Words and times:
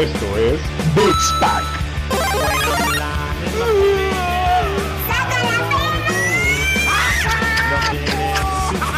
Esto 0.00 0.36
es 0.38 0.58
Beats 0.94 1.32
Pack. 1.40 1.62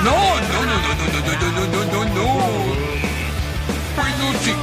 No, 0.05 0.15
no, 0.41 0.59
no, 0.63 0.77
no, 0.79 0.95
no, 0.95 1.07
no, 1.11 1.21
no, 1.27 1.35
no, 1.41 1.49
no, 1.51 1.65
no, 1.67 1.81
no, 1.85 2.01
no. 2.05 2.27
Peluche. 3.97 4.55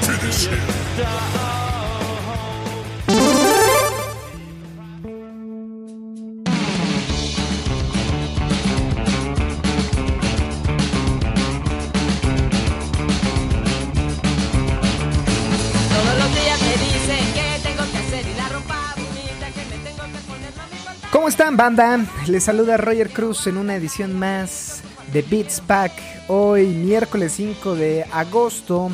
Finish 0.00 0.48
him. 0.48 1.47
¿Cómo 21.28 21.36
están, 21.36 21.58
banda? 21.58 22.06
Les 22.26 22.44
saluda 22.44 22.78
Roger 22.78 23.10
Cruz 23.10 23.46
en 23.48 23.58
una 23.58 23.76
edición 23.76 24.18
más 24.18 24.80
de 25.12 25.20
Beats 25.20 25.60
Pack. 25.60 25.92
Hoy, 26.26 26.68
miércoles 26.68 27.34
5 27.36 27.74
de 27.74 28.06
agosto. 28.10 28.90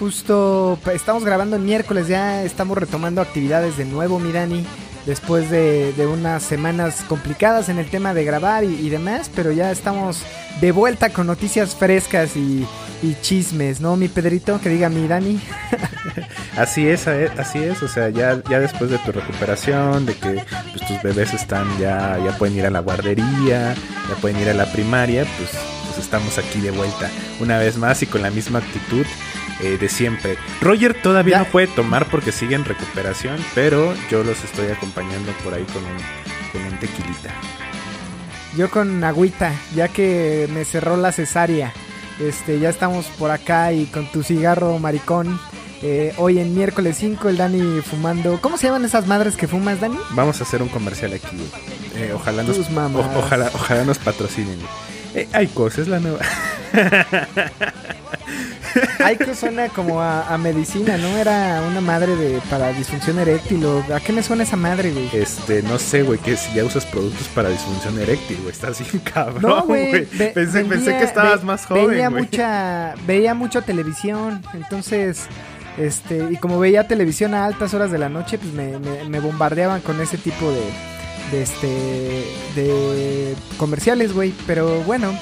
Justo 0.00 0.76
estamos 0.92 1.24
grabando 1.24 1.54
el 1.54 1.62
miércoles, 1.62 2.08
ya 2.08 2.42
estamos 2.42 2.76
retomando 2.78 3.20
actividades 3.20 3.76
de 3.76 3.84
nuevo, 3.84 4.18
mi 4.18 4.32
Dani. 4.32 4.66
Después 5.06 5.50
de, 5.50 5.94
unas 6.12 6.42
semanas 6.42 7.04
complicadas 7.08 7.68
en 7.68 7.78
el 7.78 7.88
tema 7.88 8.12
de 8.12 8.24
grabar 8.24 8.64
y 8.64 8.88
demás, 8.88 9.30
pero 9.32 9.52
ya 9.52 9.70
estamos 9.70 10.24
de 10.60 10.72
vuelta 10.72 11.10
con 11.10 11.28
noticias 11.28 11.76
frescas 11.76 12.36
y, 12.36 12.66
y 13.02 13.14
chismes, 13.22 13.80
¿no, 13.80 13.96
mi 13.96 14.08
Pedrito? 14.08 14.60
Que 14.60 14.68
diga 14.68 14.88
mi 14.88 15.06
Dani. 15.06 15.40
Así 16.56 16.88
es, 16.88 17.06
eh, 17.06 17.30
así 17.38 17.62
es, 17.62 17.80
o 17.84 17.88
sea, 17.88 18.08
ya, 18.08 18.42
ya 18.50 18.58
después 18.58 18.90
de 18.90 18.98
tu 18.98 19.12
recuperación, 19.12 20.04
de 20.06 20.14
que 20.14 20.42
pues, 20.72 20.84
tus 20.88 21.00
bebés 21.04 21.32
están 21.32 21.68
ya, 21.78 22.18
ya 22.24 22.36
pueden 22.36 22.56
ir 22.56 22.66
a 22.66 22.70
la 22.70 22.80
guardería, 22.80 23.74
ya 24.08 24.14
pueden 24.20 24.40
ir 24.40 24.48
a 24.48 24.54
la 24.54 24.66
primaria, 24.72 25.24
pues, 25.38 25.50
pues 25.86 25.98
estamos 25.98 26.36
aquí 26.36 26.60
de 26.60 26.72
vuelta 26.72 27.08
una 27.38 27.58
vez 27.58 27.76
más 27.76 28.02
y 28.02 28.06
con 28.06 28.22
la 28.22 28.30
misma 28.32 28.58
actitud 28.58 29.06
eh, 29.60 29.78
de 29.78 29.88
siempre. 29.88 30.36
Roger 30.60 31.00
todavía 31.00 31.36
Ya. 31.36 31.38
no 31.44 31.44
puede 31.44 31.68
tomar 31.68 32.06
porque 32.10 32.32
sigue 32.32 32.56
en 32.56 32.64
recuperación, 32.64 33.36
pero 33.54 33.94
yo 34.10 34.24
los 34.24 34.42
estoy 34.42 34.68
acompañando 34.72 35.30
por 35.44 35.54
ahí 35.54 35.62
con 35.72 35.84
un, 35.84 35.96
con 36.52 36.72
un 36.72 36.76
tequilita. 36.80 37.30
Yo 38.56 38.68
con 38.68 39.04
agüita, 39.04 39.52
ya 39.76 39.86
que 39.86 40.48
me 40.52 40.64
cerró 40.64 40.96
la 40.96 41.12
cesárea. 41.12 41.72
Este, 42.20 42.58
ya 42.58 42.68
estamos 42.70 43.06
por 43.18 43.30
acá 43.30 43.72
y 43.72 43.86
con 43.86 44.06
tu 44.10 44.22
cigarro 44.22 44.78
maricón. 44.78 45.38
Eh, 45.82 46.12
hoy 46.16 46.40
en 46.40 46.54
miércoles 46.56 46.96
5 46.98 47.28
el 47.28 47.36
Dani 47.36 47.80
fumando. 47.82 48.40
¿Cómo 48.40 48.56
se 48.58 48.66
llaman 48.66 48.84
esas 48.84 49.06
madres 49.06 49.36
que 49.36 49.46
fumas, 49.46 49.80
Dani? 49.80 49.96
Vamos 50.10 50.40
a 50.40 50.44
hacer 50.44 50.60
un 50.62 50.68
comercial 50.68 51.12
aquí. 51.12 51.36
eh, 51.94 52.12
ojalá, 52.14 52.42
nos, 52.42 52.58
o- 52.58 53.18
ojalá, 53.18 53.50
ojalá 53.54 53.84
nos 53.84 53.98
patrocinen. 53.98 54.58
Eh, 55.14 55.28
hay 55.32 55.46
cosas, 55.46 55.86
la 55.88 56.00
nueva. 56.00 56.18
Ay, 59.04 59.16
que 59.16 59.34
suena 59.34 59.68
como 59.68 60.00
a, 60.00 60.32
a 60.32 60.38
medicina, 60.38 60.96
¿no? 60.96 61.08
Era 61.16 61.62
una 61.68 61.80
madre 61.80 62.16
de 62.16 62.40
para 62.50 62.72
disfunción 62.72 63.18
eréctil. 63.18 63.64
o- 63.64 63.84
¿A 63.94 64.00
qué 64.00 64.12
me 64.12 64.22
suena 64.22 64.42
esa 64.42 64.56
madre, 64.56 64.90
güey? 64.92 65.08
Este, 65.12 65.62
no 65.62 65.78
sé, 65.78 66.02
güey, 66.02 66.18
que 66.18 66.36
si 66.36 66.52
ya 66.54 66.64
usas 66.64 66.84
productos 66.86 67.28
para 67.28 67.48
disfunción 67.48 67.98
eréctil, 67.98 68.38
güey, 68.38 68.50
estás 68.52 68.78
bien 68.80 69.02
cabrón, 69.04 69.42
No, 69.42 69.62
güey. 69.64 69.88
güey. 69.90 70.06
ve- 70.12 70.30
Pensé, 70.34 70.64
que 70.66 71.04
estabas 71.04 71.40
ve- 71.40 71.46
más 71.46 71.66
joven, 71.66 71.88
Veía 71.90 72.08
güey. 72.08 72.22
mucha, 72.24 72.94
veía 73.06 73.34
mucha 73.34 73.62
televisión, 73.62 74.42
entonces, 74.54 75.26
este, 75.78 76.26
y 76.30 76.36
como 76.36 76.58
veía 76.58 76.88
televisión 76.88 77.34
a 77.34 77.44
altas 77.44 77.72
horas 77.74 77.90
de 77.90 77.98
la 77.98 78.08
noche, 78.08 78.38
pues 78.38 78.52
me, 78.52 78.78
me- 78.78 79.04
me 79.08 79.20
bombardeaban 79.20 79.80
con 79.80 80.00
ese 80.00 80.18
tipo 80.18 80.50
de, 80.50 80.62
de 81.30 81.42
este, 81.42 82.24
de 82.54 83.36
comerciales, 83.58 84.12
güey. 84.12 84.32
Pero 84.46 84.80
bueno, 84.82 85.12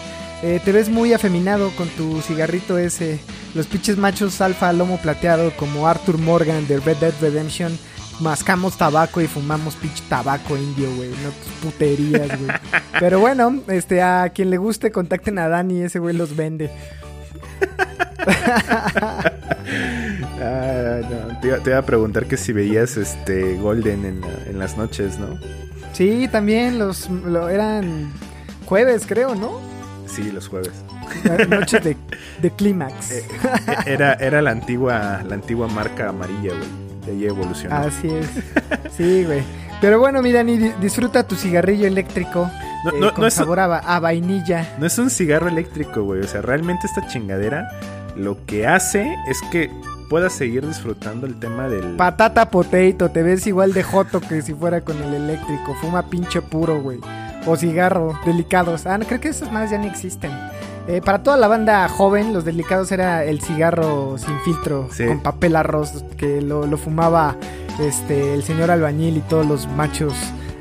eh, 0.42 0.60
te 0.64 0.72
ves 0.72 0.88
muy 0.88 1.12
afeminado 1.12 1.70
con 1.76 1.88
tu 1.88 2.20
cigarrito 2.22 2.78
ese, 2.78 3.18
los 3.54 3.66
pinches 3.66 3.96
machos 3.96 4.40
alfa 4.40 4.72
lomo 4.72 4.98
plateado 4.98 5.50
como 5.56 5.86
Arthur 5.88 6.18
Morgan 6.18 6.66
de 6.68 6.78
Red 6.80 6.96
Dead 6.98 7.14
Redemption. 7.20 7.76
Mascamos 8.20 8.78
tabaco 8.78 9.20
y 9.20 9.26
fumamos 9.26 9.74
pinche 9.74 10.02
tabaco 10.08 10.56
indio, 10.56 10.90
güey. 10.96 11.10
No 11.10 11.28
tus 11.30 11.52
puterías, 11.62 12.28
güey. 12.28 12.50
Pero 13.00 13.20
bueno, 13.20 13.60
este, 13.68 14.00
a 14.02 14.30
quien 14.30 14.48
le 14.50 14.56
guste, 14.56 14.90
contacten 14.90 15.38
a 15.38 15.48
Dani, 15.48 15.82
ese 15.82 15.98
güey 15.98 16.16
los 16.16 16.34
vende. 16.34 16.70
Ah, 20.40 21.00
no, 21.02 21.40
te, 21.40 21.48
iba, 21.48 21.58
te 21.58 21.70
iba 21.70 21.78
a 21.78 21.82
preguntar 21.82 22.26
que 22.26 22.36
si 22.36 22.52
veías 22.52 22.96
este 22.96 23.54
Golden 23.56 24.04
en, 24.04 24.20
la- 24.20 24.44
en 24.50 24.58
las 24.58 24.76
noches, 24.76 25.18
¿no? 25.18 25.38
Sí, 25.92 26.28
también 26.30 26.78
los 26.78 27.08
lo, 27.10 27.48
eran 27.48 28.12
jueves, 28.66 29.04
creo, 29.06 29.34
¿no? 29.34 29.60
Sí, 30.06 30.30
los 30.32 30.48
jueves. 30.48 30.72
Noches 31.48 31.82
de, 31.84 31.96
de 32.40 32.50
clímax. 32.50 33.10
Eh, 33.12 33.24
Era, 33.86 34.14
era 34.14 34.40
la 34.42 34.50
antigua, 34.50 35.22
la 35.26 35.34
antigua 35.34 35.66
marca 35.68 36.08
amarilla, 36.08 36.52
güey. 36.54 36.86
De 37.06 37.12
ahí 37.12 37.26
evolucionó. 37.26 37.76
Así 37.76 38.08
es. 38.10 38.28
Sí, 38.96 39.24
güey. 39.24 39.42
Pero 39.80 39.98
bueno, 39.98 40.22
mi 40.22 40.32
Dani, 40.32 40.56
di- 40.56 40.72
disfruta 40.80 41.26
tu 41.26 41.36
cigarrillo 41.36 41.86
eléctrico 41.86 42.50
No, 42.84 42.90
eh, 42.90 42.94
no, 43.00 43.12
con 43.12 43.20
no 43.22 43.26
es, 43.26 43.34
sabor 43.34 43.60
a, 43.60 43.78
a 43.78 44.00
vainilla. 44.00 44.74
no 44.78 44.86
es 44.86 44.98
un 44.98 45.10
cigarro 45.10 45.48
eléctrico, 45.48 46.02
güey. 46.02 46.20
O 46.22 46.26
sea, 46.28 46.40
realmente 46.42 46.86
esta 46.86 47.06
chingadera 47.06 47.68
lo 48.16 48.44
que 48.46 48.66
hace 48.66 49.14
es 49.28 49.38
que 49.52 49.70
puedas 50.08 50.32
seguir 50.32 50.66
disfrutando 50.66 51.26
el 51.26 51.38
tema 51.38 51.68
del... 51.68 51.96
Patata 51.96 52.48
potato, 52.50 53.10
te 53.10 53.22
ves 53.22 53.46
igual 53.46 53.72
de 53.72 53.82
joto 53.82 54.20
que 54.20 54.40
si 54.42 54.54
fuera 54.54 54.80
con 54.80 55.00
el 55.02 55.14
eléctrico. 55.14 55.74
Fuma 55.80 56.08
pinche 56.08 56.40
puro, 56.40 56.80
güey. 56.80 56.98
O 57.46 57.56
cigarro, 57.56 58.18
delicados. 58.26 58.86
Ah, 58.86 58.98
no, 58.98 59.06
creo 59.06 59.20
que 59.20 59.28
esas 59.28 59.52
más 59.52 59.70
ya 59.70 59.78
ni 59.78 59.86
existen. 59.86 60.30
Eh, 60.88 61.00
para 61.04 61.22
toda 61.22 61.36
la 61.36 61.48
banda 61.48 61.88
joven, 61.88 62.32
los 62.32 62.44
delicados 62.44 62.92
era 62.92 63.24
el 63.24 63.40
cigarro 63.40 64.16
sin 64.18 64.38
filtro, 64.40 64.88
Sí. 64.92 65.04
con 65.06 65.20
papel 65.20 65.56
arroz, 65.56 66.04
que 66.16 66.40
lo, 66.40 66.66
lo 66.66 66.76
fumaba 66.76 67.36
este 67.80 68.34
el 68.34 68.42
señor 68.42 68.70
albañil 68.70 69.16
y 69.16 69.20
todos 69.20 69.44
los 69.46 69.66
machos 69.68 70.14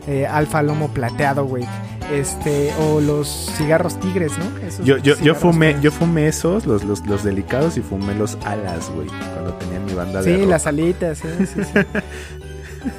eh, 0.08 0.26
alfa 0.28 0.62
lomo 0.62 0.88
plateado, 0.90 1.46
güey. 1.46 1.66
Este, 2.12 2.72
o 2.80 3.02
los 3.02 3.52
cigarros 3.58 4.00
tigres, 4.00 4.34
¿no? 4.38 4.68
Esos 4.68 4.86
Yo, 4.86 4.98
yo, 4.98 5.16
yo 5.22 5.34
fumé, 5.34 5.76
yo 5.82 5.92
fumé 5.92 6.28
esos, 6.28 6.68
los, 6.68 6.84
los, 6.84 7.04
los 7.08 7.24
delicados, 7.24 7.78
y 7.78 7.82
fumé 7.82 8.14
los 8.14 8.38
alas, 8.46 8.92
güey. 8.94 9.08
Cuando 9.34 9.54
tenía 9.56 9.80
mi 9.80 9.94
banda 9.94 10.22
de 10.22 10.36
Sí, 10.36 10.42
rock. 10.42 10.50
las 10.52 10.68
alitas, 10.68 11.18
sí, 11.18 11.28
sí, 11.52 11.64
sí. 11.64 11.80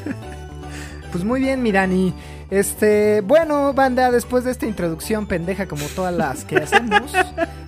Pues 1.13 1.25
muy 1.25 1.41
bien, 1.41 1.63
Mirani. 1.63 2.13
Este, 2.51 3.23
bueno, 3.23 3.73
banda, 3.75 4.11
después 4.11 4.45
de 4.45 4.53
esta 4.53 4.67
introducción 4.67 5.27
pendeja 5.27 5.67
como 5.67 5.85
todas 5.97 6.15
las 6.15 6.45
que 6.45 6.57
hacemos, 6.59 7.13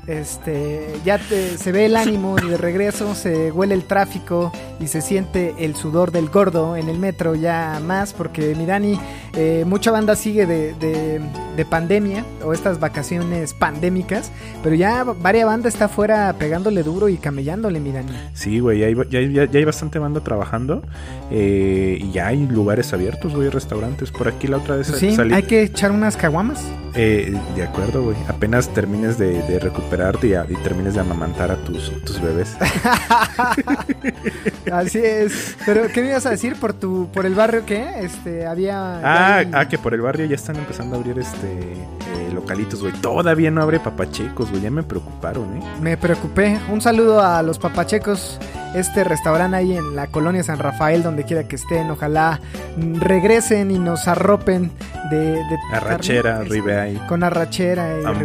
este, 0.07 0.87
ya 1.05 1.19
se 1.19 1.73
ve 1.73 1.87
el 1.87 1.97
ánimo 1.97 2.37
de 2.37 2.57
regreso, 2.57 3.15
se 3.15 3.51
huele 3.51 3.75
el 3.75 3.85
tráfico 3.85 4.53
y 4.81 4.87
se 4.87 5.01
siente 5.01 5.55
el 5.59 5.75
sudor 5.75 6.13
del 6.13 6.29
gordo 6.29 6.77
en 6.77 6.89
el 6.89 6.99
metro 6.99 7.35
ya 7.35 7.81
más, 7.85 8.13
porque 8.13 8.55
Mirani, 8.55 8.99
eh, 9.35 9.65
mucha 9.67 9.91
banda 9.91 10.15
sigue 10.17 10.47
de, 10.47 10.75
de- 10.75 11.21
de 11.57 11.65
pandemia 11.65 12.25
o 12.45 12.53
estas 12.53 12.79
vacaciones 12.79 13.53
pandémicas, 13.53 14.31
pero 14.63 14.77
ya 14.77 15.03
varias 15.03 15.47
banda 15.47 15.69
está 15.69 15.87
afuera 15.87 16.33
pegándole 16.39 16.85
duro 16.85 17.09
y 17.09 17.17
camellándole, 17.17 17.81
Mirani. 17.81 18.13
Sí, 18.33 18.61
güey, 18.61 18.79
ya 18.79 18.87
hay, 18.87 18.95
ya, 19.11 19.19
hay- 19.19 19.33
ya 19.51 19.59
hay 19.59 19.65
bastante 19.65 19.99
banda 19.99 20.21
trabajando. 20.21 20.83
eh, 21.31 21.99
y 22.01 22.11
ya 22.13 22.29
hay 22.29 22.47
lugares 22.47 22.93
abiertos, 22.95 23.35
güey, 23.35 23.49
restaurantes. 23.51 24.11
Por 24.11 24.29
aquí 24.29 24.47
la 24.47 24.57
otra 24.69 24.77
vez 24.77 24.87
sí, 24.99 25.17
hay 25.33 25.43
que 25.45 25.63
echar 25.63 25.91
unas 25.93 26.17
caguamas. 26.17 26.63
Eh, 26.95 27.35
de 27.57 27.63
acuerdo, 27.63 28.03
güey. 28.03 28.17
Apenas 28.29 28.69
termines 28.75 29.17
de, 29.19 29.43
de 29.43 29.59
recuperarte 29.59 30.27
y, 30.29 30.35
a- 30.35 30.45
y 30.49 30.55
termines 30.57 30.95
de 30.95 31.01
amamantar 31.01 31.51
a 31.51 31.57
tus, 31.57 31.91
tus 32.05 32.21
bebés. 32.21 32.55
Así 34.73 34.99
es. 34.99 35.57
Pero, 35.65 35.89
¿qué 35.93 36.03
me 36.03 36.11
ibas 36.11 36.27
a 36.27 36.31
decir 36.31 36.57
por 36.57 36.73
tu, 36.73 37.09
por 37.13 37.27
el 37.27 37.35
barrio 37.35 37.65
que 37.65 37.85
Este, 38.01 38.47
había. 38.47 38.99
Ah, 39.03 39.37
hay- 39.39 39.51
ah, 39.53 39.69
que 39.69 39.79
por 39.79 39.95
el 39.95 40.01
barrio 40.01 40.27
ya 40.27 40.35
están 40.35 40.57
empezando 40.57 40.97
a 40.97 40.99
abrir 40.99 41.19
este 41.19 41.75
localitos, 42.33 42.81
güey. 42.81 42.93
Todavía 42.95 43.51
no 43.51 43.63
abre 43.63 43.81
papachecos, 43.81 44.51
güey. 44.51 44.63
Ya 44.63 44.71
me 44.71 44.83
preocuparon, 44.83 45.57
¿eh? 45.59 45.63
Me 45.81 45.97
preocupé. 45.97 46.59
Un 46.71 46.81
saludo 46.81 47.23
a 47.23 47.43
los 47.43 47.59
papachecos. 47.59 48.39
Este 48.75 49.03
restaurante 49.03 49.57
ahí 49.57 49.77
en 49.77 49.97
la 49.97 50.09
colonia 50.09 50.43
San 50.43 50.59
Rafael, 50.59 51.03
donde 51.03 51.25
quiera 51.25 51.45
que 51.49 51.57
estén. 51.57 51.91
Ojalá 51.91 52.39
regresen 52.77 53.71
y 53.71 53.79
nos 53.79 54.09
arropen 54.09 54.71
de. 55.11 55.19
de 55.35 55.43
Arrachera, 55.73 56.43
ribeye. 56.43 56.99
Con 57.09 57.23
arrachera 57.23 57.99
y 58.01 58.05
Hambur- 58.05 58.19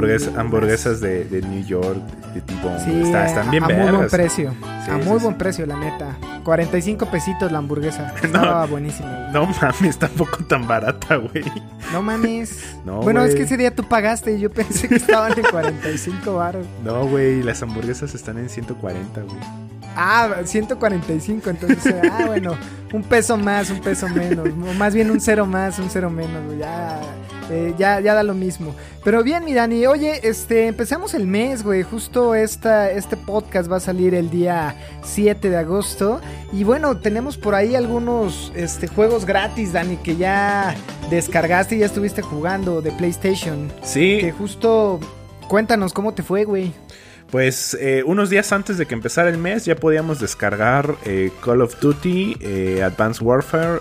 ribeye 0.00 0.30
hamburguesas 0.36 1.00
de, 1.00 1.24
de 1.24 1.40
New 1.42 1.64
York, 1.64 1.98
de 2.34 2.40
T-Bone. 2.42 2.80
Sí, 2.84 3.00
Está- 3.04 3.26
están 3.26 3.50
bien 3.50 3.64
a 3.64 3.68
muy 3.68 3.90
buen 3.96 4.08
precio. 4.08 4.54
Sí, 4.84 4.90
a 4.90 4.94
muy 4.98 5.18
sí. 5.18 5.24
buen 5.24 5.34
precio, 5.38 5.66
la 5.66 5.76
neta. 5.76 6.16
45 6.46 7.06
pesitos 7.06 7.50
la 7.50 7.58
hamburguesa. 7.58 8.14
Estaba 8.22 8.66
buenísima. 8.66 9.10
güey. 9.10 9.32
No 9.32 9.46
mames, 9.46 9.98
tampoco 9.98 10.44
tan 10.44 10.64
barata, 10.68 11.16
güey. 11.16 11.44
No 11.92 12.00
mames. 12.02 12.76
No, 12.86 13.02
bueno, 13.02 13.24
es 13.24 13.34
que 13.34 13.42
ese 13.42 13.56
día 13.56 13.74
tú 13.74 13.82
pagaste 13.82 14.36
y 14.36 14.38
yo 14.40 14.48
pensé 14.48 14.86
que 14.88 14.94
estaban 14.94 15.36
en 15.36 15.42
45 15.42 16.36
baros. 16.36 16.64
No, 16.84 17.04
güey, 17.08 17.42
las 17.42 17.60
hamburguesas 17.60 18.14
están 18.14 18.38
en 18.38 18.48
140, 18.48 19.22
güey. 19.22 19.65
Ah, 19.96 20.28
145, 20.44 21.50
entonces, 21.50 21.94
ah, 22.10 22.24
bueno, 22.26 22.54
un 22.92 23.02
peso 23.02 23.36
más, 23.36 23.70
un 23.70 23.80
peso 23.80 24.08
menos, 24.08 24.48
o 24.48 24.74
más 24.74 24.94
bien 24.94 25.10
un 25.10 25.20
cero 25.20 25.46
más, 25.46 25.78
un 25.78 25.88
cero 25.90 26.10
menos, 26.10 26.44
güey, 26.44 26.58
ya, 26.58 27.00
eh, 27.50 27.74
ya, 27.78 28.00
ya 28.00 28.14
da 28.14 28.22
lo 28.22 28.34
mismo. 28.34 28.74
Pero 29.02 29.22
bien, 29.22 29.44
mi 29.44 29.54
Dani, 29.54 29.86
oye, 29.86 30.20
este, 30.28 30.66
empezamos 30.66 31.14
el 31.14 31.26
mes, 31.26 31.62
güey, 31.62 31.82
justo 31.82 32.34
esta, 32.34 32.90
este 32.90 33.16
podcast 33.16 33.70
va 33.70 33.76
a 33.76 33.80
salir 33.80 34.14
el 34.14 34.30
día 34.30 34.76
7 35.02 35.48
de 35.48 35.56
agosto, 35.56 36.20
y 36.52 36.64
bueno, 36.64 36.98
tenemos 36.98 37.36
por 37.38 37.54
ahí 37.54 37.74
algunos, 37.74 38.52
este, 38.54 38.88
juegos 38.88 39.24
gratis, 39.24 39.72
Dani, 39.72 39.96
que 39.96 40.16
ya 40.16 40.74
descargaste 41.10 41.76
y 41.76 41.78
ya 41.78 41.86
estuviste 41.86 42.20
jugando 42.22 42.82
de 42.82 42.92
PlayStation, 42.92 43.72
Sí, 43.82 44.18
que 44.20 44.32
justo, 44.32 45.00
cuéntanos 45.48 45.92
cómo 45.92 46.12
te 46.12 46.22
fue, 46.22 46.44
güey. 46.44 46.72
Pues 47.30 47.76
eh, 47.80 48.02
unos 48.04 48.30
días 48.30 48.52
antes 48.52 48.78
de 48.78 48.86
que 48.86 48.94
empezara 48.94 49.28
el 49.28 49.38
mes 49.38 49.64
ya 49.64 49.76
podíamos 49.76 50.20
descargar 50.20 50.94
eh, 51.04 51.30
Call 51.44 51.60
of 51.60 51.80
Duty, 51.80 52.36
eh, 52.40 52.82
Advanced 52.82 53.22
Warfare, 53.22 53.80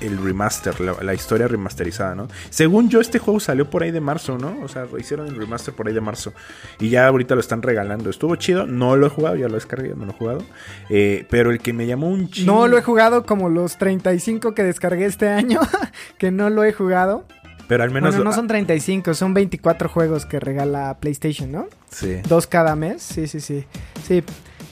el 0.00 0.22
remaster, 0.22 0.80
la, 0.80 0.94
la 1.02 1.14
historia 1.14 1.48
remasterizada, 1.48 2.14
¿no? 2.14 2.28
Según 2.50 2.88
yo, 2.88 3.00
este 3.00 3.18
juego 3.18 3.40
salió 3.40 3.68
por 3.68 3.82
ahí 3.82 3.90
de 3.90 4.00
marzo, 4.00 4.38
¿no? 4.38 4.56
O 4.62 4.68
sea, 4.68 4.86
hicieron 4.98 5.26
el 5.26 5.36
remaster 5.36 5.74
por 5.74 5.88
ahí 5.88 5.94
de 5.94 6.00
marzo. 6.00 6.32
Y 6.78 6.90
ya 6.90 7.06
ahorita 7.06 7.34
lo 7.34 7.40
están 7.40 7.62
regalando. 7.62 8.10
Estuvo 8.10 8.36
chido, 8.36 8.66
no 8.66 8.96
lo 8.96 9.06
he 9.06 9.10
jugado, 9.10 9.36
ya 9.36 9.48
lo 9.48 9.54
descargué, 9.54 9.94
no 9.94 10.04
lo 10.04 10.12
he 10.12 10.14
jugado. 10.14 10.42
Eh, 10.88 11.26
pero 11.30 11.50
el 11.50 11.58
que 11.58 11.72
me 11.72 11.86
llamó 11.86 12.08
un 12.08 12.30
chingo... 12.30 12.52
No 12.52 12.66
lo 12.66 12.78
he 12.78 12.82
jugado 12.82 13.24
como 13.24 13.48
los 13.48 13.78
35 13.78 14.54
que 14.54 14.62
descargué 14.62 15.06
este 15.06 15.28
año, 15.28 15.60
que 16.18 16.30
no 16.30 16.50
lo 16.50 16.64
he 16.64 16.72
jugado. 16.72 17.24
Pero 17.68 17.82
al 17.82 17.90
menos... 17.90 18.14
bueno, 18.14 18.30
no 18.30 18.34
son 18.36 18.46
35, 18.46 19.14
son 19.14 19.32
24 19.34 19.88
juegos 19.88 20.26
que 20.26 20.38
regala 20.40 20.96
PlayStation, 21.00 21.50
¿no? 21.50 21.66
Sí. 21.90 22.16
Dos 22.28 22.46
cada 22.46 22.76
mes, 22.76 23.02
sí, 23.02 23.26
sí, 23.26 23.40
sí. 23.40 23.64
Sí, 24.06 24.22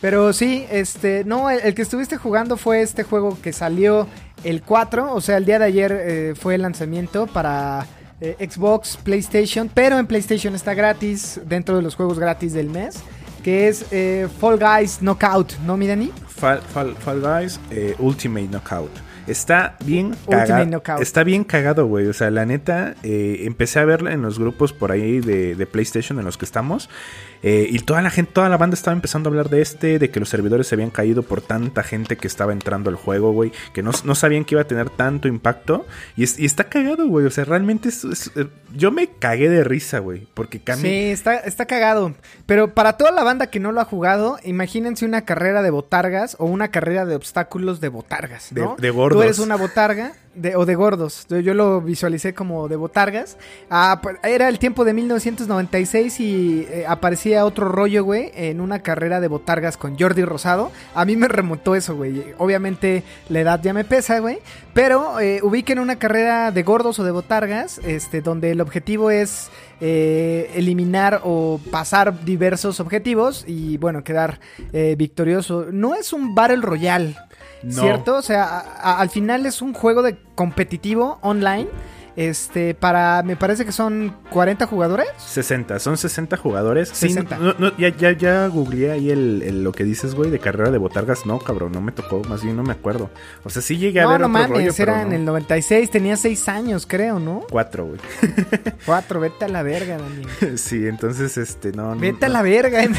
pero 0.01 0.33
sí, 0.33 0.67
este, 0.71 1.25
no, 1.25 1.49
el, 1.49 1.61
el 1.61 1.75
que 1.75 1.83
estuviste 1.83 2.17
jugando 2.17 2.57
fue 2.57 2.83
este 2.83 3.03
juego 3.05 3.39
que 3.41 3.53
salió 3.53 4.07
el 4.45 4.63
4, 4.63 5.15
o 5.15 5.21
sea, 5.21 5.37
el 5.37 5.45
día 5.45 5.59
de 5.59 5.65
ayer 5.67 5.93
eh, 5.93 6.35
fue 6.39 6.57
el 6.57 6.63
lanzamiento 6.63 7.27
para 7.29 7.87
eh, 8.21 8.37
Xbox, 8.51 8.97
PlayStation, 8.97 9.71
pero 9.73 9.99
en 9.99 10.07
PlayStation 10.07 10.55
está 10.55 10.75
gratis, 10.75 11.41
dentro 11.47 11.77
de 11.77 11.83
los 11.83 11.95
juegos 11.95 12.19
gratis 12.19 12.53
del 12.53 12.69
mes, 12.69 12.97
que 13.43 13.69
es 13.69 13.87
eh, 13.91 14.29
Fall 14.41 14.59
Guys 14.59 14.99
Knockout, 15.01 15.55
¿no, 15.65 15.77
mi 15.77 15.87
Dani? 15.87 16.13
Fall, 16.29 16.61
Fall- 16.75 16.95
Fall 16.97 17.21
Guys 17.21 17.59
Ultimate 17.99 18.49
Knockout. 18.49 18.91
Está 19.27 19.77
bien 19.85 20.15
cagado. 20.29 20.47
Está 21.03 21.23
bien 21.25 21.45
cagado, 21.45 21.87
güey. 21.87 22.07
O 22.07 22.13
sea, 22.13 22.31
la 22.31 22.45
neta, 22.45 22.95
eh, 23.03 23.43
empecé 23.45 23.79
a 23.79 23.85
verla 23.85 24.13
en 24.13 24.23
los 24.23 24.39
grupos 24.39 24.73
por 24.73 24.91
ahí 24.93 25.21
de, 25.21 25.55
de 25.55 25.67
PlayStation 25.67 26.19
en 26.19 26.25
los 26.25 26.37
que 26.39 26.45
estamos. 26.45 26.89
eh, 27.45 27.67
y 27.71 27.79
toda 27.81 28.03
la 28.03 28.11
gente, 28.11 28.33
toda 28.33 28.49
la 28.49 28.57
banda 28.57 28.75
estaba 28.75 28.95
empezando 28.95 29.29
a 29.29 29.31
hablar 29.31 29.49
de 29.49 29.63
este, 29.63 29.99
de 29.99 30.11
que 30.11 30.21
los 30.21 30.29
servidores 30.29 30.67
se 30.69 30.75
habían 30.77 30.91
caído 30.91 31.23
por 31.25 31.41
tanta 31.41 31.83
gente 31.83 32.17
que 32.17 32.27
estaba 32.29 32.53
entrando 32.53 32.89
al 32.91 32.97
juego, 32.97 33.33
güey. 33.33 33.53
Que 33.73 33.83
no, 33.83 33.91
no 34.05 34.15
sabían 34.15 34.45
que 34.45 34.55
iba 34.55 34.63
a 34.63 34.67
tener 34.67 34.91
tanto 34.91 35.27
impacto. 35.29 35.85
Y, 36.17 36.23
es- 36.25 36.39
y 36.39 36.45
está 36.45 36.65
cagado, 36.69 37.07
güey. 37.09 37.27
O 37.27 37.31
sea, 37.31 37.45
realmente 37.45 37.89
es, 37.89 38.05
es- 38.05 38.31
eh, 38.37 38.47
yo 38.75 38.91
me 38.93 39.09
cagué 39.09 39.49
de 39.49 39.65
risa, 39.65 39.99
güey. 39.99 40.27
Porque 40.35 40.61
cambia. 40.61 40.91
Sí, 40.91 40.97
está, 41.11 41.37
está 41.37 41.67
cagado. 41.67 42.15
Pero 42.47 42.75
para 42.75 42.97
toda 42.97 43.11
la 43.11 43.23
banda 43.25 43.49
que 43.49 43.59
no 43.61 43.73
lo 43.73 43.81
ha 43.81 43.85
jugado, 43.85 44.39
imagínense 44.45 45.05
una 45.05 45.25
carrera 45.25 45.63
de 45.63 45.71
botargas 45.71 46.37
o 46.39 46.45
una 46.47 46.69
carrera 46.71 47.07
de 47.07 47.15
obstáculos 47.17 47.81
de 47.81 47.89
botargas, 47.89 48.53
¿no? 48.53 48.77
De- 48.77 48.83
de 48.83 48.91
Tú 49.13 49.23
eres 49.23 49.39
una 49.39 49.57
botarga 49.57 50.13
o 50.57 50.65
de 50.65 50.75
gordos. 50.75 51.27
Yo, 51.29 51.41
yo 51.41 51.55
lo 51.55 51.81
visualicé 51.81 52.35
como 52.35 52.69
de 52.69 52.77
botargas. 52.77 53.37
Ah, 53.71 54.01
pues, 54.03 54.17
era 54.23 54.49
el 54.49 54.59
tiempo 54.59 54.85
de 54.85 54.95
1996 54.95 56.21
y 56.21 56.67
eh, 56.71 56.85
aparecía 56.89 57.45
otro 57.45 57.69
rollo, 57.69 58.05
güey, 58.05 58.31
en 58.35 58.61
una 58.61 58.83
carrera 58.83 59.21
de 59.21 59.29
botargas 59.29 59.77
con 59.77 59.99
Jordi 59.99 60.25
Rosado. 60.25 60.73
A 60.95 61.05
mí 61.05 61.17
me 61.17 61.29
remontó 61.29 61.75
eso, 61.75 61.97
güey. 61.97 62.35
Obviamente 62.39 63.03
la 63.29 63.41
edad 63.41 63.61
ya 63.63 63.75
me 63.75 63.85
pesa, 63.85 64.21
güey. 64.21 64.39
Pero 64.75 65.21
eh, 65.21 65.41
ubiquen 65.43 65.79
una 65.79 65.97
carrera 65.97 66.51
de 66.51 66.63
gordos 66.63 66.99
o 66.99 67.05
de 67.05 67.11
botargas, 67.11 67.79
este, 67.85 68.23
donde 68.23 68.51
el 68.53 68.61
objetivo 68.61 69.11
es 69.11 69.51
eh, 69.85 70.49
eliminar 70.55 71.23
o 71.25 71.61
pasar 71.73 72.25
diversos 72.25 72.79
objetivos 72.79 73.45
y 73.49 73.79
bueno, 73.79 74.05
quedar 74.05 74.39
eh, 74.73 74.95
victorioso. 74.97 75.67
No 75.73 75.97
es 75.97 76.13
un 76.13 76.37
Battle 76.37 76.61
Royale, 76.63 77.17
No. 77.63 77.83
¿cierto? 77.83 78.17
O 78.17 78.23
sea, 78.23 78.45
a- 78.45 78.61
a- 78.93 79.01
al 79.01 79.11
final 79.11 79.47
es 79.47 79.63
un 79.63 79.73
juego 79.75 80.03
de 80.03 80.17
competitivo 80.35 81.19
online. 81.23 81.69
Este, 82.15 82.75
para, 82.75 83.23
me 83.23 83.37
parece 83.37 83.65
que 83.65 83.73
son 83.73 84.15
40 84.29 84.67
jugadores. 84.67 85.07
60, 85.17 85.79
son 85.79 85.97
60 85.97 86.37
jugadores. 86.37 86.91
Sí, 86.91 87.09
60. 87.09 87.39
no, 87.39 87.55
no, 87.59 87.75
ya, 87.79 87.89
ya, 87.89 88.13
ya 88.13 88.47
googleé 88.49 88.91
ahí 88.91 89.11
el, 89.11 89.41
el- 89.43 89.65
lo 89.65 89.73
que 89.73 89.83
dices, 89.85 90.15
güey, 90.15 90.31
de 90.31 90.39
carrera 90.39 90.71
de 90.71 90.77
botargas. 90.77 91.25
No, 91.25 91.39
cabrón, 91.39 91.73
no 91.73 91.81
me 91.81 91.91
tocó, 91.91 92.21
más 92.29 92.43
bien 92.45 92.55
no 92.55 92.65
me 92.65 92.73
acuerdo. 92.73 93.09
O 93.45 93.49
sea, 93.49 93.63
sí 93.63 93.79
llegué 93.79 94.01
a 94.01 94.05
No, 94.05 94.11
ver 94.11 94.21
no 94.21 94.27
otro 94.27 94.33
mames, 94.41 94.51
rollo, 94.51 94.73
era 94.79 95.01
en 95.01 95.13
el 95.15 95.25
96, 95.25 95.91
tenía 95.91 96.19
6 96.19 96.49
años, 96.51 96.85
creo, 96.87 97.19
¿no? 97.19 97.45
Cuatro, 97.51 97.87
güey. 97.87 98.01
4, 98.85 99.19
vete 99.21 99.47
a 99.47 99.49
la 99.49 99.63
verga, 99.63 99.97
Dani. 99.97 100.57
sí, 100.59 100.87
entonces, 100.87 101.39
este, 101.39 101.73
no, 101.73 101.95
no. 101.95 102.01
Vete 102.01 102.27
a 102.27 102.29
la 102.29 102.43
verga. 102.43 102.83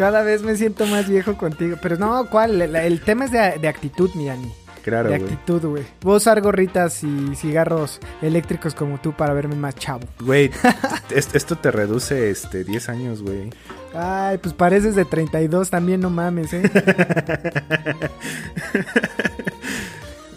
Cada 0.00 0.22
vez 0.22 0.42
me 0.42 0.56
siento 0.56 0.86
más 0.86 1.08
viejo 1.08 1.36
contigo. 1.36 1.76
Pero 1.80 1.96
no, 1.96 2.26
¿cuál? 2.30 2.60
El, 2.62 2.74
el 2.74 3.00
tema 3.02 3.26
es 3.26 3.30
de, 3.32 3.58
de 3.60 3.68
actitud, 3.68 4.10
mi 4.14 4.26
Dani. 4.26 4.50
Claro, 4.82 5.10
de 5.10 5.16
actitud, 5.16 5.60
güey. 5.62 5.84
Voy 6.00 6.14
a 6.14 6.16
usar 6.16 6.40
gorritas 6.40 7.04
y 7.04 7.36
cigarros 7.36 8.00
eléctricos 8.22 8.74
como 8.74 8.98
tú 8.98 9.12
para 9.12 9.34
verme 9.34 9.54
más 9.54 9.74
chavo. 9.76 10.08
Güey, 10.20 10.50
es- 11.10 11.34
esto 11.34 11.56
te 11.56 11.70
reduce, 11.70 12.30
este, 12.30 12.64
10 12.64 12.88
años, 12.88 13.22
güey. 13.22 13.50
Ay, 13.92 14.38
pues 14.38 14.54
pareces 14.54 14.94
de 14.94 15.04
32 15.04 15.68
también, 15.68 16.00
no 16.00 16.08
mames, 16.08 16.54
¿eh? 16.54 16.62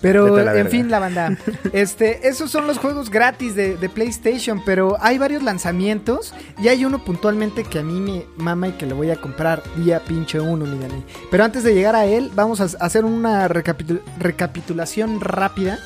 Pero, 0.04 0.38
en 0.38 0.46
verga. 0.46 0.70
fin, 0.70 0.92
la 0.92 1.00
banda. 1.00 1.36
Este, 1.74 2.28
esos 2.28 2.52
son 2.52 2.68
los 2.68 2.78
juegos 2.78 3.10
gratis 3.10 3.56
de, 3.56 3.78
de 3.78 3.90
PlayStation, 3.90 4.62
pero 4.64 4.98
hay 5.02 5.18
varios 5.18 5.42
lanzamientos 5.42 6.34
y 6.62 6.68
hay 6.68 6.86
uno 6.86 7.04
puntualmente 7.04 7.64
que 7.64 7.80
a 7.80 7.84
mí 7.84 8.00
me 8.00 8.26
mama 8.38 8.68
y 8.68 8.72
que 8.74 8.86
lo 8.86 8.96
voy 8.96 9.10
a 9.10 9.16
comprar 9.20 9.64
día 9.78 10.00
pinche 10.04 10.40
uno, 10.40 10.66
mi 10.66 10.78
Dani. 10.78 11.04
Pero 11.32 11.44
antes 11.44 11.64
de 11.64 11.74
llegar 11.74 11.96
a 11.96 12.06
él, 12.06 12.30
vamos 12.36 12.62
a 12.62 12.66
hacer 12.86 13.06
una 13.06 13.48
recapitu- 13.48 14.02
recapitulación 14.20 15.22
rápida 15.22 15.80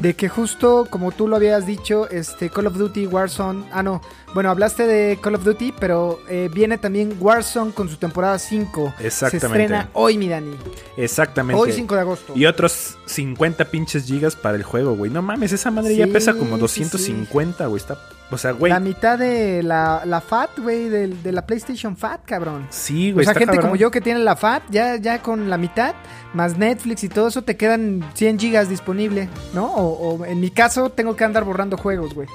de 0.00 0.14
que 0.14 0.28
justo 0.28 0.86
como 0.88 1.10
tú 1.12 1.26
lo 1.28 1.36
habías 1.36 1.66
dicho, 1.66 2.08
este 2.10 2.48
Call 2.50 2.68
of 2.68 2.76
Duty 2.76 3.06
Warzone, 3.06 3.64
ah 3.72 3.82
no, 3.82 4.00
bueno, 4.34 4.50
hablaste 4.50 4.86
de 4.86 5.18
Call 5.20 5.36
of 5.36 5.44
Duty, 5.44 5.72
pero 5.78 6.20
eh, 6.28 6.50
viene 6.52 6.76
también 6.76 7.16
Warzone 7.20 7.72
con 7.72 7.88
su 7.88 7.96
temporada 7.96 8.38
5. 8.38 8.94
Se 8.98 9.06
Exactamente. 9.06 9.62
estrena 9.62 9.88
hoy, 9.92 10.18
mi 10.18 10.28
Dani. 10.28 10.56
Exactamente. 10.96 11.60
Hoy 11.62 11.72
5 11.72 11.94
de 11.94 12.00
agosto. 12.00 12.32
Y 12.34 12.46
otros 12.46 12.96
50 13.06 13.64
pinches 13.66 14.04
gigas 14.06 14.34
para 14.36 14.56
el 14.56 14.62
juego, 14.64 14.96
güey. 14.96 15.10
No 15.10 15.22
mames, 15.22 15.52
esa 15.52 15.70
madre 15.70 15.94
ya 15.96 16.06
pesa 16.08 16.34
como 16.34 16.56
sí, 16.56 16.60
250, 16.60 17.66
güey. 17.66 17.76
Está, 17.80 17.96
o 18.30 18.36
sea, 18.38 18.50
güey. 18.52 18.72
La 18.72 18.80
mitad 18.80 19.18
de 19.18 19.62
la, 19.62 20.02
la 20.04 20.20
FAT, 20.20 20.58
güey, 20.58 20.88
del- 20.88 21.22
de, 21.22 21.30
la 21.32 21.46
PlayStation 21.46 21.96
FAT, 21.96 22.24
cabrón. 22.24 22.66
Sí, 22.70 23.10
O 23.12 23.14
güey. 23.14 23.24
sea, 23.26 23.32
está 23.32 23.38
gente 23.40 23.52
cabrón. 23.56 23.70
como 23.70 23.76
yo 23.76 23.90
que 23.92 24.00
tiene 24.00 24.20
la 24.20 24.34
FAT, 24.34 24.64
ya, 24.70 24.96
ya 24.96 25.22
con 25.22 25.48
la 25.48 25.58
mitad, 25.58 25.94
más 26.32 26.58
Netflix 26.58 27.04
y 27.04 27.08
todo 27.08 27.28
eso, 27.28 27.42
te 27.42 27.56
quedan 27.56 28.04
100 28.14 28.38
gigas 28.40 28.68
disponible, 28.68 29.28
¿no? 29.52 29.66
O, 29.72 30.16
o 30.16 30.24
en 30.24 30.40
mi 30.40 30.50
caso, 30.50 30.90
tengo 30.90 31.14
que 31.14 31.22
andar 31.24 31.44
borrando 31.44 31.76
juegos, 31.76 32.14
güey. 32.14 32.26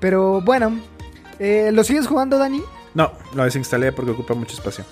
Pero 0.00 0.42
bueno, 0.42 0.78
eh, 1.38 1.70
¿lo 1.72 1.84
sigues 1.84 2.06
jugando, 2.06 2.38
Dani? 2.38 2.62
No, 2.94 3.12
lo 3.34 3.44
desinstalé 3.44 3.92
porque 3.92 4.12
ocupa 4.12 4.34
mucho 4.34 4.54
espacio. 4.54 4.84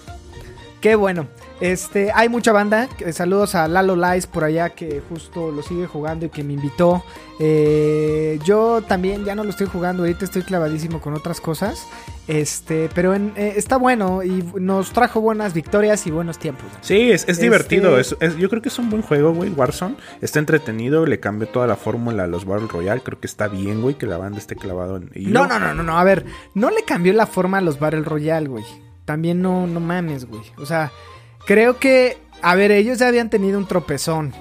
Qué 0.84 0.96
bueno. 0.96 1.28
Este, 1.62 2.12
hay 2.14 2.28
mucha 2.28 2.52
banda. 2.52 2.90
que- 2.98 3.10
Saludos 3.14 3.54
a 3.54 3.66
Lalo 3.68 3.96
Lice 3.96 4.28
por 4.28 4.44
allá 4.44 4.68
que 4.68 5.00
justo 5.08 5.50
lo 5.50 5.62
sigue 5.62 5.86
jugando 5.86 6.26
y 6.26 6.28
que 6.28 6.44
me 6.44 6.52
invitó. 6.52 7.02
Eh, 7.40 8.38
yo 8.44 8.82
también 8.86 9.24
ya 9.24 9.34
no 9.34 9.44
lo 9.44 9.48
estoy 9.48 9.66
jugando. 9.66 10.02
Ahorita 10.02 10.26
estoy 10.26 10.42
clavadísimo 10.42 11.00
con 11.00 11.14
otras 11.14 11.40
cosas. 11.40 11.86
Este, 12.28 12.90
pero 12.94 13.14
en- 13.14 13.32
eh, 13.34 13.54
está 13.56 13.78
bueno 13.78 14.22
y 14.22 14.44
nos 14.60 14.92
trajo 14.92 15.22
buenas 15.22 15.54
victorias 15.54 16.06
y 16.06 16.10
buenos 16.10 16.38
tiempos. 16.38 16.66
Sí, 16.82 17.10
es, 17.10 17.22
es 17.22 17.28
Este- 17.30 17.44
divertido. 17.44 17.98
es- 17.98 18.14
es- 18.20 18.36
yo 18.36 18.50
creo 18.50 18.60
que 18.60 18.68
es 18.68 18.78
un 18.78 18.90
buen 18.90 19.00
juego, 19.00 19.32
güey. 19.32 19.48
Warzone 19.48 19.96
está 20.20 20.38
entretenido. 20.38 21.06
Le 21.06 21.18
cambió 21.18 21.48
toda 21.48 21.66
la 21.66 21.76
fórmula 21.76 22.24
a 22.24 22.26
los 22.26 22.44
Battle 22.44 22.68
Royale. 22.68 23.00
Creo 23.02 23.18
que 23.18 23.26
está 23.26 23.48
bien, 23.48 23.80
güey, 23.80 23.94
que 23.94 24.04
la 24.04 24.18
banda 24.18 24.36
esté 24.38 24.54
clavado 24.54 24.98
en. 24.98 25.10
No, 25.32 25.46
no, 25.46 25.58
no, 25.58 25.72
no, 25.72 25.82
no. 25.82 25.96
A 25.98 26.04
ver, 26.04 26.26
no 26.52 26.68
le 26.70 26.82
cambió 26.84 27.14
la 27.14 27.26
forma 27.26 27.56
a 27.56 27.60
los 27.62 27.78
Battle 27.78 28.02
Royale, 28.02 28.48
güey. 28.48 28.64
También 29.04 29.42
no, 29.42 29.66
no 29.66 29.80
mames, 29.80 30.25
güey. 30.26 30.42
O 30.58 30.66
sea, 30.66 30.90
creo 31.46 31.78
que, 31.78 32.18
a 32.42 32.54
ver, 32.54 32.70
ellos 32.73 32.99
ya 32.99 33.08
habían 33.08 33.30
tenido 33.30 33.58
un 33.58 33.66
tropezón. 33.66 34.32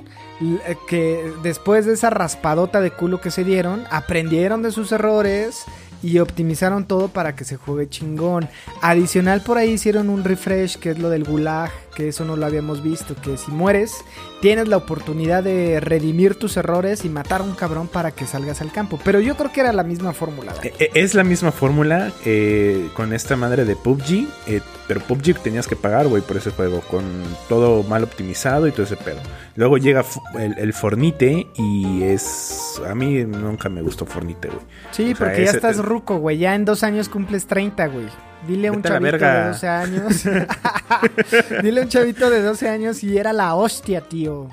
Eh, 0.41 0.75
Que 0.87 1.31
después 1.41 1.85
de 1.85 1.93
esa 1.93 2.09
raspadota 2.09 2.81
de 2.81 2.91
culo 2.91 3.21
que 3.21 3.31
se 3.31 3.43
dieron, 3.43 3.83
aprendieron 3.91 4.61
de 4.61 4.71
sus 4.71 4.91
errores 4.91 5.63
y 6.01 6.19
optimizaron 6.19 6.85
todo 6.85 7.07
para 7.07 7.35
que 7.35 7.45
se 7.45 7.55
juegue 7.55 7.87
chingón. 7.89 8.49
Adicional 8.81 9.41
por 9.41 9.57
ahí 9.57 9.71
hicieron 9.71 10.09
un 10.09 10.23
refresh 10.23 10.77
que 10.77 10.91
es 10.91 10.99
lo 10.99 11.09
del 11.09 11.23
gulag, 11.23 11.71
que 11.95 12.07
eso 12.09 12.25
no 12.25 12.35
lo 12.35 12.45
habíamos 12.45 12.81
visto, 12.83 13.15
que 13.15 13.37
si 13.37 13.51
mueres 13.51 13.93
tienes 14.41 14.67
la 14.67 14.77
oportunidad 14.77 15.43
de 15.43 15.79
redimir 15.79 16.35
tus 16.35 16.57
errores 16.57 17.05
y 17.05 17.09
matar 17.09 17.41
a 17.41 17.43
un 17.43 17.53
cabrón 17.55 17.87
para 17.87 18.11
que 18.11 18.25
salgas 18.25 18.61
al 18.61 18.71
campo. 18.71 18.99
Pero 19.03 19.19
yo 19.19 19.35
creo 19.37 19.51
que 19.53 19.61
era 19.61 19.71
la 19.71 19.83
misma 19.83 20.13
fórmula. 20.13 20.53
Dani. 20.53 20.67
Eh, 20.67 20.73
eh, 20.79 20.89
Es 20.95 21.13
la 21.13 21.23
misma 21.23 21.51
fórmula 21.51 22.11
eh, 22.25 22.89
con 22.93 23.13
esta 23.13 23.35
madre 23.35 23.63
de 23.65 23.75
PUBG, 23.75 24.27
eh, 24.47 24.61
pero 24.87 24.99
PUBG 25.01 25.39
tenías 25.41 25.67
que 25.67 25.75
pagar, 25.75 26.07
güey, 26.07 26.21
por 26.21 26.37
ese 26.37 26.51
juego, 26.51 26.81
con 26.81 27.03
todo 27.47 27.83
mal 27.83 28.03
optimizado 28.03 28.67
y 28.67 28.71
todo 28.71 28.83
ese 28.83 28.97
pedo. 28.97 29.19
Luego 29.55 29.77
llega 29.77 30.03
el, 30.37 30.57
el 30.57 30.73
Fornite 30.73 31.47
y 31.55 32.03
es... 32.03 32.81
A 32.85 32.95
mí 32.95 33.23
nunca 33.23 33.69
me 33.69 33.81
gustó 33.81 34.05
Fornite, 34.05 34.49
güey. 34.49 34.59
Sí, 34.91 35.03
O 35.13 35.15
sea, 35.15 35.27
porque 35.27 35.45
ya 35.45 35.51
estás 35.51 35.77
ruco, 35.77 36.17
güey. 36.17 36.37
Ya 36.39 36.55
en 36.55 36.65
dos 36.65 36.83
años 36.83 37.07
cumples 37.07 37.45
30, 37.47 37.87
güey. 37.87 38.07
Dile 38.47 38.67
a 38.67 38.71
un 38.71 38.81
Vete 38.81 38.89
chavito 38.89 39.17
de 39.25 39.45
12 39.47 39.67
años. 39.67 40.23
Dile 41.63 41.79
a 41.79 41.83
un 41.83 41.89
chavito 41.89 42.29
de 42.29 42.41
12 42.41 42.69
años 42.69 43.03
y 43.03 43.17
era 43.17 43.33
la 43.33 43.55
hostia, 43.55 44.01
tío. 44.01 44.49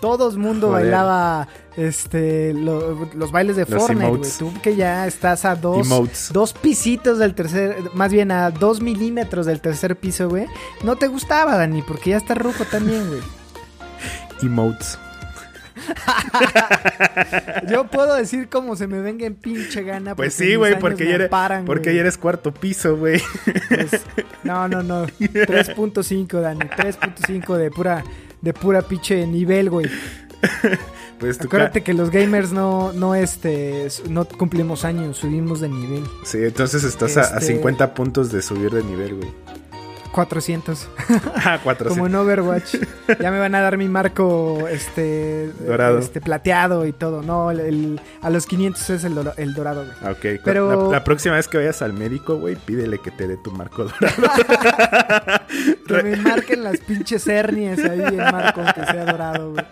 Todo 0.00 0.30
el 0.30 0.38
mundo 0.38 0.68
Joder. 0.68 0.84
bailaba 0.84 1.46
este 1.76 2.54
lo- 2.54 3.06
los 3.14 3.30
bailes 3.30 3.56
de 3.56 3.66
Los 3.66 3.82
Fortnite, 3.82 4.08
güey. 4.16 4.30
Tú 4.38 4.52
que 4.62 4.74
ya 4.74 5.06
estás 5.06 5.44
a 5.44 5.54
dos, 5.56 5.86
Emotes. 5.86 6.30
dos 6.32 6.54
pisitos 6.54 7.18
del 7.18 7.34
tercer, 7.34 7.76
más 7.92 8.10
bien 8.10 8.30
a 8.32 8.50
dos 8.50 8.80
milímetros 8.80 9.44
del 9.44 9.60
tercer 9.60 9.96
piso, 9.96 10.28
güey. 10.30 10.46
No 10.84 10.96
te 10.96 11.06
gustaba, 11.08 11.56
Dani, 11.58 11.82
porque 11.82 12.10
ya 12.10 12.16
estás 12.16 12.38
ruco 12.38 12.64
también, 12.64 13.06
güey. 13.08 13.20
Emotes. 14.42 14.98
Yo 17.68 17.86
puedo 17.86 18.14
decir 18.14 18.48
como 18.48 18.76
se 18.76 18.86
me 18.86 19.00
venga 19.00 19.26
en 19.26 19.34
pinche 19.34 19.82
gana. 19.82 20.14
Pues 20.14 20.34
sí, 20.34 20.54
güey, 20.54 20.78
porque, 20.78 21.06
ya 21.06 21.14
eres, 21.16 21.30
porque 21.66 21.94
ya 21.94 22.00
eres 22.00 22.18
cuarto 22.18 22.52
piso, 22.52 22.96
güey. 22.96 23.20
Pues, 23.68 23.90
no, 24.44 24.68
no, 24.68 24.82
no. 24.82 25.06
3.5, 25.06 26.40
Dani. 26.40 26.60
3.5 26.60 27.56
de 27.56 27.70
pura, 27.70 28.04
de 28.40 28.52
pura 28.52 28.82
pinche 28.82 29.26
nivel, 29.26 29.70
güey. 29.70 29.86
Pues 31.18 31.38
Acuérdate 31.40 31.82
que 31.82 31.92
los 31.92 32.10
gamers 32.10 32.50
no, 32.50 32.94
no, 32.94 33.14
este, 33.14 33.88
no 34.08 34.24
cumplimos 34.24 34.86
años, 34.86 35.18
subimos 35.18 35.60
de 35.60 35.68
nivel. 35.68 36.04
Sí, 36.24 36.38
entonces 36.40 36.82
estás 36.82 37.16
a- 37.18 37.34
a, 37.34 37.38
Este- 37.40 37.52
50 37.54 37.92
puntos 37.94 38.32
de 38.32 38.40
subir 38.40 38.70
de 38.70 38.82
nivel, 38.82 39.16
güey. 39.16 39.30
400. 40.12 40.88
Ah, 41.42 41.58
400. 41.62 41.88
Como 41.88 42.06
en 42.06 42.14
Overwatch. 42.14 42.76
Ya 43.20 43.30
me 43.30 43.38
van 43.38 43.54
a 43.54 43.60
dar 43.60 43.76
mi 43.78 43.88
marco, 43.88 44.68
este, 44.68 45.50
Dorado. 45.66 45.98
este 45.98 46.20
plateado 46.20 46.86
y 46.86 46.92
todo. 46.92 47.22
No, 47.22 47.50
el, 47.50 47.60
el- 47.60 48.00
a 48.20 48.28
los 48.30 48.46
500 48.46 48.90
es 48.90 49.04
el, 49.04 49.18
el 49.36 49.54
dorado, 49.54 49.84
güey. 49.86 50.12
Ok, 50.12 50.40
Pero- 50.44 50.90
la, 50.90 50.98
la 50.98 51.04
próxima 51.04 51.34
vez 51.36 51.48
que 51.48 51.56
vayas 51.58 51.80
al 51.82 51.92
médico, 51.94 52.36
güey, 52.36 52.56
pídele 52.56 52.98
que 52.98 53.10
te 53.10 53.26
dé 53.26 53.36
tu 53.38 53.50
marco 53.52 53.84
dorado. 53.84 54.12
Que 55.86 56.02
me 56.02 56.16
marquen 56.16 56.62
las 56.62 56.78
pinches 56.78 57.26
hernias 57.26 57.78
ahí 57.80 58.00
en 58.00 58.16
marco, 58.18 58.62
que 58.74 58.84
sea 58.86 59.04
dorado, 59.04 59.52
güey. 59.52 59.64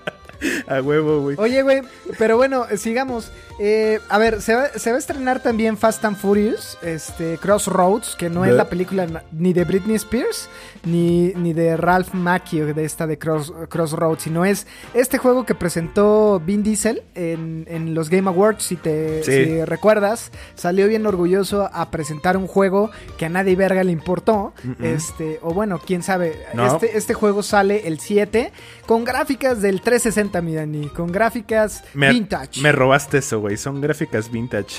a 0.67 0.81
huevo, 0.83 1.21
güey. 1.21 1.37
Oye, 1.39 1.63
güey, 1.63 1.83
pero 2.19 2.37
bueno, 2.37 2.67
sigamos. 2.77 3.31
Eh, 3.61 3.99
a 4.09 4.19
ver, 4.19 4.41
se 4.41 4.55
va, 4.55 4.69
se 4.77 4.91
va 4.91 4.97
a 4.97 4.99
estrenar 5.01 5.41
también 5.43 5.77
Fast 5.77 6.05
and 6.05 6.17
Furious, 6.17 6.79
este, 6.83 7.39
Crossroads, 7.39 8.15
que 8.17 8.31
no 8.31 8.45
es 8.45 8.53
la 8.53 8.69
película 8.69 9.25
ni 9.33 9.53
de 9.53 9.65
Britney 9.65 9.97
Spears, 9.97 10.49
ni, 10.85 11.33
ni 11.35 11.53
de 11.53 11.77
Ralph 11.77 12.15
Macchio, 12.15 12.73
de 12.73 12.85
esta 12.85 13.07
de 13.09 13.19
Cross, 13.19 13.53
Crossroads, 13.69 14.23
sino 14.23 14.45
es 14.45 14.67
este 14.95 15.19
juego 15.19 15.45
que 15.45 15.57
presentó 15.57 16.41
Vin 16.45 16.63
Diesel 16.63 17.03
en, 17.17 17.65
en 17.69 17.95
los 17.95 18.11
Game 18.11 18.29
Awards, 18.29 18.63
si 18.63 18.77
te 18.77 19.25
Sí. 19.25 19.33
si 19.33 19.65
recuerdas, 19.65 20.31
salió 20.55 20.87
bien 20.87 21.05
orgulloso 21.07 21.69
a 21.73 21.91
presentar 21.91 22.37
un 22.37 22.47
juego 22.47 22.91
que 23.17 23.27
a 23.27 23.29
nadie 23.29 23.57
verga 23.57 23.83
le 23.83 23.91
importó, 23.93 24.53
este, 24.81 25.41
o 25.43 25.53
bueno, 25.53 25.81
quién 25.85 26.03
sabe, 26.05 26.37
No. 26.55 26.67
este, 26.67 26.97
este 26.97 27.15
juego 27.15 27.43
sale 27.43 27.89
el 27.89 27.99
7 27.99 28.53
con 28.87 29.05
gráficas 29.05 29.61
del 29.61 29.81
360, 29.81 30.41
mi 30.43 30.55
Dani, 30.55 30.89
con 30.91 31.11
gráficas 31.11 31.83
Me, 31.95 32.11
vintage. 32.11 32.61
me 32.61 32.71
robaste 32.73 33.19
eso, 33.19 33.41
güey. 33.41 33.48
Son 33.57 33.81
gráficas 33.81 34.31
vintage. 34.31 34.77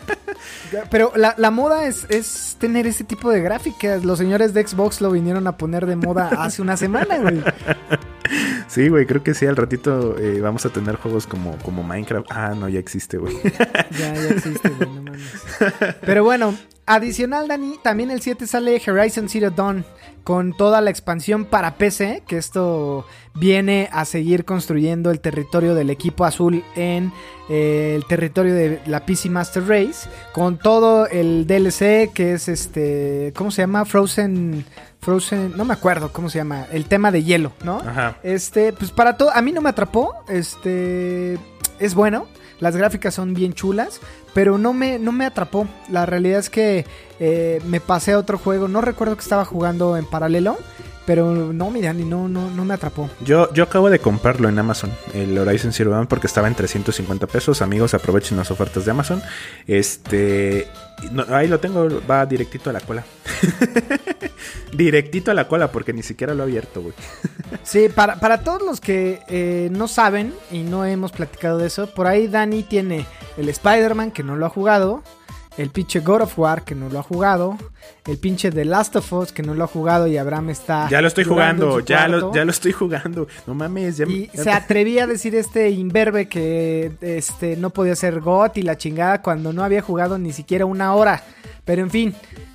Pero 0.90 1.12
la, 1.16 1.34
la 1.36 1.50
moda 1.50 1.86
es, 1.86 2.06
es 2.08 2.56
tener 2.58 2.86
ese 2.86 3.04
tipo 3.04 3.30
de 3.30 3.40
gráficas. 3.40 4.04
Los 4.04 4.18
señores 4.18 4.54
de 4.54 4.66
Xbox 4.66 5.00
lo 5.00 5.10
vinieron 5.10 5.46
a 5.46 5.56
poner 5.56 5.86
de 5.86 5.96
moda 5.96 6.28
hace 6.38 6.62
una 6.62 6.76
semana, 6.76 7.18
güey. 7.18 7.42
Sí, 8.68 8.88
güey, 8.88 9.04
creo 9.04 9.24
que 9.24 9.34
sí. 9.34 9.44
Al 9.46 9.56
ratito 9.56 10.16
eh, 10.16 10.40
vamos 10.40 10.64
a 10.64 10.68
tener 10.68 10.94
juegos 10.94 11.26
como, 11.26 11.58
como 11.58 11.82
Minecraft. 11.82 12.30
Ah, 12.30 12.54
no, 12.56 12.68
ya 12.68 12.78
existe, 12.78 13.18
güey. 13.18 13.36
Ya, 13.98 14.14
ya 14.14 14.28
existe, 14.28 14.68
güey, 14.68 14.88
mames. 15.10 15.96
Pero 16.00 16.24
bueno, 16.24 16.54
adicional, 16.86 17.48
Dani, 17.48 17.78
también 17.82 18.10
el 18.10 18.20
7 18.20 18.46
sale 18.46 18.80
Horizon 18.86 19.28
Zero 19.28 19.50
Dawn 19.50 19.84
con 20.24 20.52
toda 20.52 20.80
la 20.80 20.90
expansión 20.90 21.44
para 21.44 21.76
PC, 21.76 22.22
que 22.26 22.36
esto 22.36 23.06
viene 23.34 23.88
a 23.92 24.04
seguir 24.04 24.44
construyendo 24.44 25.10
el 25.10 25.20
territorio 25.20 25.74
del 25.74 25.90
equipo 25.90 26.24
azul 26.24 26.62
en 26.76 27.12
eh, 27.48 27.94
el 27.96 28.04
territorio 28.06 28.54
de 28.54 28.80
la 28.86 29.06
PC 29.06 29.30
Master 29.30 29.66
Race, 29.66 30.08
con 30.32 30.58
todo 30.58 31.06
el 31.06 31.46
DLC 31.46 32.12
que 32.12 32.34
es 32.34 32.48
este, 32.48 33.32
¿cómo 33.34 33.50
se 33.50 33.62
llama? 33.62 33.84
Frozen, 33.84 34.64
Frozen, 35.00 35.56
no 35.56 35.64
me 35.64 35.74
acuerdo 35.74 36.12
cómo 36.12 36.28
se 36.28 36.38
llama, 36.38 36.66
el 36.70 36.84
tema 36.84 37.10
de 37.10 37.24
hielo, 37.24 37.52
¿no? 37.64 37.78
Ajá. 37.78 38.18
Este, 38.22 38.72
pues 38.72 38.90
para 38.90 39.16
todo, 39.16 39.30
a 39.30 39.40
mí 39.42 39.52
no 39.52 39.62
me 39.62 39.70
atrapó, 39.70 40.14
este, 40.28 41.38
es 41.78 41.94
bueno, 41.94 42.26
las 42.60 42.76
gráficas 42.76 43.14
son 43.14 43.34
bien 43.34 43.52
chulas, 43.54 44.00
pero 44.34 44.58
no 44.58 44.72
me, 44.72 44.98
no 44.98 45.12
me 45.12 45.24
atrapó. 45.24 45.66
La 45.88 46.06
realidad 46.06 46.38
es 46.38 46.50
que 46.50 46.86
eh, 47.18 47.60
me 47.66 47.80
pasé 47.80 48.12
a 48.12 48.18
otro 48.18 48.38
juego, 48.38 48.68
no 48.68 48.80
recuerdo 48.80 49.16
que 49.16 49.22
estaba 49.22 49.44
jugando 49.44 49.96
en 49.96 50.04
paralelo, 50.04 50.58
pero 51.10 51.34
no, 51.34 51.72
mi 51.72 51.82
Dani, 51.82 52.04
no, 52.04 52.28
no, 52.28 52.48
no 52.50 52.64
me 52.64 52.74
atrapó. 52.74 53.10
Yo, 53.24 53.52
yo 53.52 53.64
acabo 53.64 53.90
de 53.90 53.98
comprarlo 53.98 54.48
en 54.48 54.56
Amazon, 54.56 54.92
el 55.12 55.36
Horizon 55.36 55.72
Zero 55.72 55.90
Dawn, 55.90 56.06
porque 56.06 56.28
estaba 56.28 56.46
en 56.46 56.54
350 56.54 57.26
pesos. 57.26 57.62
Amigos, 57.62 57.94
aprovechen 57.94 58.36
las 58.36 58.52
ofertas 58.52 58.84
de 58.84 58.92
Amazon. 58.92 59.20
Este. 59.66 60.68
no, 61.10 61.24
ahí 61.34 61.48
lo 61.48 61.58
tengo, 61.58 61.88
va 62.08 62.24
directito 62.26 62.70
a 62.70 62.72
la 62.72 62.80
cola. 62.80 63.02
directito 64.72 65.32
a 65.32 65.34
la 65.34 65.48
cola, 65.48 65.72
porque 65.72 65.92
ni 65.92 66.04
siquiera 66.04 66.32
lo 66.32 66.44
he 66.44 66.46
abierto, 66.46 66.80
güey. 66.80 66.94
Sí, 67.64 67.88
para, 67.88 68.20
para 68.20 68.44
todos 68.44 68.62
los 68.62 68.80
que 68.80 69.20
eh, 69.26 69.68
no 69.72 69.88
saben 69.88 70.32
y 70.52 70.60
no 70.60 70.84
hemos 70.84 71.10
platicado 71.10 71.58
de 71.58 71.66
eso, 71.66 71.88
por 71.92 72.06
ahí 72.06 72.28
Dani 72.28 72.62
tiene 72.62 73.04
el 73.36 73.48
Spider-Man 73.48 74.12
que 74.12 74.22
no 74.22 74.36
lo 74.36 74.46
ha 74.46 74.48
jugado, 74.48 75.02
el 75.56 75.70
pinche 75.70 76.00
God 76.00 76.22
of 76.22 76.38
War 76.38 76.62
que 76.64 76.74
no 76.74 76.88
lo 76.88 76.98
ha 76.98 77.02
jugado, 77.02 77.58
el 78.06 78.18
pinche 78.18 78.50
The 78.50 78.64
Last 78.64 78.96
of 78.96 79.12
Us 79.12 79.32
que 79.32 79.42
no 79.42 79.54
lo 79.54 79.64
ha 79.64 79.66
jugado 79.66 80.06
y 80.06 80.16
Abraham 80.16 80.50
está... 80.50 80.88
Ya 80.88 81.00
lo 81.02 81.08
estoy 81.08 81.24
jugando, 81.24 81.80
ya 81.80 82.08
lo, 82.08 82.32
ya 82.32 82.44
lo 82.44 82.50
estoy 82.50 82.72
jugando. 82.72 83.26
No 83.46 83.54
mames, 83.54 83.96
ya, 83.98 84.06
Y 84.06 84.30
ya- 84.32 84.42
se 84.44 84.50
atrevía 84.52 85.04
a 85.04 85.06
decir 85.06 85.34
este 85.34 85.70
imberbe 85.70 86.28
que 86.28 86.92
este 87.00 87.56
no 87.56 87.70
podía 87.70 87.94
ser 87.96 88.20
GOT 88.20 88.58
y 88.58 88.62
la 88.62 88.76
chingada 88.78 89.20
cuando 89.22 89.52
no 89.52 89.62
había 89.64 89.82
jugado 89.82 90.18
ni 90.18 90.32
siquiera 90.32 90.64
una 90.66 90.94
hora. 90.94 91.22
Pero 91.64 91.82
en 91.82 91.90
fin, 91.90 92.14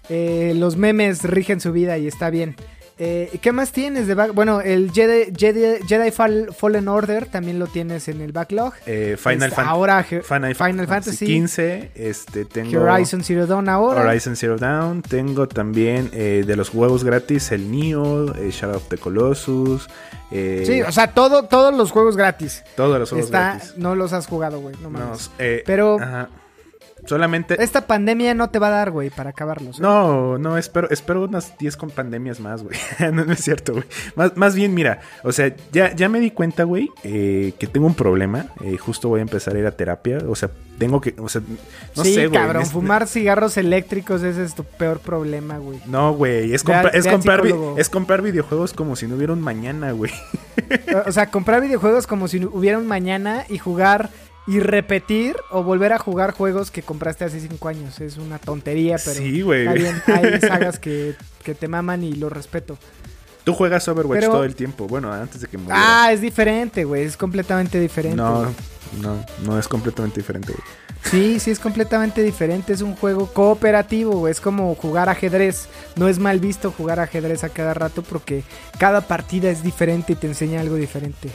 eh, 0.09 0.53
los 0.55 0.75
memes 0.77 1.23
rigen 1.23 1.59
su 1.61 1.71
vida 1.71 1.97
y 1.97 2.07
está 2.07 2.29
bien. 2.29 2.55
Eh, 2.97 3.39
¿Qué 3.41 3.51
más 3.51 3.73
tienes 3.73 4.07
de 4.07 4.13
back? 4.13 4.33
Bueno, 4.33 4.61
el 4.61 4.89
Jedi, 4.93 5.33
Jedi, 5.35 5.85
Jedi 5.85 6.11
Fall- 6.11 6.53
Fallen 6.53 6.87
Order 6.87 7.25
también 7.25 7.59
lo 7.59 7.67
tienes 7.67 8.07
en 8.07 8.21
el 8.21 8.31
backlog. 8.31 8.73
eh, 8.85 9.17
Final, 9.19 9.49
Este, 9.49 9.55
Fan- 9.57 9.67
ahora 9.67 10.01
Final, 10.03 10.55
Final 10.55 10.87
Fantasy, 10.87 11.25
15. 11.25 11.91
Este, 11.93 12.45
tengo 12.45 12.81
Horizon 12.81 13.21
Zero 13.23 13.47
Dawn 13.47 13.67
ahora. 13.67 14.01
Horizon 14.01 14.37
Zero 14.37 14.57
Dawn. 14.57 15.01
Tengo 15.01 15.47
también 15.49 16.09
eh, 16.13 16.43
de 16.47 16.55
los 16.55 16.69
juegos 16.69 17.03
gratis 17.03 17.51
el 17.51 17.69
Nioh, 17.69 18.33
eh, 18.37 18.49
Shadow 18.51 18.77
of 18.77 18.87
the 18.87 18.97
Colossus. 18.97 19.89
eh, 20.31 20.63
Sí, 20.65 20.81
o 20.81 20.91
sea, 20.93 21.13
todo, 21.13 21.43
todos 21.43 21.73
los 21.75 21.91
juegos 21.91 22.15
gratis. 22.15 22.63
todos 22.77 22.97
los 22.97 23.09
juegos 23.09 23.25
Está, 23.25 23.55
gratis. 23.55 23.73
no 23.77 23.95
los 23.95 24.13
has 24.13 24.25
jugado, 24.25 24.61
güey. 24.61 24.73
No 24.81 24.89
No, 24.89 24.99
mames. 24.99 25.31
eh, 25.37 25.63
Pero- 25.65 25.97
ajá. 25.99 26.29
Solamente. 27.05 27.61
Esta 27.63 27.87
pandemia 27.87 28.33
no 28.33 28.49
te 28.49 28.59
va 28.59 28.67
a 28.67 28.71
dar, 28.71 28.91
güey, 28.91 29.09
para 29.09 29.29
acabarlos. 29.31 29.79
No, 29.79 30.37
no, 30.37 30.57
espero, 30.57 30.89
espero 30.89 31.23
unas 31.23 31.57
10 31.57 31.77
con 31.77 31.89
pandemias 31.91 32.39
más, 32.39 32.63
güey. 32.63 32.77
no, 33.13 33.25
no 33.25 33.33
es 33.33 33.39
cierto, 33.43 33.73
güey. 33.73 33.85
Más, 34.15 34.35
más 34.37 34.55
bien, 34.55 34.73
mira, 34.73 34.99
o 35.23 35.31
sea, 35.31 35.55
ya, 35.71 35.93
ya 35.95 36.09
me 36.09 36.19
di 36.19 36.31
cuenta, 36.31 36.63
güey, 36.63 36.89
eh, 37.03 37.53
que 37.59 37.67
tengo 37.67 37.87
un 37.87 37.95
problema. 37.95 38.47
Eh, 38.61 38.77
justo 38.77 39.09
voy 39.09 39.19
a 39.19 39.23
empezar 39.23 39.55
a 39.55 39.59
ir 39.59 39.65
a 39.67 39.71
terapia. 39.71 40.17
O 40.27 40.35
sea, 40.35 40.49
tengo 40.77 40.99
que, 40.99 41.15
o 41.19 41.29
sea, 41.29 41.41
no 41.95 42.03
sí, 42.03 42.13
sé, 42.15 42.27
güey. 42.27 42.39
cabrón, 42.41 42.63
es- 42.63 42.71
fumar 42.71 43.07
cigarros 43.07 43.57
eléctricos 43.57 44.23
ese 44.23 44.43
es 44.43 44.55
tu 44.55 44.63
peor 44.63 44.99
problema, 44.99 45.57
güey. 45.57 45.79
No, 45.85 46.13
güey, 46.13 46.53
es, 46.53 46.63
compra- 46.65 46.91
comprar 47.09 47.41
es 47.77 47.89
comprar 47.89 48.21
videojuegos 48.21 48.73
como 48.73 48.95
si 48.95 49.07
no 49.07 49.15
hubiera 49.15 49.33
un 49.33 49.41
mañana, 49.41 49.91
güey. 49.91 50.11
O 51.05 51.11
sea, 51.11 51.29
comprar 51.29 51.61
videojuegos 51.61 52.07
como 52.07 52.27
si 52.27 52.43
hubiera 52.43 52.77
un 52.77 52.87
mañana 52.87 53.45
y 53.49 53.57
jugar 53.57 54.09
y 54.47 54.59
repetir 54.59 55.35
o 55.51 55.63
volver 55.63 55.93
a 55.93 55.97
jugar 55.99 56.31
juegos 56.31 56.69
que 56.71 56.81
compraste 56.83 57.23
hace 57.25 57.39
cinco 57.39 57.67
años. 57.67 57.99
Es 57.99 58.17
una 58.17 58.37
tontería, 58.39 58.97
pero 59.03 59.17
Sí, 59.17 59.41
güey. 59.41 59.67
Hay 59.67 60.39
sagas 60.41 60.79
que, 60.79 61.15
que 61.43 61.55
te 61.55 61.67
maman 61.67 62.03
y 62.03 62.13
lo 62.13 62.29
respeto. 62.29 62.77
Tú 63.43 63.53
juegas 63.53 63.87
Overwatch 63.87 64.19
Pero- 64.21 64.31
todo 64.31 64.43
el 64.43 64.55
tiempo. 64.55 64.87
Bueno, 64.87 65.11
antes 65.13 65.41
de 65.41 65.47
que 65.47 65.57
muriera. 65.57 66.05
Ah, 66.05 66.11
es 66.11 66.21
diferente, 66.21 66.83
güey. 66.83 67.03
Es 67.03 67.15
completamente 67.17 67.79
diferente. 67.79 68.17
no, 68.17 68.43
no, 69.01 69.23
no 69.43 69.59
es 69.59 69.67
completamente 69.67 70.19
diferente, 70.19 70.51
güey. 70.53 70.63
Sí, 71.11 71.39
sí, 71.39 71.51
es 71.51 71.59
completamente 71.59 72.23
diferente. 72.23 72.73
Es 72.73 72.81
un 72.81 72.95
juego 72.95 73.27
cooperativo, 73.31 74.13
güey. 74.17 74.31
Es 74.31 74.41
como 74.41 74.73
jugar 74.73 75.09
ajedrez. 75.09 75.67
No 75.95 76.07
es 76.07 76.17
mal 76.17 76.39
visto 76.39 76.71
jugar 76.71 76.99
ajedrez 76.99 77.43
a 77.43 77.49
cada 77.49 77.75
rato 77.75 78.01
porque 78.01 78.43
cada 78.79 79.01
partida 79.01 79.51
es 79.51 79.61
diferente 79.61 80.13
y 80.13 80.15
te 80.15 80.25
enseña 80.25 80.61
algo 80.61 80.75
diferente, 80.75 81.29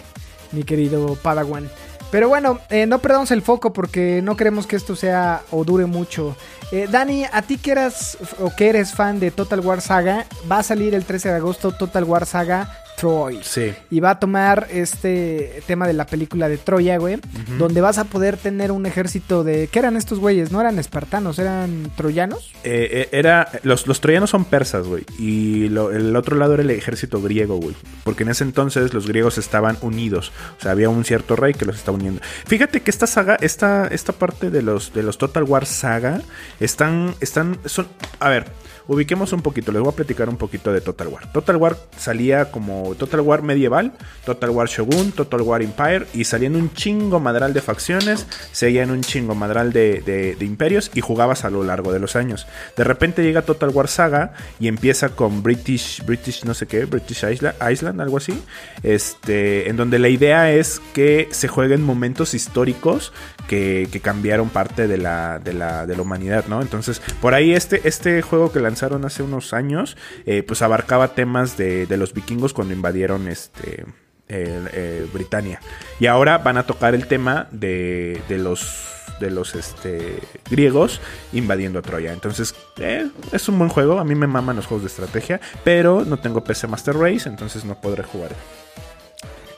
mi 0.51 0.65
querido 0.65 1.15
Padawan. 1.23 1.69
Pero 2.11 2.29
bueno, 2.29 2.59
eh, 2.71 2.87
no 2.87 2.99
perdamos 2.99 3.31
el 3.31 3.43
foco 3.43 3.73
porque 3.73 4.21
no 4.23 4.37
queremos 4.37 4.67
que 4.67 4.77
esto 4.77 4.97
sea 4.97 5.43
o 5.51 5.65
dure 5.65 5.87
mucho. 5.87 6.37
Eh, 6.73 6.89
Dani, 6.91 7.25
a 7.31 7.43
ti 7.43 7.57
que 7.57 7.73
eras 7.73 8.19
o 8.39 8.55
que 8.55 8.69
eres 8.69 8.93
fan 8.93 9.21
de 9.21 9.31
Total 9.31 9.61
War 9.61 9.81
Saga, 9.81 10.27
va 10.51 10.59
a 10.59 10.63
salir 10.63 10.95
el 10.95 11.05
13 11.05 11.29
de 11.29 11.35
agosto 11.37 11.73
Total 11.73 12.05
War 12.05 12.27
Saga 12.27 12.71
Troy. 13.01 13.41
Sí. 13.43 13.73
Y 13.91 14.01
va 14.01 14.11
a 14.11 14.19
tomar 14.21 14.67
este 14.71 15.63
tema 15.67 15.87
de 15.87 15.93
la 15.95 16.07
película 16.07 16.49
de 16.49 16.59
Troya, 16.59 16.99
güey. 16.99 17.19
Donde 17.59 17.81
vas 17.81 17.99
a 17.99 18.05
poder 18.05 18.37
tener 18.37 18.71
un 18.73 18.85
ejército 18.87 19.43
de... 19.43 19.69
¿Qué 19.69 19.79
eran 19.79 19.97
estos 19.97 20.19
güeyes? 20.19 20.53
No 20.53 20.61
eran 20.61 20.79
espartanos, 20.79 21.39
eran 21.39 21.91
troyanos. 21.97 22.53
Eh, 22.65 22.89
eh, 22.93 23.09
era 23.13 23.49
los, 23.63 23.87
los 23.87 24.01
troyanos 24.01 24.31
son 24.31 24.45
persas, 24.45 24.87
güey. 24.87 25.05
Y 25.19 25.69
lo- 25.71 25.91
el 25.91 26.15
otro 26.15 26.37
lado 26.37 26.55
era 26.55 26.63
el 26.63 26.71
ejército 26.71 27.21
griego, 27.23 27.57
güey. 27.57 27.75
Porque 28.05 28.23
en 28.25 28.29
ese 28.29 28.45
entonces 28.45 28.93
los 28.95 29.07
griegos 29.07 29.39
estaban 29.39 29.79
unidos. 29.81 30.33
O 30.59 30.63
sea, 30.63 30.73
había 30.73 30.89
un 30.91 31.05
cierto 31.05 31.37
rey 31.37 31.55
que 31.55 31.65
los 31.65 31.77
estaba 31.77 31.97
uniendo. 31.97 32.21
Fíjate 32.47 32.83
que 32.83 32.91
esta 32.91 33.07
saga, 33.07 33.37
esta, 33.41 33.87
esta 33.89 34.13
parte 34.13 34.51
de 34.51 34.63
los, 34.63 34.93
de 34.93 35.03
los 35.03 35.17
Total 35.19 35.45
War 35.45 35.65
saga, 35.67 36.21
están, 36.61 37.15
están, 37.21 37.59
son, 37.65 37.87
a 38.19 38.29
ver. 38.29 38.47
Ubiquemos 38.91 39.33
un 39.33 39.41
poquito, 39.41 39.71
les 39.71 39.81
voy 39.81 39.93
a 39.93 39.95
platicar 39.95 40.29
un 40.29 40.37
poquito 40.37 40.73
de 40.73 40.81
Total 40.81 41.07
War. 41.07 41.31
Total 41.31 41.55
War 41.55 41.77
salía 41.97 42.51
como 42.51 42.97
Total 42.97 43.21
War 43.21 43.41
medieval, 43.41 43.93
Total 44.25 44.51
War 44.51 44.67
Shogun, 44.67 45.13
Total 45.13 45.43
War 45.43 45.63
Empire 45.63 46.09
y 46.13 46.25
salían 46.25 46.57
un 46.57 46.75
chingo 46.75 47.21
madral 47.21 47.53
de 47.53 47.61
facciones, 47.61 48.27
seguían 48.51 48.91
un 48.91 49.03
chingo 49.03 49.37
madral 49.37 49.73
de, 49.73 50.37
imperios 50.41 50.91
y 50.93 51.03
jugabas 51.03 51.45
a 51.45 51.51
lo 51.51 51.63
largo 51.63 51.93
de 51.93 52.01
los 52.01 52.17
años. 52.17 52.49
De 52.77 52.83
repente 52.83 53.23
llega 53.23 53.43
Total 53.43 53.69
War 53.69 53.87
Saga 53.87 54.33
y 54.59 54.67
empieza 54.67 55.11
con 55.11 55.45
British, 55.45 56.05
British 56.05 56.43
no 56.43 56.55
sé 56.55 56.67
qué, 56.67 56.85
British 56.85 57.23
Island, 57.23 57.55
Island 57.71 58.01
algo 58.01 58.17
así, 58.17 58.43
este, 58.83 59.71
en 59.71 59.77
donde 59.77 60.01
la 60.01 60.09
idea 60.09 60.51
es 60.51 60.83
que 60.95 61.29
se 61.31 61.47
jueguen 61.47 61.85
momentos 61.85 62.35
históricos 62.35 63.13
que, 63.47 63.89
cambiaron 64.03 64.49
parte 64.49 64.89
de 64.89 64.97
la, 64.97 65.39
de, 65.39 65.53
la, 65.53 65.87
de 65.87 65.95
la 65.95 66.03
humanidad, 66.03 66.47
¿no? 66.49 66.63
Entonces, 66.63 67.03
por 67.21 67.35
ahí 67.35 67.53
este, 67.53 67.87
este 67.87 68.23
juego 68.23 68.51
que 68.51 68.59
hace 69.05 69.23
unos 69.23 69.53
años, 69.53 69.97
eh, 70.27 70.43
pues 70.43 70.63
abarcaba 70.63 71.15
temas 71.15 71.57
de, 71.57 71.87
los 71.97 72.15
vikingos 72.15 72.53
cuando 72.53 72.75
invadieron 72.75 73.29
este... 73.29 73.85
eh, 74.29 75.07
Britania. 75.13 75.61
Y 75.99 76.07
ahora 76.07 76.39
van 76.39 76.57
a 76.57 76.63
tocar 76.65 76.95
el 76.95 77.07
tema 77.07 77.49
de, 77.51 78.23
los 78.29 78.87
de 79.21 79.31
los 79.31 79.55
este, 79.55 80.19
griegos 80.51 81.01
invadiendo 81.33 81.83
Troya. 81.83 82.13
Entonces, 82.13 82.55
eh, 82.79 83.09
es 83.33 83.49
un 83.49 83.59
buen 83.59 83.71
juego. 83.71 83.99
A 84.01 84.05
mí 84.05 84.15
me 84.15 84.27
maman 84.27 84.57
los 84.57 84.67
juegos 84.67 84.83
de 84.83 84.89
estrategia, 84.89 85.41
pero 85.63 86.05
no 86.05 86.19
tengo 86.19 86.43
PC 86.43 86.67
Master 86.67 86.97
Race, 86.97 87.29
entonces 87.29 87.65
no 87.65 87.81
podré 87.81 88.03
jugar. 88.03 88.31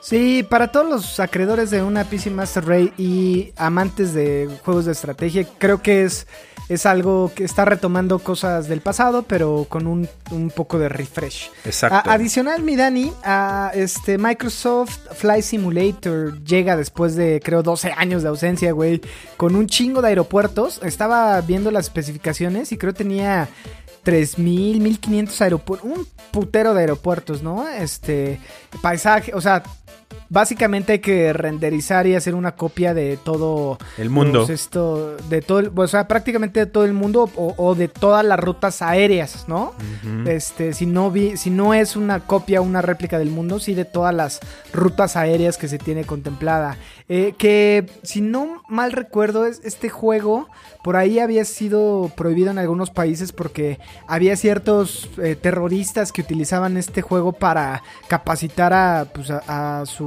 Sí, 0.02 0.42
para 0.42 0.72
todos 0.72 0.88
los 0.88 1.20
acreedores 1.20 1.70
de 1.70 1.82
una 1.82 2.04
PC 2.04 2.30
Master 2.30 2.66
Race 2.66 2.92
y 2.98 3.52
amantes 3.56 4.12
de 4.12 4.50
juegos 4.64 4.84
de 4.84 4.92
estrategia, 4.92 5.46
creo 5.58 5.80
que 5.80 6.02
es, 6.02 6.26
es 6.68 6.86
algo 6.86 7.30
que 7.34 7.44
está 7.44 7.64
retomando 7.64 8.18
cosas 8.18 8.68
del 8.68 8.80
pasado, 8.80 9.24
pero 9.24 9.66
con 9.68 9.86
un, 9.86 10.08
un 10.30 10.50
poco 10.50 10.78
de 10.78 10.88
refresh. 10.88 11.50
Exacto. 11.64 12.08
A- 12.10 12.14
adicional, 12.14 12.62
mi 12.62 12.76
Dani, 12.76 13.12
a 13.24 13.70
este 13.74 14.16
Microsoft 14.18 14.98
Flight 15.14 15.44
Simulator 15.44 16.38
llega 16.44 16.76
después 16.76 17.14
de 17.16 17.40
creo 17.44 17.62
12 17.62 17.92
años 17.96 18.22
de 18.22 18.28
ausencia, 18.30 18.72
güey, 18.72 19.00
con 19.36 19.54
un 19.56 19.66
chingo 19.66 20.00
de 20.02 20.08
aeropuertos. 20.08 20.80
Estaba 20.82 21.40
viendo 21.42 21.70
las 21.70 21.84
especificaciones 21.86 22.72
y 22.72 22.78
creo 22.78 22.94
tenía 22.94 23.48
3000, 24.02 24.80
1500 24.80 25.40
aeropuertos, 25.42 25.88
un 25.90 26.06
putero 26.30 26.74
de 26.74 26.80
aeropuertos, 26.80 27.42
¿no? 27.42 27.68
Este 27.68 28.40
paisaje, 28.80 29.32
o 29.34 29.40
sea, 29.40 29.62
Básicamente 30.32 30.92
hay 30.92 30.98
que 31.00 31.32
renderizar 31.34 32.06
y 32.06 32.14
hacer 32.14 32.34
una 32.34 32.52
copia 32.56 32.94
de 32.94 33.18
todo 33.22 33.76
El 33.98 34.08
mundo. 34.08 34.38
los 34.40 34.48
esto, 34.50 35.14
de 35.28 35.42
todo, 35.42 35.58
el- 35.58 35.70
o 35.76 35.86
sea, 35.86 36.08
prácticamente 36.08 36.58
de 36.60 36.64
todo 36.66 36.86
el 36.86 36.94
mundo 36.94 37.28
o, 37.36 37.54
o 37.58 37.74
de 37.74 37.88
todas 37.88 38.24
las 38.24 38.40
rutas 38.40 38.80
aéreas, 38.80 39.44
¿no? 39.46 39.74
Este, 40.26 40.72
si 40.72 40.86
no 40.86 41.10
vi, 41.10 41.36
si 41.36 41.50
no 41.50 41.74
es 41.74 41.96
una 41.96 42.20
copia, 42.20 42.62
una 42.62 42.80
réplica 42.80 43.18
del 43.18 43.28
mundo, 43.28 43.58
sí 43.58 43.74
de 43.74 43.84
todas 43.84 44.14
las 44.14 44.40
rutas 44.72 45.16
aéreas 45.16 45.58
que 45.58 45.68
se 45.68 45.76
tiene 45.78 46.04
contemplada. 46.04 46.78
Eh, 47.10 47.34
que 47.36 47.84
si 48.02 48.22
no 48.22 48.62
mal 48.68 48.92
recuerdo, 48.92 49.44
es 49.44 49.60
este 49.64 49.90
juego 49.90 50.48
por 50.82 50.96
ahí 50.96 51.18
había 51.20 51.44
sido 51.44 52.10
prohibido 52.16 52.50
en 52.50 52.58
algunos 52.58 52.90
países 52.90 53.30
porque 53.32 53.78
había 54.08 54.34
ciertos 54.36 55.08
eh, 55.22 55.36
terroristas 55.40 56.10
que 56.10 56.22
utilizaban 56.22 56.76
este 56.76 57.02
juego 57.02 57.32
para 57.32 57.82
capacitar 58.08 58.72
a, 58.72 59.06
pues, 59.14 59.30
a, 59.30 59.80
a 59.82 59.86
su, 59.86 60.04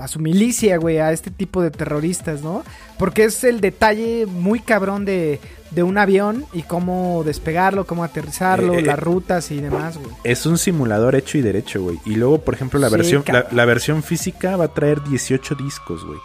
a 0.00 0.08
su 0.08 0.18
milicia, 0.20 0.76
güey, 0.78 0.98
a 0.98 1.12
este 1.12 1.30
tipo 1.30 1.62
de 1.62 1.70
terroristas, 1.70 2.42
¿no? 2.42 2.62
Porque 2.98 3.24
es 3.24 3.42
el 3.44 3.60
detalle 3.60 4.26
muy 4.26 4.60
cabrón 4.60 5.04
de, 5.04 5.40
de 5.70 5.82
un 5.82 5.98
avión 5.98 6.44
y 6.52 6.62
cómo 6.62 7.22
despegarlo, 7.24 7.86
cómo 7.86 8.04
aterrizarlo, 8.04 8.74
Eh, 8.74 8.78
eh, 8.78 8.82
las 8.82 8.98
rutas 8.98 9.50
y 9.50 9.60
demás, 9.60 9.96
güey. 9.98 10.10
Es 10.24 10.46
un 10.46 10.58
simulador 10.58 11.14
hecho 11.14 11.38
y 11.38 11.42
derecho, 11.42 11.82
güey. 11.82 11.98
Y 12.06 12.14
luego, 12.16 12.40
por 12.42 12.54
ejemplo, 12.54 12.78
la 12.78 12.88
Sí, 12.88 12.96
versión 12.96 13.24
la, 13.50 13.64
versión 13.64 14.02
física 14.02 14.56
va 14.56 14.66
a 14.66 14.74
traer 14.74 15.02
18 15.02 15.54
discos, 15.56 16.04
güey. 16.04 16.18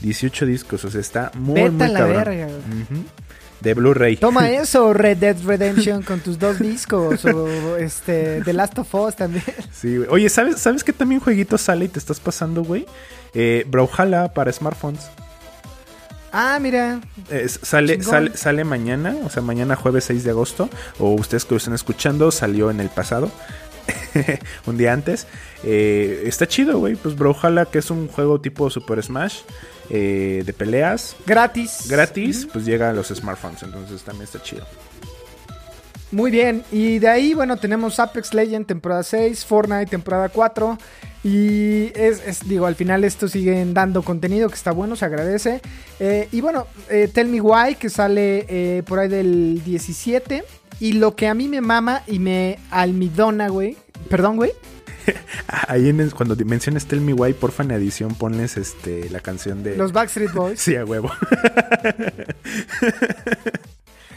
18 0.00 0.46
discos, 0.46 0.84
o 0.84 0.90
sea, 0.90 1.00
está 1.00 1.30
muy, 1.34 1.54
Vete 1.54 1.70
muy 1.70 1.84
a 1.84 1.88
la 1.88 1.98
cabrón. 2.00 2.16
verga, 2.24 2.46
güey. 2.46 3.04
De 3.62 3.74
Blu-ray. 3.74 4.16
Toma 4.16 4.50
eso, 4.50 4.92
Red 4.92 5.18
Dead 5.18 5.36
Redemption, 5.44 6.02
con 6.02 6.20
tus 6.20 6.38
dos 6.38 6.58
discos. 6.58 7.24
O 7.24 7.76
este, 7.76 8.42
The 8.42 8.52
Last 8.52 8.78
of 8.78 8.94
Us 8.94 9.16
también. 9.16 9.44
Sí, 9.72 9.96
güey. 9.96 10.08
Oye, 10.10 10.28
¿sabes, 10.28 10.60
¿sabes 10.60 10.82
qué 10.84 10.92
también 10.92 11.20
jueguito 11.20 11.56
sale 11.56 11.84
y 11.84 11.88
te 11.88 11.98
estás 11.98 12.20
pasando, 12.20 12.64
güey? 12.64 12.86
Eh, 13.34 13.64
Brawlhalla 13.68 14.32
para 14.32 14.52
smartphones. 14.52 15.08
Ah, 16.32 16.58
mira. 16.60 17.00
Eh, 17.30 17.46
sale, 17.48 18.02
sale, 18.02 18.36
sale 18.36 18.64
mañana, 18.64 19.14
o 19.24 19.28
sea, 19.28 19.42
mañana 19.42 19.76
jueves 19.76 20.04
6 20.04 20.24
de 20.24 20.30
agosto. 20.30 20.68
O 20.98 21.10
ustedes 21.10 21.44
que 21.44 21.54
lo 21.54 21.58
están 21.58 21.74
escuchando, 21.74 22.30
salió 22.30 22.70
en 22.70 22.80
el 22.80 22.88
pasado. 22.88 23.30
un 24.66 24.76
día 24.78 24.92
antes. 24.92 25.26
Eh, 25.64 26.24
está 26.26 26.46
chido, 26.46 26.78
güey. 26.78 26.94
Pues 26.96 27.16
Brawlhalla, 27.16 27.66
que 27.66 27.78
es 27.78 27.90
un 27.90 28.08
juego 28.08 28.40
tipo 28.40 28.68
Super 28.70 29.02
Smash 29.02 29.38
eh, 29.90 30.42
de 30.44 30.52
peleas. 30.52 31.16
Gratis. 31.26 31.86
Gratis, 31.88 32.48
pues 32.52 32.64
llega 32.64 32.90
a 32.90 32.92
los 32.92 33.08
smartphones. 33.08 33.62
Entonces 33.62 34.02
también 34.02 34.24
está 34.24 34.42
chido. 34.42 34.66
Muy 36.10 36.30
bien. 36.30 36.62
Y 36.70 36.98
de 36.98 37.08
ahí, 37.08 37.32
bueno, 37.32 37.56
tenemos 37.56 37.98
Apex 37.98 38.34
Legend 38.34 38.66
temporada 38.66 39.02
6, 39.02 39.46
Fortnite 39.46 39.86
temporada 39.86 40.28
4. 40.28 40.76
Y 41.24 41.84
es, 41.94 42.20
es- 42.26 42.46
digo, 42.46 42.66
al 42.66 42.74
final 42.74 43.02
esto 43.04 43.28
siguen 43.28 43.72
dando 43.72 44.02
contenido 44.02 44.48
que 44.48 44.54
está 44.56 44.72
bueno, 44.72 44.94
se 44.94 45.04
agradece. 45.06 45.62
Eh, 46.00 46.28
y 46.32 46.40
bueno, 46.42 46.66
eh, 46.90 47.08
Tell 47.12 47.28
Me 47.28 47.40
Why, 47.40 47.76
que 47.76 47.88
sale 47.88 48.44
eh, 48.48 48.82
por 48.86 48.98
ahí 48.98 49.08
del 49.08 49.62
17. 49.64 50.44
Y 50.82 50.94
lo 50.94 51.14
que 51.14 51.28
a 51.28 51.34
mí 51.34 51.46
me 51.46 51.60
mama 51.60 52.02
y 52.08 52.18
me 52.18 52.58
almidona, 52.72 53.46
güey. 53.48 53.76
Perdón, 54.10 54.34
güey. 54.34 54.50
Ah, 55.46 55.64
Ahí 55.68 55.88
en 55.88 56.00
el- 56.00 56.12
cuando 56.12 56.34
menciones 56.44 56.86
Tell 56.86 57.00
Me 57.00 57.12
Why, 57.14 57.34
porfa 57.34 57.62
en 57.62 57.70
edición 57.70 58.16
ponles 58.16 58.56
este, 58.56 59.08
la 59.10 59.20
canción 59.20 59.62
de... 59.62 59.76
Los 59.76 59.92
Backstreet 59.92 60.32
Boys. 60.32 60.58
Sí, 60.60 60.74
a 60.74 60.84
huevo. 60.84 61.08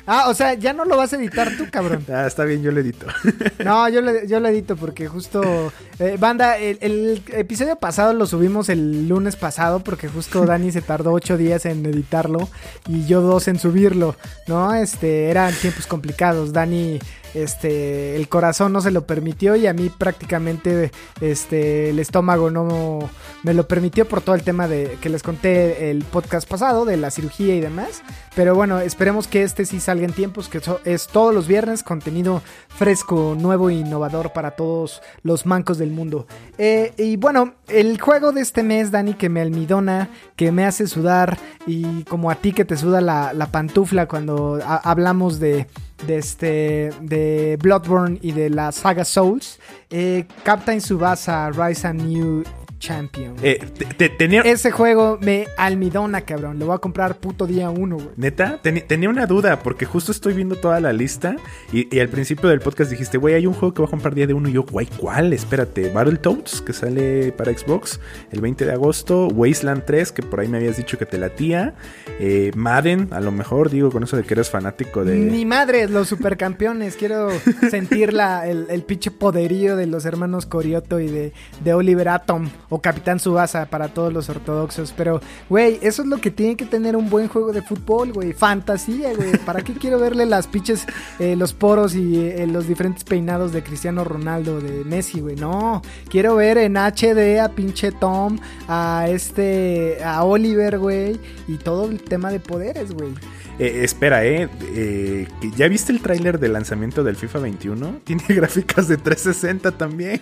Ah, 0.08 0.26
o 0.30 0.34
sea, 0.34 0.54
ya 0.54 0.74
no 0.74 0.86
lo 0.86 0.98
vas 0.98 1.14
a 1.14 1.16
editar 1.16 1.56
tú, 1.58 1.66
cabrón. 1.72 2.06
ah, 2.14 2.28
está 2.28 2.44
bien, 2.44 2.62
yo 2.62 2.72
lo 2.72 2.80
edito. 2.80 3.08
No, 3.64 3.90
yo 3.90 4.02
lo, 4.02 4.24
yo 4.26 4.40
lo 4.40 4.48
edito 4.50 4.76
porque 4.76 5.08
justo... 5.08 5.72
eh, 6.00 6.18
banda, 6.20 6.58
el, 6.58 6.78
el 6.82 7.24
episodio 7.34 7.76
pasado 7.78 8.14
lo 8.14 8.26
subimos 8.28 8.70
el 8.70 9.08
lunes 9.08 9.36
pasado 9.36 9.80
porque 9.80 10.08
justo 10.08 10.46
Dani 10.46 10.72
se 10.72 10.82
tardó 10.82 11.14
ocho 11.14 11.38
días 11.38 11.66
en 11.66 11.86
editarlo 11.86 12.48
y 12.88 13.06
yo 13.06 13.22
dos 13.22 13.48
en 13.48 13.58
subirlo, 13.58 14.16
¿no? 14.48 14.74
Este, 14.76 15.30
eran 15.30 15.54
tiempos 15.54 15.88
complicados. 15.88 16.54
Dani, 16.54 17.00
este, 17.36 18.16
el 18.16 18.28
corazón 18.30 18.74
no 18.74 18.82
se 18.82 18.92
lo 18.92 19.06
permitió 19.06 19.56
y 19.56 19.68
a 19.68 19.74
mí 19.74 19.90
prácticamente, 19.90 20.92
este, 21.22 21.90
el 21.90 22.00
estómago 22.00 22.50
no 22.50 23.10
me 23.44 23.54
lo 23.54 23.68
permitió 23.68 24.08
por 24.08 24.22
todo 24.22 24.36
el 24.36 24.44
tema 24.44 24.68
de 24.68 24.98
que 25.02 25.10
les 25.10 25.22
conté 25.24 25.92
el 25.92 26.04
podcast 26.04 26.48
pasado 26.50 26.86
de 26.86 26.98
la 26.98 27.12
cirugía 27.12 27.56
y 27.56 27.60
demás. 27.62 28.02
Pero 28.36 28.56
bueno, 28.56 28.80
esperemos 28.80 29.28
que 29.28 29.44
este 29.44 29.66
sí 29.66 29.80
salga 29.80 30.06
en 30.06 30.12
tiempos, 30.14 30.50
que 30.50 30.60
so- 30.60 30.80
es 30.84 31.08
todos 31.08 31.34
los 31.34 31.48
viernes, 31.48 31.84
contenido 31.84 32.42
fresco, 32.68 33.36
nuevo 33.40 33.70
e 33.70 33.76
innovador 33.76 34.34
para 34.34 34.52
todos 34.52 35.02
los 35.24 35.46
mancos 35.46 35.78
del 35.78 35.92
mundo. 35.92 36.28
Eh, 36.58 36.94
y 36.98 37.16
bueno, 37.18 37.54
el 37.68 38.00
juego 38.02 38.32
de 38.32 38.42
este 38.42 38.64
mes, 38.64 38.92
Dani, 38.92 39.14
que 39.14 39.30
me 39.30 39.42
almidona, 39.42 40.10
que 40.36 40.52
me 40.52 40.66
hace 40.66 40.88
sudar, 40.88 41.38
y 41.66 42.04
como 42.04 42.30
a 42.30 42.36
ti 42.36 42.52
que 42.52 42.66
te 42.66 42.76
suda 42.78 43.00
la, 43.02 43.32
la 43.34 43.48
pantufla 43.48 44.08
cuando 44.08 44.60
ha- 44.66 44.78
hablamos 44.90 45.40
de, 45.40 45.68
de 46.06 46.18
este 46.18 46.92
de 47.02 47.58
Bloodborne 47.62 48.20
y 48.22 48.32
de 48.32 48.50
la 48.50 48.72
saga 48.72 49.06
Souls, 49.06 49.60
eh, 49.90 50.26
Captain 50.44 50.82
Subasa 50.82 51.50
Rise 51.52 51.88
a 51.88 51.94
New 51.94 52.44
Champion. 52.80 53.36
Eh, 53.42 53.60
te- 53.78 53.86
te- 53.86 54.10
tenía, 54.10 54.42
Ese 54.42 54.72
juego 54.72 55.18
me 55.22 55.48
almidona, 55.58 56.22
cabrón. 56.22 56.60
Lo 56.60 56.68
voy 56.68 56.76
a 56.76 56.80
comprar 56.80 57.18
puto 57.18 57.48
día 57.48 57.70
uno, 57.70 57.96
güey. 57.96 58.10
Neta, 58.18 58.60
tenía 58.62 59.10
una 59.10 59.26
duda 59.26 59.60
porque 59.60 59.86
justo 59.86 60.12
estoy 60.12 60.34
viendo 60.34 60.56
toda 60.56 60.80
la 60.80 60.94
lista 60.94 61.36
y, 61.72 61.94
y 61.96 62.00
al 62.00 62.10
principio 62.10 62.50
del 62.50 62.60
podcast 62.60 62.92
dijiste, 62.92 63.18
güey, 63.18 63.34
hay 63.36 63.48
un 63.48 63.54
juego 63.54 63.74
que 63.74 63.82
voy 63.82 63.88
a 63.88 63.92
comprar 63.92 64.14
día 64.14 64.28
de 64.28 64.34
uno 64.34 64.50
y 64.50 64.54
yo, 64.54 64.64
güey, 64.64 64.88
¿cuál? 64.98 65.34
Espérate, 65.34 65.90
Battletoads, 65.90 66.62
que 66.62 66.74
sale 66.74 67.32
para 67.32 67.52
Xbox 67.58 68.00
el 68.32 68.42
20 68.42 68.66
de 68.66 68.72
agosto, 68.74 69.28
Wasteland 69.28 69.84
3, 69.86 70.12
que 70.12 70.22
por 70.24 70.40
ahí 70.40 70.48
me 70.48 70.58
habías 70.58 70.78
dicho 70.78 70.98
que 70.98 71.06
te 71.06 71.18
latía, 71.18 71.76
eh, 72.20 72.52
Madden, 72.56 73.10
a 73.12 73.20
lo 73.20 73.32
mejor, 73.32 73.70
digo, 73.70 73.92
con 73.92 74.04
eso 74.04 74.18
de 74.18 74.24
que 74.24 74.34
eres 74.34 74.50
fanático 74.50 75.04
de... 75.04 75.16
Ni 75.16 75.46
madre, 75.46 75.88
los 75.88 76.08
supercampeones. 76.08 76.96
Quiero 76.96 77.30
sentir 77.70 78.14
la, 78.14 78.48
el, 78.48 78.68
el 78.70 78.84
pinche 78.84 79.12
poderío 79.12 79.76
de 79.76 79.88
los 79.88 80.06
hermanos 80.06 80.46
Corioto 80.46 81.00
y 81.00 81.08
de, 81.08 81.34
de 81.64 81.74
Oliver 81.74 82.10
Atom 82.10 82.50
o 82.70 82.82
Capitán 82.82 83.20
Subasa 83.20 83.66
para 83.68 83.90
todos 83.90 84.12
los 84.12 84.30
ortodoxos. 84.30 84.94
Pero, 84.96 85.22
güey, 85.50 85.80
eso 85.82 86.02
es 86.02 86.08
lo 86.08 86.18
que 86.18 86.32
tiene 86.32 86.56
que 86.56 86.66
tener 86.66 86.96
un 86.96 87.10
buen 87.10 87.28
juego 87.28 87.52
de 87.52 87.62
fútbol, 87.62 88.14
güey. 88.14 88.34
Fantasía, 88.34 89.14
güey. 89.14 89.38
¿Para 89.40 89.62
qué 89.62 89.74
quiero 89.74 90.00
verle 90.00 90.26
las 90.26 90.48
pinches, 90.48 90.86
eh, 91.20 91.36
los 91.36 91.54
poros 91.54 91.96
y 91.96 92.20
eh, 92.20 92.48
los 92.48 92.68
diferentes 92.68 93.04
peinados 93.04 93.52
de 93.52 93.64
Cristiano 93.64 94.04
Ronaldo, 94.04 94.60
de 94.60 94.84
Messi, 94.84 95.20
güey? 95.20 95.36
No, 95.36 95.82
quiero 96.10 96.36
ver 96.36 96.58
en 96.58 96.78
HD 96.78 97.40
a 97.40 97.50
pinche 97.50 97.92
Tom, 97.92 98.38
a 98.68 99.08
este, 99.10 100.04
a 100.04 100.24
Oliver, 100.24 100.80
güey, 100.80 101.20
y 101.48 101.58
todo 101.58 101.86
el 101.90 102.02
tema 102.02 102.32
de 102.32 102.40
poderes, 102.40 102.94
güey. 102.94 103.14
Eh, 103.58 103.84
espera, 103.84 104.26
eh, 104.26 104.50
eh, 104.74 105.28
¿ya 105.56 105.70
viste 105.70 105.94
el 105.94 106.02
tráiler 106.02 106.40
de 106.40 106.50
lanzamiento 106.50 107.04
del 107.04 107.16
FIFA 107.16 107.40
21? 107.40 108.02
Tiene 108.04 108.24
gráficas 108.30 108.88
de 108.88 108.98
360 108.98 109.72
también. 109.72 110.22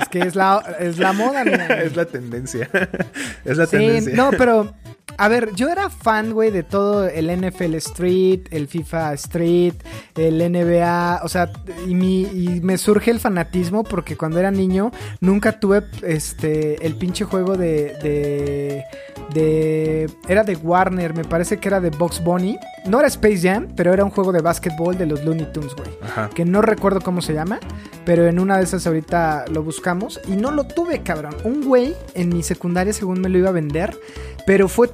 Es 0.00 0.08
que 0.08 0.18
es 0.20 0.34
la, 0.34 0.62
es 0.80 0.98
la 0.98 1.12
moda, 1.12 1.44
mira. 1.44 1.66
es 1.82 1.94
la 1.96 2.04
tendencia. 2.06 2.68
es 3.44 3.56
la 3.56 3.66
Sí, 3.66 3.76
tendencia. 3.76 4.14
no, 4.16 4.30
pero 4.32 4.74
a 5.18 5.28
ver, 5.28 5.54
yo 5.54 5.68
era 5.68 5.90
fan, 5.90 6.32
güey, 6.32 6.50
de 6.50 6.62
todo 6.62 7.08
el 7.08 7.30
NFL 7.30 7.74
Street, 7.74 8.40
el 8.50 8.68
FIFA 8.68 9.14
Street, 9.14 9.74
el 10.16 10.38
NBA, 10.38 11.20
o 11.22 11.28
sea, 11.28 11.50
y, 11.86 11.94
mi, 11.94 12.22
y 12.22 12.60
me 12.62 12.78
surge 12.78 13.10
el 13.10 13.20
fanatismo 13.20 13.84
porque 13.84 14.16
cuando 14.16 14.38
era 14.38 14.50
niño 14.50 14.92
nunca 15.20 15.58
tuve 15.58 15.84
este 16.02 16.86
el 16.86 16.96
pinche 16.96 17.24
juego 17.24 17.56
de, 17.56 17.94
de 18.02 18.84
de 19.32 20.10
era 20.28 20.44
de 20.44 20.56
Warner, 20.56 21.14
me 21.14 21.24
parece 21.24 21.58
que 21.58 21.68
era 21.68 21.80
de 21.80 21.90
Box 21.90 22.22
Bunny. 22.22 22.58
No 22.86 22.98
era 23.00 23.08
Space 23.08 23.40
Jam, 23.40 23.68
pero 23.74 23.92
era 23.92 24.04
un 24.04 24.10
juego 24.10 24.30
de 24.32 24.40
básquetbol 24.40 24.96
de 24.96 25.06
los 25.06 25.24
Looney 25.24 25.52
Tunes, 25.52 25.74
güey 25.74 25.90
Ajá. 26.02 26.30
que 26.32 26.44
no 26.44 26.62
recuerdo 26.62 27.00
cómo 27.00 27.20
se 27.20 27.32
llama, 27.34 27.58
pero 28.04 28.26
en 28.26 28.38
una 28.38 28.58
de 28.58 28.64
esas 28.64 28.86
ahorita 28.86 29.46
lo 29.50 29.64
buscamos 29.64 30.20
y 30.28 30.36
no 30.36 30.52
lo 30.52 30.64
tuve, 30.64 31.02
cabrón. 31.02 31.34
Un 31.44 31.64
güey 31.64 31.94
en 32.14 32.28
mi 32.28 32.42
secundaria 32.42 32.92
según 32.92 33.20
me 33.20 33.28
lo 33.28 33.38
iba 33.38 33.48
a 33.48 33.52
vender, 33.52 33.98
pero 34.46 34.68
fue 34.68 34.86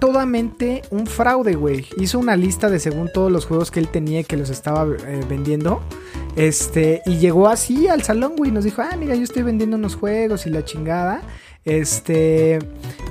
un 0.91 1.07
fraude, 1.07 1.55
güey. 1.55 1.87
Hizo 1.97 2.19
una 2.19 2.37
lista 2.37 2.69
de 2.71 2.79
según 2.79 3.11
todos 3.13 3.31
los 3.31 3.47
juegos 3.47 3.71
que 3.71 3.81
él 3.81 3.89
tenía 3.89 4.21
y 4.21 4.25
que 4.25 4.37
los 4.37 4.51
estaba 4.51 4.85
eh, 4.85 5.25
vendiendo. 5.29 5.83
Este, 6.37 7.03
y 7.07 7.19
llegó 7.19 7.49
así 7.49 7.89
al 7.89 8.03
salón, 8.03 8.35
güey, 8.37 8.51
nos 8.51 8.65
dijo, 8.65 8.83
ah, 8.83 8.97
mira, 8.99 9.15
yo 9.15 9.23
estoy 9.23 9.43
vendiendo 9.43 9.77
unos 9.77 9.97
juegos 9.97 10.47
y 10.47 10.51
la 10.51 10.65
chingada. 10.65 11.23
Este, 11.65 12.59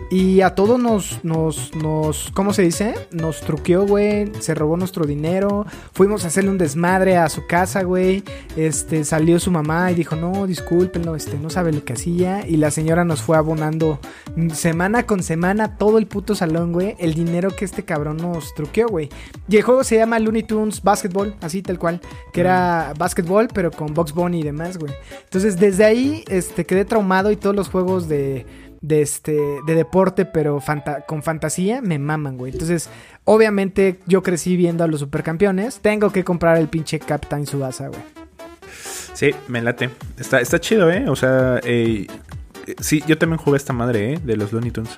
y 0.09 0.41
a 0.41 0.55
todos 0.55 0.77
nos, 0.77 1.23
nos, 1.23 1.73
nos, 1.73 2.31
¿cómo 2.33 2.51
se 2.51 2.63
dice? 2.63 2.95
Nos 3.11 3.39
truqueó, 3.39 3.87
güey, 3.87 4.29
se 4.39 4.53
robó 4.53 4.75
nuestro 4.75 5.05
dinero, 5.05 5.65
fuimos 5.93 6.25
a 6.25 6.27
hacerle 6.27 6.49
un 6.49 6.57
desmadre 6.57 7.15
a 7.15 7.29
su 7.29 7.47
casa, 7.47 7.83
güey, 7.83 8.25
este, 8.57 9.05
salió 9.05 9.39
su 9.39 9.51
mamá 9.51 9.89
y 9.89 9.95
dijo, 9.95 10.17
no, 10.17 10.47
discúlpenlo, 10.47 11.15
este, 11.15 11.37
no 11.37 11.49
sabe 11.49 11.71
lo 11.71 11.85
que 11.85 11.93
hacía, 11.93 12.45
y 12.45 12.57
la 12.57 12.71
señora 12.71 13.05
nos 13.05 13.21
fue 13.21 13.37
abonando 13.37 13.99
semana 14.53 15.05
con 15.05 15.23
semana 15.23 15.77
todo 15.77 15.97
el 15.97 16.07
puto 16.07 16.35
salón, 16.35 16.73
güey, 16.73 16.97
el 16.99 17.13
dinero 17.13 17.51
que 17.51 17.63
este 17.63 17.85
cabrón 17.85 18.17
nos 18.17 18.53
truqueó, 18.53 18.89
güey. 18.89 19.07
Y 19.47 19.55
el 19.55 19.63
juego 19.63 19.85
se 19.85 19.95
llama 19.95 20.19
Looney 20.19 20.43
Tunes 20.43 20.83
Basketball, 20.83 21.35
así 21.39 21.61
tal 21.61 21.79
cual, 21.79 22.01
que 22.33 22.41
era 22.41 22.93
basketball, 22.97 23.47
pero 23.53 23.71
con 23.71 23.93
Box 23.93 24.11
Bunny 24.13 24.41
y 24.41 24.43
demás, 24.43 24.77
güey. 24.77 24.93
Entonces, 25.23 25.57
desde 25.57 25.85
ahí, 25.85 26.25
este, 26.27 26.65
quedé 26.65 26.83
traumado 26.83 27.31
y 27.31 27.37
todos 27.37 27.55
los 27.55 27.69
juegos 27.69 28.09
de 28.09 28.40
de 28.81 29.01
este 29.01 29.37
de 29.67 29.75
deporte 29.75 30.25
pero 30.25 30.59
fanta- 30.59 31.05
con 31.05 31.21
fantasía 31.23 31.81
me 31.81 31.99
maman 31.99 32.37
güey 32.37 32.51
entonces 32.51 32.89
obviamente 33.25 33.99
yo 34.07 34.23
crecí 34.23 34.57
viendo 34.57 34.83
a 34.83 34.87
los 34.87 34.99
supercampeones 35.01 35.79
tengo 35.81 36.11
que 36.11 36.23
comprar 36.23 36.57
el 36.57 36.67
pinche 36.67 36.99
Captain 36.99 37.45
Subasa 37.45 37.87
güey 37.89 38.01
Sí, 39.13 39.31
me 39.49 39.61
late. 39.61 39.89
Está, 40.17 40.39
está 40.39 40.59
chido, 40.59 40.89
¿eh? 40.89 41.07
O 41.07 41.15
sea, 41.15 41.59
eh, 41.63 42.07
eh, 42.65 42.75
sí, 42.79 43.03
yo 43.05 43.19
también 43.19 43.37
jugué 43.37 43.57
esta 43.57 43.71
madre, 43.73 44.13
¿eh? 44.13 44.19
De 44.23 44.35
los 44.35 44.51
Looney 44.51 44.71
Tunes. 44.71 44.97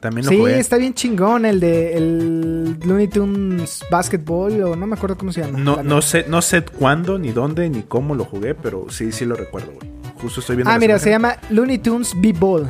También 0.00 0.26
lo 0.26 0.32
sí 0.32 0.36
jugué. 0.38 0.58
está 0.58 0.76
bien 0.76 0.92
chingón 0.92 1.46
el 1.46 1.60
de 1.60 1.96
el 1.96 2.76
Looney 2.84 3.08
Tunes 3.08 3.84
Basketball 3.90 4.60
o 4.64 4.76
no 4.76 4.86
me 4.86 4.96
acuerdo 4.96 5.16
cómo 5.16 5.32
se 5.32 5.40
llama 5.42 5.58
No, 5.60 5.82
no 5.82 6.02
sé, 6.02 6.26
no 6.28 6.42
sé 6.42 6.62
cuándo, 6.62 7.18
ni 7.18 7.30
dónde, 7.30 7.70
ni 7.70 7.84
cómo 7.84 8.14
lo 8.14 8.24
jugué, 8.24 8.54
pero 8.54 8.86
sí, 8.90 9.12
sí 9.12 9.24
lo 9.24 9.34
recuerdo, 9.36 9.72
güey. 9.72 9.90
Justo 10.22 10.40
estoy 10.40 10.56
viendo. 10.56 10.70
ah 10.70 10.78
mira 10.78 10.98
se 10.98 11.10
llama 11.10 11.36
Looney 11.50 11.78
Tunes 11.78 12.12
B-Ball 12.16 12.68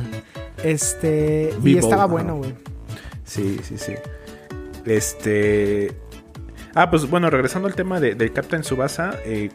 este 0.63 1.53
y 1.63 1.77
estaba 1.77 2.05
bueno 2.05 2.37
güey 2.37 2.53
Sí, 3.25 3.59
sí, 3.63 3.77
sí. 3.77 3.93
Este. 4.85 5.91
Ah, 6.75 6.89
pues 6.91 7.09
bueno, 7.09 7.29
regresando 7.29 7.67
al 7.67 7.75
tema 7.75 7.99
de, 7.99 8.15
del 8.15 8.33
Captain 8.33 8.63
Subasa. 8.63 9.15
eh, 9.25 9.49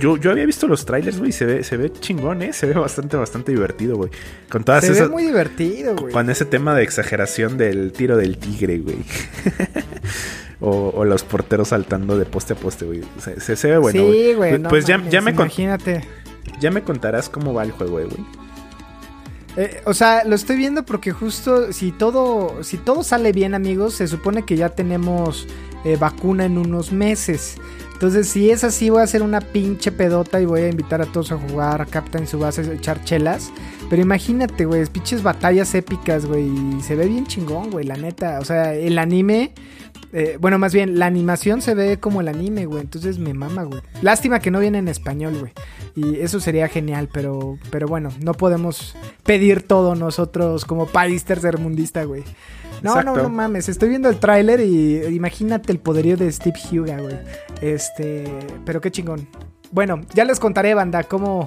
yo, 0.00 0.16
yo 0.16 0.30
había 0.30 0.46
visto 0.46 0.66
los 0.66 0.84
trailers, 0.86 1.18
güey. 1.18 1.30
Se 1.32 1.44
ve, 1.44 1.62
se 1.62 1.76
ve 1.76 1.92
chingón, 1.92 2.42
¿eh? 2.42 2.52
Se 2.52 2.66
ve 2.66 2.74
bastante, 2.74 3.16
bastante 3.16 3.52
divertido, 3.52 3.96
güey. 3.96 4.10
Con 4.48 4.64
todas 4.64 4.84
se 4.84 4.92
esas. 4.92 5.08
ve 5.08 5.12
muy 5.12 5.22
divertido 5.24 5.94
güey 5.96 6.12
Con 6.12 6.30
ese 6.30 6.46
tema 6.46 6.74
de 6.74 6.82
exageración 6.82 7.56
del 7.58 7.92
tiro 7.92 8.16
del 8.16 8.38
tigre, 8.38 8.78
güey. 8.78 8.96
o, 10.60 10.92
o 10.96 11.04
los 11.04 11.22
porteros 11.24 11.68
saltando 11.68 12.18
de 12.18 12.24
poste 12.24 12.54
a 12.54 12.56
poste, 12.56 12.86
güey. 12.86 13.02
Se, 13.22 13.38
se- 13.40 13.56
se 13.56 13.70
ve 13.70 13.78
bueno, 13.78 14.00
sí 14.00 14.32
güey 14.34 14.50
Pues, 14.50 14.60
no 14.60 14.68
pues 14.70 14.84
ya, 14.86 15.02
ya, 15.10 15.20
me 15.20 15.34
con- 15.34 15.46
imagínate 15.46 16.02
ya 16.60 16.70
me 16.70 16.82
contarás 16.82 17.28
cómo 17.28 17.54
va 17.54 17.62
el 17.62 17.72
juego, 17.72 18.00
eh, 18.00 18.04
güey. 18.04 18.24
Eh, 19.56 19.82
o 19.86 19.94
sea, 19.94 20.24
lo 20.24 20.34
estoy 20.34 20.56
viendo 20.56 20.84
porque 20.84 21.12
justo 21.12 21.72
si 21.72 21.90
todo, 21.90 22.62
si 22.62 22.76
todo 22.76 23.02
sale 23.02 23.32
bien, 23.32 23.54
amigos, 23.54 23.94
se 23.94 24.06
supone 24.06 24.44
que 24.44 24.56
ya 24.56 24.68
tenemos 24.68 25.46
eh, 25.84 25.96
vacuna 25.96 26.44
en 26.44 26.58
unos 26.58 26.92
meses. 26.92 27.56
Entonces, 27.94 28.28
si 28.28 28.50
es 28.50 28.62
así, 28.62 28.90
voy 28.90 29.00
a 29.00 29.04
hacer 29.04 29.22
una 29.22 29.40
pinche 29.40 29.90
pedota 29.90 30.38
y 30.38 30.44
voy 30.44 30.60
a 30.60 30.68
invitar 30.68 31.00
a 31.00 31.06
todos 31.06 31.32
a 31.32 31.38
jugar 31.38 31.86
Captain 31.88 32.26
Subasa 32.26 32.62
y 32.62 32.68
echar 32.68 33.02
chelas. 33.04 33.50
Pero 33.88 34.02
imagínate, 34.02 34.66
güey, 34.66 34.84
pinches 34.84 35.22
batallas 35.22 35.74
épicas, 35.74 36.26
güey. 36.26 36.50
Se 36.82 36.94
ve 36.94 37.06
bien 37.06 37.26
chingón, 37.26 37.70
güey, 37.70 37.86
la 37.86 37.96
neta. 37.96 38.38
O 38.40 38.44
sea, 38.44 38.74
el 38.74 38.98
anime. 38.98 39.54
Eh, 40.18 40.38
bueno, 40.40 40.58
más 40.58 40.72
bien, 40.72 40.98
la 40.98 41.04
animación 41.04 41.60
se 41.60 41.74
ve 41.74 42.00
como 42.00 42.22
el 42.22 42.28
anime, 42.28 42.64
güey. 42.64 42.80
Entonces 42.80 43.18
me 43.18 43.34
mama, 43.34 43.64
güey. 43.64 43.82
Lástima 44.00 44.40
que 44.40 44.50
no 44.50 44.60
viene 44.60 44.78
en 44.78 44.88
español, 44.88 45.36
güey. 45.38 45.52
Y 45.94 46.20
eso 46.20 46.40
sería 46.40 46.68
genial, 46.68 47.10
pero, 47.12 47.58
pero 47.70 47.86
bueno, 47.86 48.08
no 48.24 48.32
podemos 48.32 48.96
pedir 49.24 49.60
todo 49.60 49.94
nosotros 49.94 50.64
como 50.64 50.86
país 50.86 51.26
tercermundista, 51.26 52.04
güey. 52.04 52.24
No, 52.80 53.02
no, 53.02 53.14
no 53.14 53.28
mames. 53.28 53.68
Estoy 53.68 53.90
viendo 53.90 54.08
el 54.08 54.16
tráiler 54.16 54.60
y 54.60 55.04
imagínate 55.14 55.70
el 55.70 55.80
poderío 55.80 56.16
de 56.16 56.32
Steve 56.32 56.60
Huga, 56.72 56.98
güey. 56.98 57.18
Este, 57.60 58.24
pero 58.64 58.80
qué 58.80 58.90
chingón. 58.90 59.28
Bueno, 59.70 60.00
ya 60.14 60.24
les 60.24 60.40
contaré, 60.40 60.72
banda, 60.72 61.02
cómo, 61.04 61.46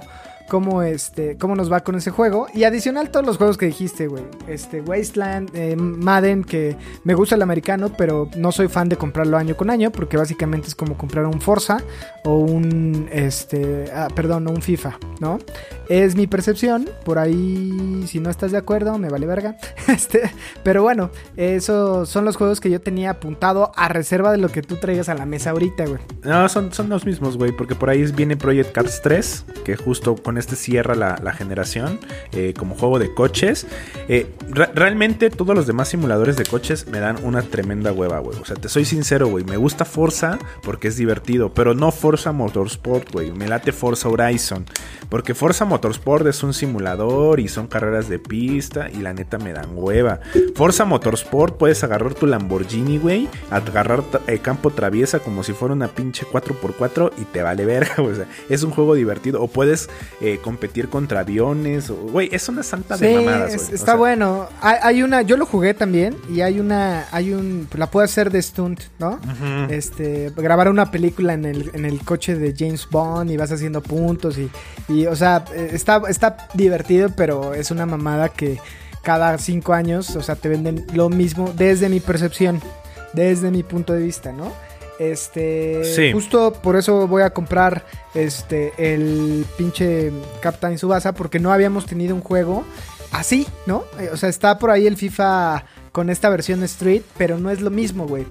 cómo, 0.50 0.84
este, 0.84 1.38
cómo 1.38 1.56
nos 1.56 1.72
va 1.72 1.80
con 1.82 1.96
ese 1.96 2.12
juego. 2.12 2.48
Y 2.54 2.66
adicional 2.66 3.12
todos 3.12 3.26
los 3.26 3.38
juegos 3.38 3.58
que 3.58 3.68
dijiste, 3.68 4.08
güey. 4.08 4.24
Este, 4.48 4.82
Wasteland, 4.82 5.52
eh, 5.54 5.76
Madden, 5.78 6.44
que 6.44 6.76
me 7.06 7.14
gusta 7.14 7.36
el 7.36 7.42
americano, 7.42 7.94
pero 7.98 8.30
no 8.36 8.52
soy 8.52 8.68
fan 8.68 8.90
de 8.90 8.98
comprarlo 8.98 9.38
año 9.38 9.56
con 9.56 9.70
año, 9.70 9.92
porque 9.92 10.18
básicamente 10.18 10.68
es 10.68 10.76
como 10.76 10.98
comprar 10.98 11.26
un 11.26 11.40
Forza 11.40 11.78
o 12.26 12.36
un, 12.36 13.08
este, 13.12 13.86
ah, 13.94 14.10
perdón, 14.14 14.48
un 14.50 14.62
FIFA, 14.62 14.98
¿no? 15.20 15.40
Es 15.88 16.16
mi 16.16 16.28
percepción, 16.28 16.90
por 17.06 17.18
ahí, 17.18 18.04
si 18.08 18.20
no 18.20 18.30
estás 18.30 18.52
de 18.52 18.58
acuerdo, 18.58 18.98
me 18.98 19.10
vale 19.10 19.26
verga. 19.26 19.56
Este, 19.90 20.32
pero 20.64 20.84
bueno, 20.84 21.10
esos 21.36 22.10
son 22.10 22.24
los 22.24 22.36
juegos 22.36 22.62
que 22.62 22.70
yo 22.70 22.80
tenía 22.80 23.10
apuntado 23.10 23.72
a 23.76 23.90
reserva 23.90 24.32
de 24.32 24.38
lo 24.38 24.50
que 24.50 24.62
tú 24.62 24.76
traigas 24.76 25.10
a 25.10 25.16
la 25.16 25.26
mesa 25.26 25.50
ahorita, 25.50 25.86
güey. 25.88 26.00
No, 26.24 26.48
son, 26.48 26.72
son 26.72 26.90
los 26.90 27.06
mismos, 27.06 27.38
güey, 27.38 27.52
porque 27.52 27.76
por 27.76 27.90
ahí 27.90 28.04
viene 28.12 28.38
Project 28.38 28.72
Cars 28.72 29.02
3, 29.02 29.46
que 29.66 29.76
justo 29.76 30.16
con 30.16 30.38
este 30.40 30.56
cierra 30.56 30.96
la, 30.96 31.32
generación 31.34 32.00
eh, 32.32 32.54
como 32.58 32.76
juego 32.76 32.98
de 33.00 33.14
coches. 33.14 33.68
Eh, 34.08 34.28
re- 34.50 34.70
realmente 34.74 35.30
todos 35.30 35.56
los 35.56 35.68
demás 35.68 35.90
simuladores 35.90 36.36
de 36.38 36.46
coches 36.46 36.88
me 36.88 37.00
dan 37.00 37.18
una 37.24 37.42
tremenda 37.44 37.92
hueva, 37.92 38.20
güey. 38.20 38.40
O 38.40 38.46
sea, 38.46 38.56
te 38.56 38.70
soy 38.70 38.86
sincero, 38.86 39.28
güey. 39.28 39.44
Me 39.44 39.58
gusta 39.58 39.86
Forza 39.86 40.40
porque 40.64 40.88
es 40.88 40.98
divertido, 40.98 41.54
pero 41.54 41.74
no 41.74 41.92
Forza 41.92 42.32
Motorsport, 42.32 43.12
güey. 43.12 43.32
Me 43.32 43.48
late 43.48 43.72
Forza 43.72 44.10
Horizon. 44.10 44.66
Porque 45.10 45.34
Forza 45.34 45.66
Motorsport 45.66 46.26
es 46.28 46.44
un 46.44 46.54
simulador 46.54 47.40
y 47.40 47.48
son 47.48 47.68
carreras 47.68 48.10
de 48.10 48.20
pista 48.20 48.90
y 48.92 48.98
la 48.98 49.14
neta 49.14 49.38
me 49.38 49.54
dan 49.54 49.70
hueva. 49.74 50.20
Forza 50.56 50.86
Motorsport 50.86 51.58
puedes 51.58 51.84
agarrar 51.84 52.14
tu 52.14 52.26
Lamborghini, 52.28 52.98
güey, 52.98 53.28
agarrar 53.50 54.04
el 54.28 54.42
campo 54.42 54.70
traviesa 54.70 55.20
como 55.20 55.44
si 55.44 55.54
fuera 55.54 55.74
una 55.74 55.88
pinche 55.88 56.26
4x4 56.26 57.12
y 57.18 57.24
te 57.26 57.42
vale 57.42 57.66
verga, 57.66 57.96
o 58.04 58.14
sea, 58.14 58.28
es 58.50 58.64
un 58.64 58.72
juego 58.72 58.94
divertido. 58.96 59.42
O 59.42 59.48
puedes 59.48 59.90
eh, 60.22 60.40
competir 60.44 60.90
contra 60.90 61.22
aviones, 61.22 61.90
güey, 61.90 62.28
es 62.34 62.50
una 62.50 62.62
santa 62.62 62.98
de 62.98 63.08
Sí, 63.10 63.16
mamadas, 63.16 63.54
es- 63.54 63.62
güey. 63.62 63.72
O 63.72 63.76
está 63.76 63.86
sea, 63.86 63.96
bueno. 63.96 64.48
Hay, 64.62 64.76
hay 64.82 65.04
una, 65.04 65.22
yo 65.22 65.38
lo 65.38 65.46
jugué 65.46 65.74
también 65.74 66.16
y 66.30 66.42
hay 66.42 66.60
una, 66.60 67.06
hay 67.12 67.32
un, 67.34 67.68
la 67.76 67.90
puedo 67.90 68.04
hacer 68.04 68.30
de 68.30 68.42
stunt, 68.42 68.82
¿no? 69.00 69.18
Este, 69.70 70.32
grabar 70.36 70.68
una 70.70 70.92
película 70.92 71.34
en 71.34 71.46
el, 71.46 71.72
en 71.74 71.86
el 71.86 72.02
coche 72.04 72.36
de 72.36 72.54
James 72.58 72.88
Bond 72.92 73.32
y 73.32 73.38
vas 73.38 73.52
haciendo 73.52 73.82
puntos 73.82 74.38
y, 74.38 74.50
y 74.90 75.06
o 75.06 75.16
sea, 75.16 75.46
eh, 75.56 75.70
está, 75.74 76.02
está 76.10 76.50
divertido, 76.54 77.10
pero 77.16 77.54
es 77.54 77.72
una 77.72 77.86
mamada 77.86 78.30
que 78.30 78.60
cada 79.04 79.38
cinco 79.38 79.74
años, 79.74 80.16
o 80.18 80.22
sea, 80.22 80.36
te 80.36 80.50
venden 80.50 80.86
lo 80.94 81.08
mismo 81.10 81.54
desde 81.56 81.88
mi 81.88 82.02
percepción, 82.02 82.62
desde 83.14 83.52
mi 83.52 83.64
punto 83.64 83.94
de 83.94 84.04
vista, 84.04 84.34
¿no? 84.34 84.52
Este, 85.00 85.84
Sí. 85.96 86.12
justo 86.12 86.54
por 86.54 86.76
eso 86.76 87.08
voy 87.08 87.22
a 87.24 87.30
comprar 87.32 87.86
este 88.14 88.74
el 88.78 89.46
pinche 89.58 90.12
Captain 90.42 90.78
Subasa 90.78 91.14
porque 91.14 91.40
no 91.40 91.52
habíamos 91.54 91.86
tenido 91.86 92.14
un 92.14 92.22
juego 92.22 92.64
así, 93.12 93.48
¿no? 93.66 93.86
Eh, 94.00 94.10
O 94.14 94.18
sea, 94.18 94.30
está 94.30 94.60
por 94.60 94.70
ahí 94.72 94.86
el 94.88 94.98
FIFA 94.98 95.64
con 95.94 96.10
esta 96.10 96.30
versión 96.30 96.62
Street, 96.64 97.02
pero 97.18 97.40
no 97.40 97.50
es 97.50 97.62
lo 97.62 97.70
mismo, 97.72 98.06
güey. 98.08 98.26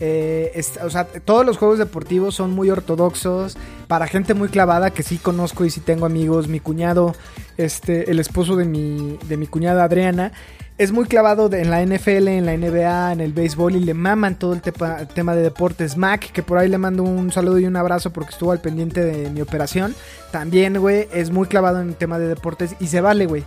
Eh, 0.00 0.62
o 0.82 0.90
sea, 0.90 1.04
todos 1.04 1.44
los 1.44 1.58
juegos 1.58 1.78
deportivos 1.78 2.34
son 2.34 2.52
muy 2.52 2.70
ortodoxos 2.70 3.58
para 3.86 4.06
gente 4.06 4.32
muy 4.32 4.48
clavada 4.48 4.90
que 4.90 5.02
sí 5.02 5.18
conozco 5.18 5.64
y 5.64 5.70
sí 5.70 5.80
tengo 5.80 6.06
amigos. 6.06 6.48
Mi 6.48 6.58
cuñado, 6.58 7.14
este, 7.56 8.10
el 8.10 8.18
esposo 8.18 8.56
de 8.56 8.64
mi, 8.64 9.18
de 9.28 9.36
mi 9.36 9.46
cuñada 9.46 9.84
Adriana, 9.84 10.32
es 10.78 10.92
muy 10.92 11.04
clavado 11.04 11.52
en 11.52 11.70
la 11.70 11.84
NFL, 11.84 12.28
en 12.28 12.46
la 12.46 12.56
NBA, 12.56 13.12
en 13.12 13.20
el 13.20 13.34
béisbol 13.34 13.76
y 13.76 13.80
le 13.80 13.92
maman 13.92 14.38
todo 14.38 14.54
el 14.54 14.62
tema 14.62 15.34
de 15.34 15.42
deportes. 15.42 15.98
Mac, 15.98 16.32
que 16.32 16.42
por 16.42 16.56
ahí 16.56 16.70
le 16.70 16.78
mando 16.78 17.02
un 17.02 17.30
saludo 17.30 17.58
y 17.58 17.66
un 17.66 17.76
abrazo 17.76 18.14
porque 18.14 18.30
estuvo 18.30 18.50
al 18.50 18.62
pendiente 18.62 19.04
de 19.04 19.28
mi 19.28 19.42
operación. 19.42 19.94
También, 20.30 20.78
güey, 20.78 21.06
es 21.12 21.30
muy 21.30 21.48
clavado 21.48 21.82
en 21.82 21.88
el 21.88 21.96
tema 21.96 22.18
de 22.18 22.28
deportes 22.28 22.76
y 22.80 22.86
se 22.86 23.02
vale, 23.02 23.26
güey. 23.26 23.44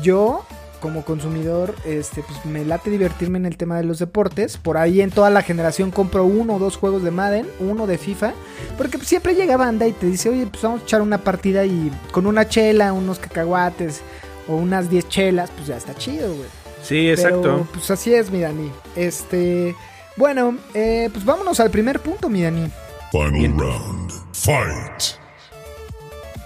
Yo 0.00 0.46
como 0.86 1.04
consumidor, 1.04 1.74
este, 1.84 2.22
pues 2.22 2.46
me 2.46 2.64
late 2.64 2.90
divertirme 2.90 3.38
en 3.38 3.46
el 3.46 3.56
tema 3.56 3.76
de 3.76 3.82
los 3.82 3.98
deportes. 3.98 4.56
Por 4.56 4.76
ahí 4.76 5.00
en 5.00 5.10
toda 5.10 5.30
la 5.30 5.42
generación 5.42 5.90
compro 5.90 6.24
uno 6.24 6.54
o 6.54 6.58
dos 6.60 6.76
juegos 6.76 7.02
de 7.02 7.10
Madden, 7.10 7.48
uno 7.58 7.88
de 7.88 7.98
FIFA. 7.98 8.34
Porque 8.78 8.98
pues, 8.98 9.08
siempre 9.08 9.34
llega 9.34 9.56
banda 9.56 9.88
y 9.88 9.90
te 9.90 10.06
dice, 10.06 10.28
oye, 10.28 10.46
pues 10.46 10.62
vamos 10.62 10.82
a 10.82 10.84
echar 10.84 11.02
una 11.02 11.18
partida 11.18 11.64
y 11.64 11.90
con 12.12 12.24
una 12.24 12.48
chela, 12.48 12.92
unos 12.92 13.18
cacahuates 13.18 14.00
o 14.46 14.54
unas 14.54 14.88
10 14.88 15.08
chelas, 15.08 15.50
pues 15.56 15.66
ya 15.66 15.76
está 15.76 15.92
chido, 15.96 16.32
güey. 16.32 16.48
Sí, 16.84 17.10
exacto. 17.10 17.42
Pero, 17.42 17.68
pues 17.72 17.90
así 17.90 18.14
es, 18.14 18.30
mi 18.30 18.38
Dani. 18.38 18.70
Este, 18.94 19.74
bueno, 20.16 20.56
eh, 20.72 21.10
pues 21.12 21.24
vámonos 21.24 21.58
al 21.58 21.72
primer 21.72 21.98
punto, 21.98 22.28
mi 22.28 22.44
Dani. 22.44 22.70
Final 23.10 23.32
Bien. 23.32 23.58
round. 23.58 24.12
Fight. 24.32 25.18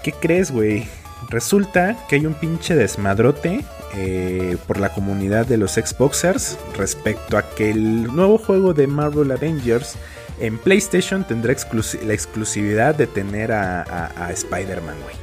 ¿Qué 0.03 0.11
crees, 0.13 0.49
güey? 0.49 0.87
Resulta 1.29 1.95
que 2.09 2.15
hay 2.15 2.25
un 2.25 2.33
pinche 2.33 2.73
desmadrote 2.73 3.63
eh, 3.95 4.57
por 4.67 4.79
la 4.79 4.89
comunidad 4.93 5.45
de 5.45 5.57
los 5.57 5.73
Xboxers 5.73 6.57
respecto 6.77 7.37
a 7.37 7.49
que 7.49 7.71
el 7.71 8.03
nuevo 8.13 8.37
juego 8.37 8.73
de 8.73 8.87
Marvel 8.87 9.31
Avengers 9.31 9.95
en 10.39 10.57
PlayStation 10.57 11.23
tendrá 11.23 11.55
la 12.03 12.13
exclusividad 12.13 12.95
de 12.95 13.07
tener 13.07 13.51
a 13.51 14.29
Spider-Man, 14.31 14.95
güey. 15.03 15.15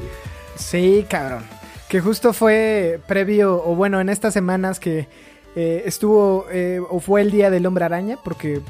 Sí, 0.56 1.06
cabrón. 1.08 1.44
Que 1.88 2.00
justo 2.00 2.32
fue 2.32 3.00
previo, 3.06 3.62
o 3.64 3.74
bueno, 3.74 4.00
en 4.00 4.10
estas 4.10 4.34
semanas 4.34 4.78
que 4.78 5.08
eh, 5.56 5.82
estuvo, 5.86 6.46
eh, 6.52 6.80
o 6.90 7.00
fue 7.00 7.22
el 7.22 7.30
día 7.30 7.50
del 7.50 7.64
hombre 7.64 7.84
araña, 7.84 8.18
porque 8.22 8.60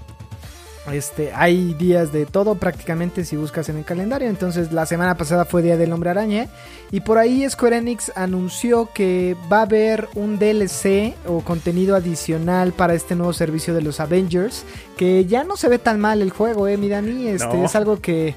este, 0.93 1.33
hay 1.35 1.75
días 1.75 2.13
de 2.13 2.27
todo 2.27 2.55
prácticamente 2.55 3.25
si 3.25 3.37
buscas 3.37 3.69
en 3.69 3.79
el 3.79 3.85
calendario. 3.85 4.29
Entonces 4.29 4.73
la 4.73 4.87
semana 4.87 5.17
pasada 5.17 5.45
fue 5.45 5.63
día 5.63 5.77
del 5.77 5.93
hombre 5.93 6.11
araña. 6.11 6.49
Y 6.91 7.01
por 7.01 7.19
ahí 7.19 7.49
Square 7.49 7.79
Enix 7.79 8.13
anunció 8.15 8.91
que 8.93 9.37
va 9.53 9.59
a 9.59 9.63
haber 9.63 10.09
un 10.15 10.39
DLC 10.39 11.15
o 11.27 11.41
contenido 11.41 11.97
adicional 11.97 12.73
para 12.73 12.95
este 12.95 13.15
nuevo 13.15 13.33
servicio 13.33 13.75
de 13.75 13.83
los 13.83 14.01
Avengers. 14.01 14.65
Que 14.97 15.25
ya 15.25 15.45
no 15.45 15.57
se 15.57 15.69
ve 15.69 15.79
tan 15.79 16.01
mal 16.01 16.23
el 16.23 16.31
juego, 16.31 16.69
eh, 16.69 16.77
mi 16.77 16.89
Dani. 16.89 17.29
Este, 17.29 17.47
No. 17.47 17.65
Es 17.65 17.75
algo 17.75 18.01
que 18.01 18.35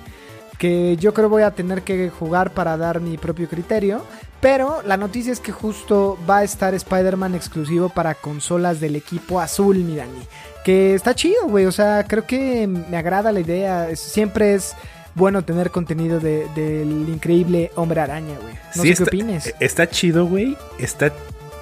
que 0.62 0.96
yo 0.98 1.12
creo 1.16 1.28
voy 1.28 1.42
a 1.42 1.50
tener 1.50 1.82
que 1.82 2.12
jugar 2.12 2.52
para 2.54 2.78
dar 2.78 3.02
mi 3.02 3.18
propio 3.18 3.50
criterio. 3.50 4.04
Pero 4.42 4.84
la 4.86 4.96
noticia 4.96 5.34
es 5.34 5.40
que 5.40 5.52
justo 5.52 6.20
va 6.30 6.38
a 6.38 6.44
estar 6.44 6.76
Spider-Man 6.76 7.34
exclusivo 7.34 7.90
para 7.90 8.14
consolas 8.14 8.80
del 8.80 8.96
equipo 8.96 9.40
azul, 9.42 9.78
mi 9.78 9.96
Dani. 9.96 10.22
Que 10.64 10.94
está 10.94 11.16
chido, 11.16 11.48
güey. 11.48 11.66
O 11.66 11.72
sea, 11.72 12.06
creo 12.08 12.28
que 12.28 12.68
me 12.68 12.96
agrada 12.96 13.32
la 13.32 13.40
idea. 13.40 13.96
Siempre 13.96 14.54
es 14.54 14.74
bueno 15.16 15.44
tener 15.44 15.72
contenido 15.72 16.20
de- 16.20 16.48
del 16.56 17.10
increíble 17.10 17.72
Hombre 17.76 18.02
Araña, 18.02 18.36
güey. 18.40 18.54
No 18.76 18.84
Sí, 18.84 18.90
sé 18.90 18.94
está, 18.94 19.06
qué 19.06 19.10
opines. 19.18 19.54
Está 19.60 19.90
chido, 19.90 20.28
güey. 20.28 20.56
Está. 20.78 21.12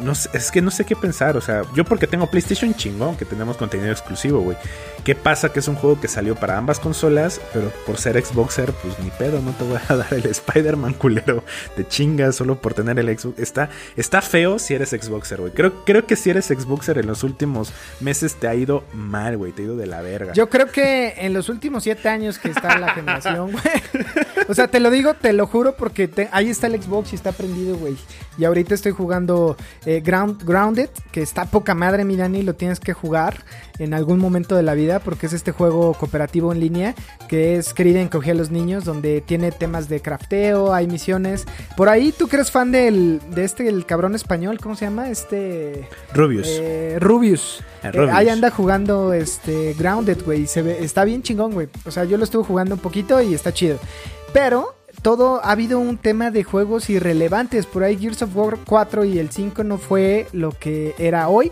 No 0.01 0.15
sé, 0.15 0.29
es 0.33 0.51
que 0.51 0.61
no 0.61 0.71
sé 0.71 0.85
qué 0.85 0.95
pensar. 0.95 1.37
O 1.37 1.41
sea, 1.41 1.63
yo 1.75 1.83
porque 1.85 2.07
tengo 2.07 2.27
PlayStation 2.27 2.73
chingón, 2.73 3.17
que 3.17 3.25
tenemos 3.25 3.57
contenido 3.57 3.91
exclusivo, 3.91 4.39
güey. 4.39 4.57
¿Qué 5.03 5.15
pasa? 5.15 5.51
Que 5.51 5.59
es 5.59 5.67
un 5.67 5.75
juego 5.75 5.99
que 5.99 6.07
salió 6.07 6.35
para 6.35 6.57
ambas 6.57 6.79
consolas, 6.79 7.39
pero 7.53 7.71
por 7.85 7.97
ser 7.97 8.23
Xboxer, 8.23 8.71
pues 8.73 8.97
ni 8.99 9.09
pedo, 9.11 9.41
no 9.41 9.51
te 9.51 9.63
voy 9.63 9.79
a 9.87 9.95
dar 9.97 10.13
el 10.13 10.25
Spider-Man 10.25 10.93
culero. 10.93 11.43
Te 11.75 11.87
chingas 11.87 12.35
solo 12.35 12.59
por 12.61 12.73
tener 12.73 12.99
el 12.99 13.17
Xbox. 13.17 13.39
Está, 13.39 13.69
está 13.95 14.21
feo 14.21 14.59
si 14.59 14.73
eres 14.73 14.89
Xboxer, 14.89 15.41
güey. 15.41 15.53
Creo, 15.53 15.85
creo 15.85 16.05
que 16.05 16.15
si 16.15 16.29
eres 16.29 16.47
Xboxer 16.47 16.97
en 16.97 17.07
los 17.07 17.23
últimos 17.23 17.71
meses 17.99 18.35
te 18.35 18.47
ha 18.47 18.55
ido 18.55 18.83
mal, 18.93 19.37
güey. 19.37 19.51
Te 19.51 19.61
ha 19.61 19.65
ido 19.65 19.77
de 19.77 19.87
la 19.87 20.01
verga. 20.01 20.33
Yo 20.33 20.49
creo 20.49 20.67
que 20.67 21.13
en 21.17 21.33
los 21.33 21.49
últimos 21.49 21.83
siete 21.83 22.09
años 22.09 22.39
que 22.39 22.49
está 22.49 22.77
la 22.77 22.93
generación, 22.93 23.51
güey. 23.51 23.63
O 24.47 24.53
sea, 24.53 24.67
te 24.67 24.79
lo 24.79 24.89
digo, 24.89 25.13
te 25.13 25.33
lo 25.33 25.47
juro, 25.47 25.75
porque 25.75 26.09
ahí 26.31 26.49
está 26.49 26.67
el 26.67 26.81
Xbox 26.81 27.13
y 27.13 27.15
está 27.15 27.31
prendido, 27.31 27.77
güey. 27.77 27.95
Y 28.37 28.45
ahorita 28.45 28.73
estoy 28.73 28.93
jugando 28.93 29.57
eh, 29.89 30.01
Ground, 30.01 30.43
Grounded, 30.45 30.91
que 31.11 31.23
está 31.23 31.45
poca 31.45 31.73
madre, 31.73 32.05
mi 32.05 32.15
Dani, 32.15 32.43
lo 32.43 32.53
tienes 32.53 32.79
que 32.79 32.93
jugar 32.93 33.43
en 33.79 33.95
algún 33.95 34.19
momento 34.19 34.55
de 34.55 34.61
la 34.61 34.75
vida, 34.75 34.99
porque 34.99 35.25
es 35.25 35.33
este 35.33 35.51
juego 35.51 35.95
cooperativo 35.95 36.51
en 36.51 36.59
línea, 36.59 36.93
que 37.27 37.55
es 37.55 37.73
querida 37.73 37.99
encogía 37.99 38.33
a 38.33 38.35
los 38.35 38.51
niños, 38.51 38.85
donde 38.85 39.21
tiene 39.21 39.51
temas 39.51 39.89
de 39.89 39.99
crafteo, 39.99 40.75
hay 40.75 40.85
misiones. 40.85 41.47
Por 41.75 41.89
ahí, 41.89 42.13
¿tú 42.15 42.27
que 42.27 42.35
eres 42.35 42.51
fan 42.51 42.71
del, 42.71 43.19
de 43.33 43.43
este, 43.43 43.67
el 43.67 43.87
cabrón 43.87 44.13
español? 44.13 44.59
¿Cómo 44.61 44.75
se 44.75 44.85
llama? 44.85 45.09
Este... 45.09 45.89
Rubius. 46.13 46.45
Eh, 46.47 46.97
Rubius. 46.99 47.63
Eh, 47.81 47.91
Rubius. 47.91 48.13
ahí 48.13 48.29
anda 48.29 48.51
jugando 48.51 49.11
este 49.13 49.73
Grounded, 49.73 50.23
güey. 50.23 50.45
Se 50.45 50.61
ve, 50.61 50.83
está 50.83 51.03
bien 51.03 51.23
chingón, 51.23 51.51
güey. 51.53 51.67
O 51.87 51.89
sea, 51.89 52.03
yo 52.03 52.17
lo 52.17 52.25
estuve 52.25 52.43
jugando 52.43 52.75
un 52.75 52.81
poquito 52.81 53.19
y 53.23 53.33
está 53.33 53.51
chido. 53.51 53.79
Pero 54.33 54.75
todo 55.01 55.43
ha 55.43 55.51
habido 55.51 55.79
un 55.79 55.97
tema 55.97 56.31
de 56.31 56.43
juegos 56.43 56.89
irrelevantes. 56.89 57.65
Por 57.65 57.83
ahí 57.83 57.97
Gears 57.97 58.21
of 58.21 58.35
War 58.35 58.57
4 58.65 59.05
y 59.05 59.19
el 59.19 59.31
5 59.31 59.63
no 59.63 59.77
fue 59.77 60.27
lo 60.31 60.51
que 60.51 60.95
era 60.97 61.29
hoy. 61.29 61.51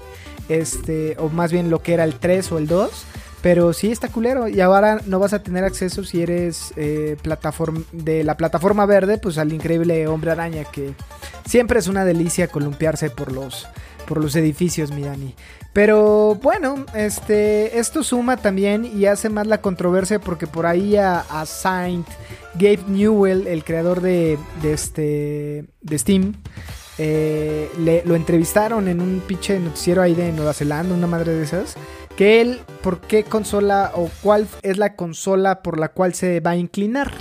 Este, 0.49 1.15
o 1.19 1.29
más 1.29 1.51
bien 1.51 1.69
lo 1.69 1.81
que 1.81 1.93
era 1.93 2.03
el 2.03 2.15
3 2.15 2.51
o 2.51 2.57
el 2.57 2.67
2. 2.67 3.05
Pero 3.41 3.73
sí 3.73 3.91
está 3.91 4.09
culero. 4.09 4.47
Y 4.47 4.59
ahora 4.61 5.01
no 5.05 5.19
vas 5.19 5.33
a 5.33 5.43
tener 5.43 5.63
acceso 5.63 6.03
si 6.03 6.21
eres 6.21 6.73
eh, 6.75 7.17
de 7.91 8.23
la 8.23 8.37
plataforma 8.37 8.85
verde, 8.85 9.17
pues 9.17 9.37
al 9.37 9.53
increíble 9.53 10.07
hombre 10.07 10.31
araña. 10.31 10.65
Que 10.65 10.93
siempre 11.45 11.79
es 11.79 11.87
una 11.87 12.05
delicia 12.05 12.47
columpiarse 12.47 13.09
por 13.09 13.31
los, 13.31 13.67
por 14.07 14.21
los 14.21 14.35
edificios, 14.35 14.91
mi 14.91 15.03
Dani. 15.03 15.35
Pero 15.73 16.39
bueno, 16.41 16.85
este, 16.95 17.77
esto 17.77 18.01
suma 18.01 18.37
también 18.37 18.83
y 18.85 19.05
hace 19.05 19.29
más 19.29 19.45
la 19.45 19.61
controversia 19.61 20.19
porque 20.19 20.47
por 20.47 20.65
ahí 20.65 20.95
a, 20.95 21.23
Saint 21.45 22.07
Gabe 22.55 22.79
Newell, 22.87 23.45
el 23.45 23.63
creador 23.63 24.01
de, 24.01 24.39
de 24.63 24.73
este, 24.73 25.65
de 25.81 25.99
Steam, 25.99 26.33
eh, 26.97 27.69
le, 27.77 28.03
lo 28.05 28.15
entrevistaron 28.15 28.87
en 28.87 29.01
un 29.01 29.21
pinche 29.27 29.59
noticiero 29.59 30.01
ahí 30.01 30.15
de 30.15 30.31
Nueva 30.31 30.53
Zelanda, 30.53 30.95
una 30.95 31.05
madre 31.05 31.33
de 31.33 31.43
esas. 31.43 31.75
Que 32.15 32.41
él, 32.41 32.61
¿por 32.81 33.01
qué 33.01 33.23
consola 33.23 33.91
o 33.93 34.09
cuál 34.23 34.47
es 34.63 34.79
la 34.79 34.95
consola 34.95 35.61
por 35.61 35.77
la 35.77 35.89
cual 35.89 36.15
se 36.15 36.39
va 36.39 36.51
a 36.51 36.55
inclinar? 36.55 37.11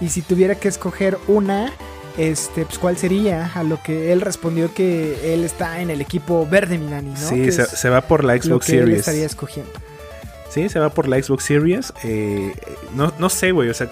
Y 0.00 0.08
si 0.08 0.22
tuviera 0.22 0.54
que 0.54 0.68
escoger 0.68 1.18
una, 1.26 1.72
este, 2.18 2.64
pues 2.64 2.78
cuál 2.78 2.98
sería, 2.98 3.50
a 3.54 3.62
lo 3.62 3.80
que 3.82 4.12
él 4.12 4.20
respondió 4.20 4.74
que 4.74 5.32
él 5.32 5.44
está 5.44 5.80
en 5.80 5.88
el 5.90 6.00
equipo 6.00 6.46
verde 6.46 6.76
Milani, 6.76 7.10
¿no? 7.10 7.16
sí, 7.16 7.50
se, 7.52 7.88
va 7.88 8.02
por 8.02 8.24
la 8.24 8.34
lo 8.34 8.42
Xbox 8.42 8.68
él 8.68 8.80
Series. 8.80 8.98
estaría 8.98 9.24
escogiendo. 9.24 9.72
Sí, 10.50 10.68
se 10.68 10.78
va 10.78 10.90
por 10.90 11.06
la 11.08 11.22
Xbox 11.22 11.44
Series. 11.44 11.92
Eh, 12.04 12.52
no, 12.94 13.12
no 13.18 13.28
sé, 13.28 13.52
güey. 13.52 13.68
O 13.68 13.74
sea, 13.74 13.88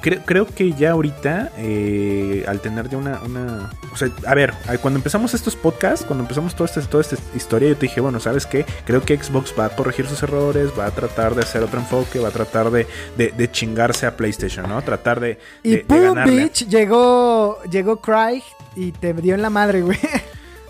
creo, 0.00 0.20
creo 0.24 0.46
que 0.46 0.72
ya 0.72 0.92
ahorita, 0.92 1.52
eh, 1.58 2.44
al 2.46 2.60
tener 2.60 2.88
ya 2.88 2.98
una, 2.98 3.20
una... 3.22 3.70
O 3.92 3.96
sea, 3.96 4.10
a 4.26 4.34
ver, 4.34 4.54
cuando 4.80 4.98
empezamos 4.98 5.34
estos 5.34 5.56
podcasts, 5.56 6.04
cuando 6.04 6.24
empezamos 6.24 6.54
toda 6.54 6.66
esta, 6.66 6.80
toda 6.82 7.02
esta 7.02 7.16
historia, 7.34 7.68
yo 7.68 7.76
te 7.76 7.86
dije, 7.86 8.00
bueno, 8.00 8.20
¿sabes 8.20 8.46
qué? 8.46 8.64
Creo 8.84 9.02
que 9.02 9.16
Xbox 9.16 9.54
va 9.58 9.66
a 9.66 9.68
corregir 9.70 10.06
sus 10.06 10.22
errores, 10.22 10.70
va 10.78 10.86
a 10.86 10.90
tratar 10.90 11.34
de 11.34 11.42
hacer 11.42 11.62
otro 11.62 11.80
enfoque, 11.80 12.18
va 12.18 12.28
a 12.28 12.32
tratar 12.32 12.70
de, 12.70 12.86
de, 13.16 13.30
de 13.30 13.50
chingarse 13.50 14.06
a 14.06 14.16
PlayStation, 14.16 14.68
¿no? 14.68 14.80
Tratar 14.82 15.20
de, 15.20 15.38
Y 15.62 15.70
de, 15.70 15.76
de 15.78 15.84
pum, 15.84 16.24
bitch, 16.24 16.68
llegó, 16.68 17.62
llegó 17.70 18.00
Craig 18.00 18.42
y 18.76 18.92
te 18.92 19.12
dio 19.14 19.34
en 19.34 19.42
la 19.42 19.50
madre, 19.50 19.82
güey. 19.82 19.98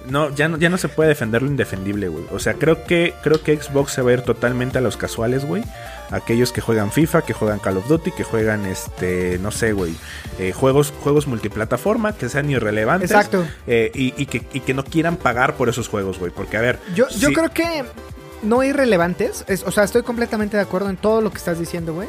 No, 0.07 0.35
ya 0.35 0.49
no, 0.49 0.57
ya 0.57 0.71
no 0.71 0.79
se 0.79 0.89
puede 0.89 1.11
defender 1.11 1.43
lo 1.43 1.49
indefendible, 1.49 2.09
güey. 2.09 2.25
O 2.33 2.39
sea, 2.39 2.55
creo 2.55 2.85
que, 2.85 3.13
creo 3.23 3.43
que 3.43 3.61
Xbox 3.61 3.93
se 3.93 4.03
va 4.03 4.11
a 4.11 4.15
ir 4.15 4.23
totalmente 4.23 4.79
a 4.79 4.81
los 4.81 4.97
casuales, 4.97 5.45
güey. 5.45 5.63
Aquellos 6.11 6.53
que 6.53 6.61
juegan 6.61 6.91
FIFA, 6.91 7.23
que 7.23 7.33
juegan 7.33 7.59
Call 7.61 7.77
of 7.77 7.87
Duty, 7.87 8.11
que 8.13 8.25
juegan 8.25 8.67
este, 8.67 9.39
no 9.39 9.51
sé, 9.51 9.73
güey. 9.73 9.95
eh, 10.39 10.53
juegos, 10.53 10.93
juegos 11.03 11.27
multiplataforma, 11.27 12.13
que 12.15 12.29
sean 12.29 12.51
irrelevantes. 12.51 13.11
Exacto. 13.11 13.47
eh, 13.67 13.93
y, 13.95 14.15
y 14.21 14.27
que, 14.27 14.43
y 14.53 14.61
que 14.61 14.75
no 14.75 14.85
quieran 14.85 15.17
pagar 15.17 15.55
por 15.55 15.69
esos 15.69 15.89
juegos, 15.89 16.19
güey. 16.19 16.33
Porque, 16.33 16.57
a 16.57 16.61
ver. 16.61 16.79
Yo, 16.95 17.09
yo 17.11 17.33
creo 17.33 17.51
que 17.51 17.85
no 18.43 18.63
irrelevantes. 18.63 19.45
Es, 19.47 19.63
o 19.63 19.71
sea, 19.71 19.85
estoy 19.85 20.03
completamente 20.03 20.57
de 20.57 20.63
acuerdo 20.63 20.91
en 20.91 20.97
todo 20.97 21.21
lo 21.21 21.31
que 21.31 21.39
estás 21.39 21.59
diciendo, 21.59 21.95
güey. 21.95 22.09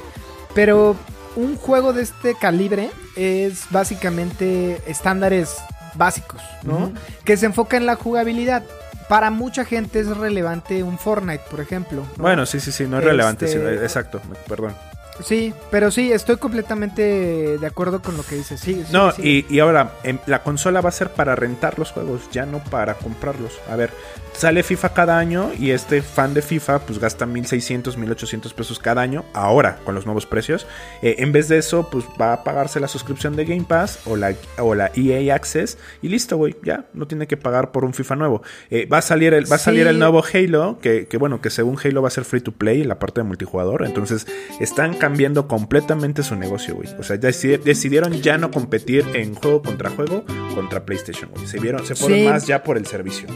Pero 0.55 0.95
un 1.35 1.55
juego 1.55 1.93
de 1.93 2.01
este 2.03 2.35
calibre 2.35 2.89
es 3.15 3.65
básicamente 3.69 4.81
estándares 4.87 5.55
básicos, 5.95 6.41
¿no? 6.63 6.91
Que 7.23 7.37
se 7.37 7.45
enfoca 7.45 7.77
en 7.77 7.85
la 7.85 7.95
jugabilidad. 7.95 8.63
Para 9.11 9.29
mucha 9.29 9.65
gente 9.65 9.99
es 9.99 10.07
relevante 10.07 10.81
un 10.83 10.97
Fortnite, 10.97 11.43
por 11.51 11.59
ejemplo. 11.59 12.05
¿no? 12.15 12.23
Bueno, 12.23 12.45
sí, 12.45 12.61
sí, 12.61 12.71
sí, 12.71 12.87
no 12.87 12.99
es 12.99 13.03
relevante. 13.03 13.43
Este- 13.43 13.77
sí, 13.77 13.83
exacto, 13.83 14.21
perdón. 14.47 14.73
Sí, 15.19 15.53
pero 15.69 15.91
sí, 15.91 16.11
estoy 16.11 16.37
completamente 16.37 17.57
de 17.57 17.67
acuerdo 17.67 18.01
con 18.01 18.17
lo 18.17 18.23
que 18.23 18.35
dices. 18.35 18.59
Sí, 18.59 18.83
sí, 18.85 18.91
No, 18.93 19.11
sí. 19.11 19.45
y, 19.49 19.55
y 19.55 19.59
ahora, 19.59 19.93
em, 20.03 20.17
la 20.25 20.41
consola 20.41 20.81
va 20.81 20.89
a 20.89 20.93
ser 20.93 21.11
para 21.11 21.35
rentar 21.35 21.77
los 21.77 21.91
juegos, 21.91 22.21
ya 22.31 22.45
no 22.45 22.59
para 22.63 22.95
comprarlos. 22.95 23.59
A 23.69 23.75
ver, 23.75 23.91
sale 24.33 24.63
FIFA 24.63 24.93
cada 24.93 25.19
año 25.19 25.51
y 25.59 25.71
este 25.71 26.01
fan 26.01 26.33
de 26.33 26.41
FIFA 26.41 26.79
pues 26.79 26.97
gasta 26.99 27.25
1600, 27.25 27.97
1800 27.97 28.53
pesos 28.53 28.79
cada 28.79 29.01
año, 29.01 29.25
ahora 29.33 29.77
con 29.85 29.93
los 29.93 30.05
nuevos 30.05 30.25
precios. 30.25 30.65
Eh, 31.01 31.17
en 31.19 31.31
vez 31.31 31.47
de 31.49 31.57
eso, 31.59 31.87
pues 31.91 32.05
va 32.19 32.33
a 32.33 32.43
pagarse 32.43 32.79
la 32.79 32.87
suscripción 32.87 33.35
de 33.35 33.45
Game 33.45 33.65
Pass 33.67 33.99
o 34.05 34.15
la, 34.15 34.33
o 34.57 34.73
la 34.73 34.91
EA 34.95 35.35
Access 35.35 35.77
y 36.01 36.07
listo, 36.09 36.37
güey, 36.37 36.55
ya 36.63 36.85
no 36.93 37.05
tiene 37.07 37.27
que 37.27 37.37
pagar 37.37 37.71
por 37.71 37.85
un 37.85 37.93
FIFA 37.93 38.15
nuevo. 38.15 38.41
Eh, 38.69 38.87
va 38.87 38.99
a 38.99 39.01
salir 39.01 39.33
el, 39.33 39.51
va 39.51 39.57
a 39.57 39.59
salir 39.59 39.85
el 39.85 39.99
nuevo 39.99 40.23
Halo, 40.33 40.79
que, 40.81 41.05
que 41.07 41.17
bueno, 41.17 41.41
que 41.41 41.49
según 41.49 41.77
Halo 41.83 42.01
va 42.01 42.07
a 42.07 42.11
ser 42.11 42.25
free 42.25 42.41
to 42.41 42.53
play 42.53 42.81
en 42.81 42.87
la 42.87 42.97
parte 42.97 43.21
de 43.21 43.25
multijugador. 43.25 43.85
Entonces 43.85 44.25
están 44.59 44.93
cambiando 45.01 45.47
completamente 45.47 46.21
su 46.21 46.35
negocio, 46.35 46.75
güey. 46.75 46.87
O 46.99 47.03
sea, 47.03 47.17
decidieron 47.17 48.13
ya 48.21 48.37
no 48.37 48.51
competir 48.51 49.03
en 49.15 49.33
juego 49.33 49.63
contra 49.63 49.89
juego 49.89 50.23
contra 50.53 50.85
PlayStation, 50.85 51.31
güey. 51.31 51.47
Se 51.47 51.59
vieron, 51.59 51.83
se 51.83 51.95
fueron 51.95 52.19
Sí. 52.19 52.25
más 52.25 52.45
ya 52.45 52.61
por 52.63 52.77
el 52.77 52.85
servicio. 52.85 53.27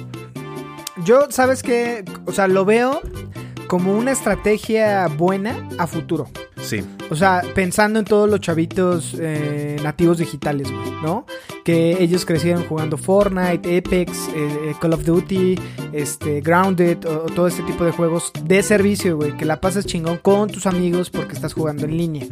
Yo, 1.03 1.27
¿sabes 1.31 1.63
qué? 1.63 2.05
O 2.25 2.31
sea, 2.31 2.47
lo 2.47 2.65
veo 2.65 3.01
como 3.67 3.97
una 3.97 4.11
estrategia 4.11 5.07
buena 5.07 5.67
a 5.79 5.87
futuro. 5.87 6.29
Sí. 6.61 6.83
O 7.09 7.15
sea, 7.15 7.43
pensando 7.53 7.99
en 7.99 8.05
todos 8.05 8.29
los 8.29 8.39
chavitos 8.39 9.15
eh, 9.19 9.77
nativos 9.83 10.17
digitales, 10.17 10.71
güey, 10.71 10.91
¿no? 11.03 11.25
Que 11.63 12.01
ellos 12.01 12.25
crecieron 12.25 12.63
jugando 12.65 12.97
Fortnite, 12.97 13.77
Apex, 13.77 14.29
eh, 14.29 14.33
eh, 14.35 14.75
Call 14.79 14.93
of 14.93 15.03
Duty, 15.03 15.59
este, 15.91 16.41
Grounded, 16.41 17.05
o, 17.05 17.25
o 17.25 17.25
todo 17.27 17.47
este 17.47 17.63
tipo 17.63 17.83
de 17.83 17.91
juegos 17.91 18.31
de 18.43 18.63
servicio, 18.63 19.17
güey. 19.17 19.35
Que 19.37 19.45
la 19.45 19.59
pasas 19.59 19.85
chingón 19.85 20.17
con 20.17 20.49
tus 20.49 20.65
amigos 20.65 21.09
porque 21.09 21.33
estás 21.33 21.53
jugando 21.53 21.85
en 21.85 21.97
línea. 21.97 22.25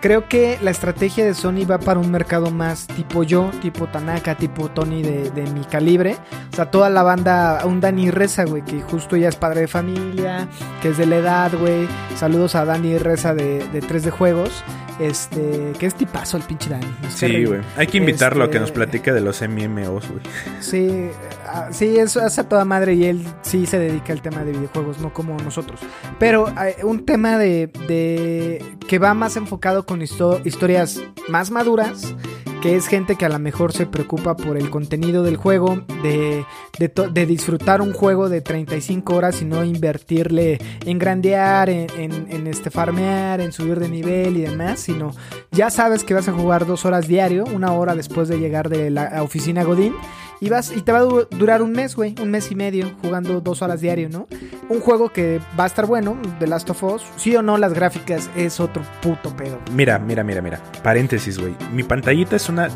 Creo 0.00 0.28
que 0.28 0.58
la 0.62 0.70
estrategia 0.70 1.24
de 1.24 1.34
Sony 1.34 1.64
va 1.68 1.78
para 1.78 2.00
un 2.00 2.10
mercado 2.10 2.50
más 2.50 2.86
tipo 2.88 3.22
yo, 3.22 3.50
tipo 3.62 3.86
Tanaka, 3.86 4.36
tipo 4.36 4.70
Tony 4.70 5.02
de, 5.02 5.30
de 5.30 5.42
mi 5.52 5.64
calibre. 5.64 6.16
O 6.52 6.56
sea, 6.56 6.70
toda 6.70 6.90
la 6.90 7.02
banda, 7.02 7.62
un 7.64 7.80
Dani 7.80 8.10
Reza, 8.10 8.44
güey, 8.44 8.64
que 8.64 8.80
justo 8.82 9.16
ya 9.16 9.28
es 9.28 9.36
padre 9.36 9.62
de 9.62 9.68
familia, 9.68 10.48
que 10.82 10.88
es 10.90 10.98
de 10.98 11.06
la 11.06 11.16
edad, 11.16 11.52
güey. 11.58 11.88
Saludos 12.16 12.54
a 12.54 12.64
Dani 12.64 12.98
Reza 12.98 13.34
de, 13.34 13.64
de 13.72 13.80
3D 13.82 14.10
Juegos. 14.10 14.64
Este, 14.98 15.72
que 15.78 15.86
es 15.86 15.94
tipazo 15.94 16.36
el 16.36 16.42
pinche 16.42 16.68
Dani. 16.68 16.84
Sí, 17.08 17.44
güey. 17.46 17.60
Hay 17.76 17.86
que 17.86 17.96
invitarlo 17.96 18.44
a 18.44 18.48
que 18.50 18.58
Este, 18.58 18.60
nos 18.60 18.70
platique 18.70 19.12
de 19.12 19.20
los 19.22 19.40
MMOs, 19.40 20.08
güey. 20.08 20.20
Sí, 20.60 21.08
ah, 21.46 21.68
sí, 21.70 21.96
eso 21.98 22.20
hace 22.20 22.42
a 22.42 22.48
toda 22.48 22.66
madre 22.66 22.92
y 22.94 23.06
él 23.06 23.24
sí 23.40 23.64
se 23.64 23.78
dedica 23.78 24.12
al 24.12 24.20
tema 24.20 24.44
de 24.44 24.52
videojuegos, 24.52 24.98
no 25.00 25.12
como 25.14 25.38
nosotros. 25.38 25.80
Pero 26.18 26.48
eh, 26.50 26.76
un 26.84 27.06
tema 27.06 27.38
de, 27.38 27.68
de 27.88 28.62
que 28.86 28.98
va 28.98 29.14
más 29.14 29.36
enfocado 29.36 29.86
con 29.86 30.00
histo- 30.00 30.42
historias 30.44 31.00
más 31.28 31.50
maduras, 31.50 32.14
que 32.60 32.76
es 32.76 32.88
gente 32.88 33.16
que 33.16 33.24
a 33.24 33.28
lo 33.28 33.38
mejor 33.38 33.72
se 33.72 33.86
preocupa 33.86 34.36
por 34.36 34.56
el 34.56 34.68
contenido 34.70 35.22
del 35.22 35.36
juego, 35.36 35.82
de, 36.02 36.44
de, 36.78 37.26
disfrutar 37.26 37.80
un 37.80 37.92
juego 37.92 38.28
de 38.28 38.42
35 38.42 39.14
horas 39.14 39.40
y 39.40 39.46
no 39.46 39.64
invertirle 39.64 40.58
en 40.84 40.98
grandear, 40.98 41.70
en, 41.70 41.86
en, 41.96 42.26
en, 42.30 42.46
este 42.46 42.70
farmear, 42.70 43.40
en 43.40 43.52
subir 43.52 43.80
de 43.80 43.88
nivel 43.88 44.36
y 44.36 44.42
demás, 44.42 44.80
sino 44.80 45.12
ya 45.50 45.70
sabes 45.70 46.04
que 46.04 46.14
vas 46.14 46.28
a 46.28 46.32
jugar 46.32 46.66
dos 46.66 46.84
horas 46.84 47.08
diario, 47.08 47.44
una 47.44 47.72
hora 47.72 47.94
después 47.94 48.28
de 48.28 48.38
llegar 48.38 48.68
de 48.68 48.90
la 48.90 49.22
oficina 49.22 49.64
Godín. 49.64 49.94
Y, 50.40 50.48
vas, 50.48 50.72
y 50.74 50.80
te 50.80 50.90
va 50.92 50.98
a 50.98 51.02
du- 51.02 51.26
durar 51.30 51.60
un 51.62 51.72
mes, 51.72 51.94
güey, 51.94 52.14
un 52.22 52.30
mes 52.30 52.50
y 52.50 52.54
medio, 52.54 52.90
jugando 53.02 53.40
dos 53.42 53.60
horas 53.60 53.80
diario, 53.82 54.08
¿no? 54.08 54.26
Un 54.70 54.80
juego 54.80 55.10
que 55.10 55.38
va 55.58 55.64
a 55.64 55.66
estar 55.66 55.84
bueno, 55.86 56.16
The 56.38 56.46
Last 56.46 56.70
of 56.70 56.82
Us. 56.82 57.02
Sí 57.16 57.36
o 57.36 57.42
no, 57.42 57.58
las 57.58 57.74
gráficas 57.74 58.30
es 58.36 58.58
otro 58.58 58.82
puto 59.02 59.36
pedo. 59.36 59.58
Mira, 59.74 59.98
mira, 59.98 60.24
mira, 60.24 60.40
mira. 60.40 60.58
Paréntesis, 60.82 61.38
güey. 61.38 61.54
Mi 61.74 61.82
pantallita 61.82 62.36
es 62.36 62.48
una 62.48 62.68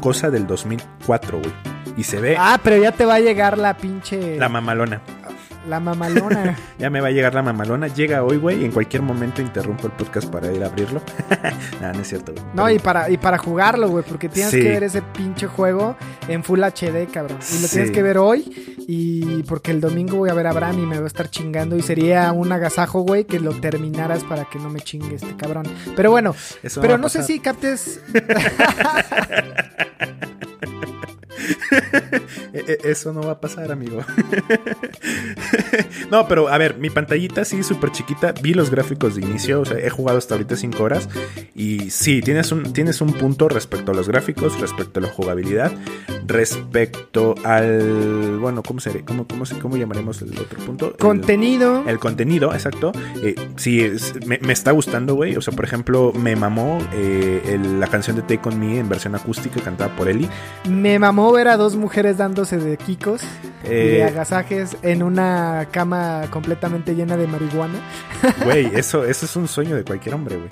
cosa 0.00 0.30
del 0.30 0.46
2004, 0.46 1.38
güey. 1.40 1.52
Y 1.96 2.04
se 2.04 2.20
ve 2.20 2.36
Ah, 2.38 2.58
pero 2.62 2.76
ya 2.78 2.92
te 2.92 3.04
va 3.04 3.16
a 3.16 3.20
llegar 3.20 3.58
la 3.58 3.76
pinche... 3.76 4.36
la 4.38 4.48
mamalona. 4.48 5.02
La 5.68 5.80
mamalona. 5.80 6.56
Ya 6.78 6.90
me 6.90 7.00
va 7.00 7.08
a 7.08 7.10
llegar 7.12 7.32
la 7.34 7.42
mamalona. 7.42 7.86
Llega 7.86 8.24
hoy, 8.24 8.38
güey, 8.38 8.62
y 8.62 8.64
en 8.64 8.72
cualquier 8.72 9.02
momento 9.02 9.40
interrumpo 9.40 9.86
el 9.86 9.92
podcast 9.92 10.28
para 10.30 10.50
ir 10.52 10.62
a 10.64 10.66
abrirlo. 10.66 11.00
Nada, 11.80 11.92
no 11.92 12.00
es 12.00 12.08
cierto, 12.08 12.32
güey. 12.32 12.44
no, 12.54 12.68
y 12.70 12.78
para, 12.80 13.08
y 13.08 13.16
para 13.18 13.38
jugarlo, 13.38 13.88
güey, 13.88 14.04
porque 14.04 14.28
tienes 14.28 14.50
Sí. 14.52 14.60
que 14.60 14.68
ver 14.70 14.82
ese 14.82 15.00
pinche 15.02 15.46
juego 15.46 15.96
en 16.26 16.42
Full 16.42 16.60
HD, 16.62 17.06
cabrón. 17.12 17.38
Y 17.40 17.62
lo 17.62 17.68
Sí. 17.68 17.74
tienes 17.74 17.90
que 17.92 18.02
ver 18.02 18.18
hoy. 18.18 18.76
Y 18.88 19.44
porque 19.44 19.70
el 19.70 19.80
domingo 19.80 20.16
voy 20.16 20.30
a 20.30 20.34
ver 20.34 20.48
a 20.48 20.52
Bram 20.52 20.76
y 20.78 20.86
me 20.86 20.98
va 20.98 21.04
a 21.04 21.06
estar 21.06 21.30
chingando. 21.30 21.76
Y 21.76 21.82
sería 21.82 22.32
un 22.32 22.50
agasajo, 22.50 23.02
güey, 23.02 23.24
que 23.24 23.38
lo 23.38 23.52
terminaras 23.60 24.24
para 24.24 24.44
que 24.46 24.58
no 24.58 24.70
me 24.70 24.80
chingue 24.80 25.14
este 25.14 25.36
cabrón. 25.36 25.66
Pero 25.94 26.10
bueno, 26.10 26.34
Eso 26.64 26.80
pero 26.80 26.98
no 26.98 27.08
sé 27.08 27.22
si 27.22 27.38
captes 27.38 28.00
Eso 32.84 33.12
no 33.12 33.22
va 33.22 33.32
a 33.32 33.40
pasar, 33.40 33.72
amigo. 33.72 34.00
no, 36.10 36.28
pero 36.28 36.48
a 36.48 36.58
ver, 36.58 36.76
mi 36.78 36.90
pantallita 36.90 37.44
sí, 37.44 37.62
súper 37.62 37.90
chiquita. 37.92 38.32
Vi 38.42 38.54
los 38.54 38.70
gráficos 38.70 39.14
de 39.14 39.22
inicio, 39.22 39.60
o 39.60 39.64
sea, 39.64 39.78
he 39.78 39.90
jugado 39.90 40.18
hasta 40.18 40.34
ahorita 40.34 40.56
5 40.56 40.82
horas. 40.82 41.08
Y 41.54 41.90
sí, 41.90 42.20
tienes 42.20 42.52
un, 42.52 42.72
tienes 42.72 43.00
un 43.00 43.12
punto 43.14 43.48
respecto 43.48 43.92
a 43.92 43.94
los 43.94 44.08
gráficos, 44.08 44.60
respecto 44.60 45.00
a 45.00 45.02
la 45.02 45.08
jugabilidad, 45.08 45.72
respecto 46.26 47.34
al. 47.44 48.38
Bueno, 48.38 48.62
¿cómo, 48.62 48.80
seré? 48.80 49.04
¿Cómo, 49.04 49.26
cómo, 49.26 49.44
cómo 49.60 49.76
llamaremos 49.76 50.20
el 50.22 50.38
otro 50.38 50.58
punto? 50.64 50.86
El- 50.90 50.96
contenido. 50.96 51.84
El 51.86 51.98
contenido, 51.98 52.52
exacto. 52.52 52.92
Eh, 53.22 53.34
sí, 53.56 53.80
es- 53.80 54.14
me, 54.26 54.38
me 54.42 54.52
está 54.52 54.70
gustando, 54.72 55.14
güey. 55.14 55.36
O 55.36 55.40
sea, 55.40 55.54
por 55.54 55.64
ejemplo, 55.64 56.12
me 56.14 56.36
mamó 56.36 56.78
eh, 56.92 57.42
el- 57.46 57.80
la 57.80 57.86
canción 57.86 58.16
de 58.16 58.22
Take 58.22 58.48
On 58.48 58.58
Me 58.60 58.78
en 58.78 58.88
versión 58.88 59.14
acústica 59.14 59.60
cantada 59.60 59.94
por 59.96 60.08
Eli. 60.08 60.28
Me 60.68 60.98
mamó 60.98 61.32
ver 61.32 61.48
a 61.48 61.56
dos 61.56 61.74
mujeres 61.76 62.18
dándose 62.18 62.56
de 62.56 62.76
kikos 62.76 63.22
y 63.64 63.68
de 63.68 63.98
Eh, 64.00 64.04
agasajes 64.04 64.76
en 64.82 65.02
una 65.02 65.66
cama 65.72 66.22
completamente 66.30 66.94
llena 66.94 67.16
de 67.16 67.26
marihuana. 67.26 67.78
Güey, 68.44 68.70
eso, 68.74 69.04
eso 69.04 69.26
es 69.26 69.34
un 69.36 69.48
sueño 69.48 69.74
de 69.76 69.84
cualquier 69.84 70.14
hombre, 70.14 70.36
güey. 70.36 70.48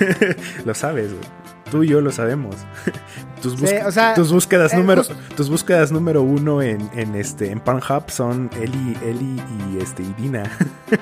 lo 0.64 0.74
sabes, 0.74 1.12
güey. 1.12 1.24
Tú 1.70 1.84
y 1.84 1.88
yo 1.88 2.00
lo 2.00 2.10
sabemos. 2.10 2.56
Tus, 3.42 3.52
Sí, 3.52 3.58
busca- 3.60 3.86
o 3.86 3.92
sea, 3.92 4.14
tus 4.14 4.32
búsquedas 4.32 4.72
eh, 4.72 4.76
número, 4.78 5.02
tus 5.36 5.48
búsquedas 5.48 5.92
número 5.92 6.22
uno 6.22 6.60
en, 6.62 6.90
en 6.94 7.14
este 7.14 7.50
en 7.52 7.60
Pornhub 7.60 8.10
son 8.10 8.50
Eli, 8.60 8.96
Eli 9.04 9.40
y 9.70 9.78
este 9.80 10.02
y 10.02 10.12
Dina. 10.20 10.50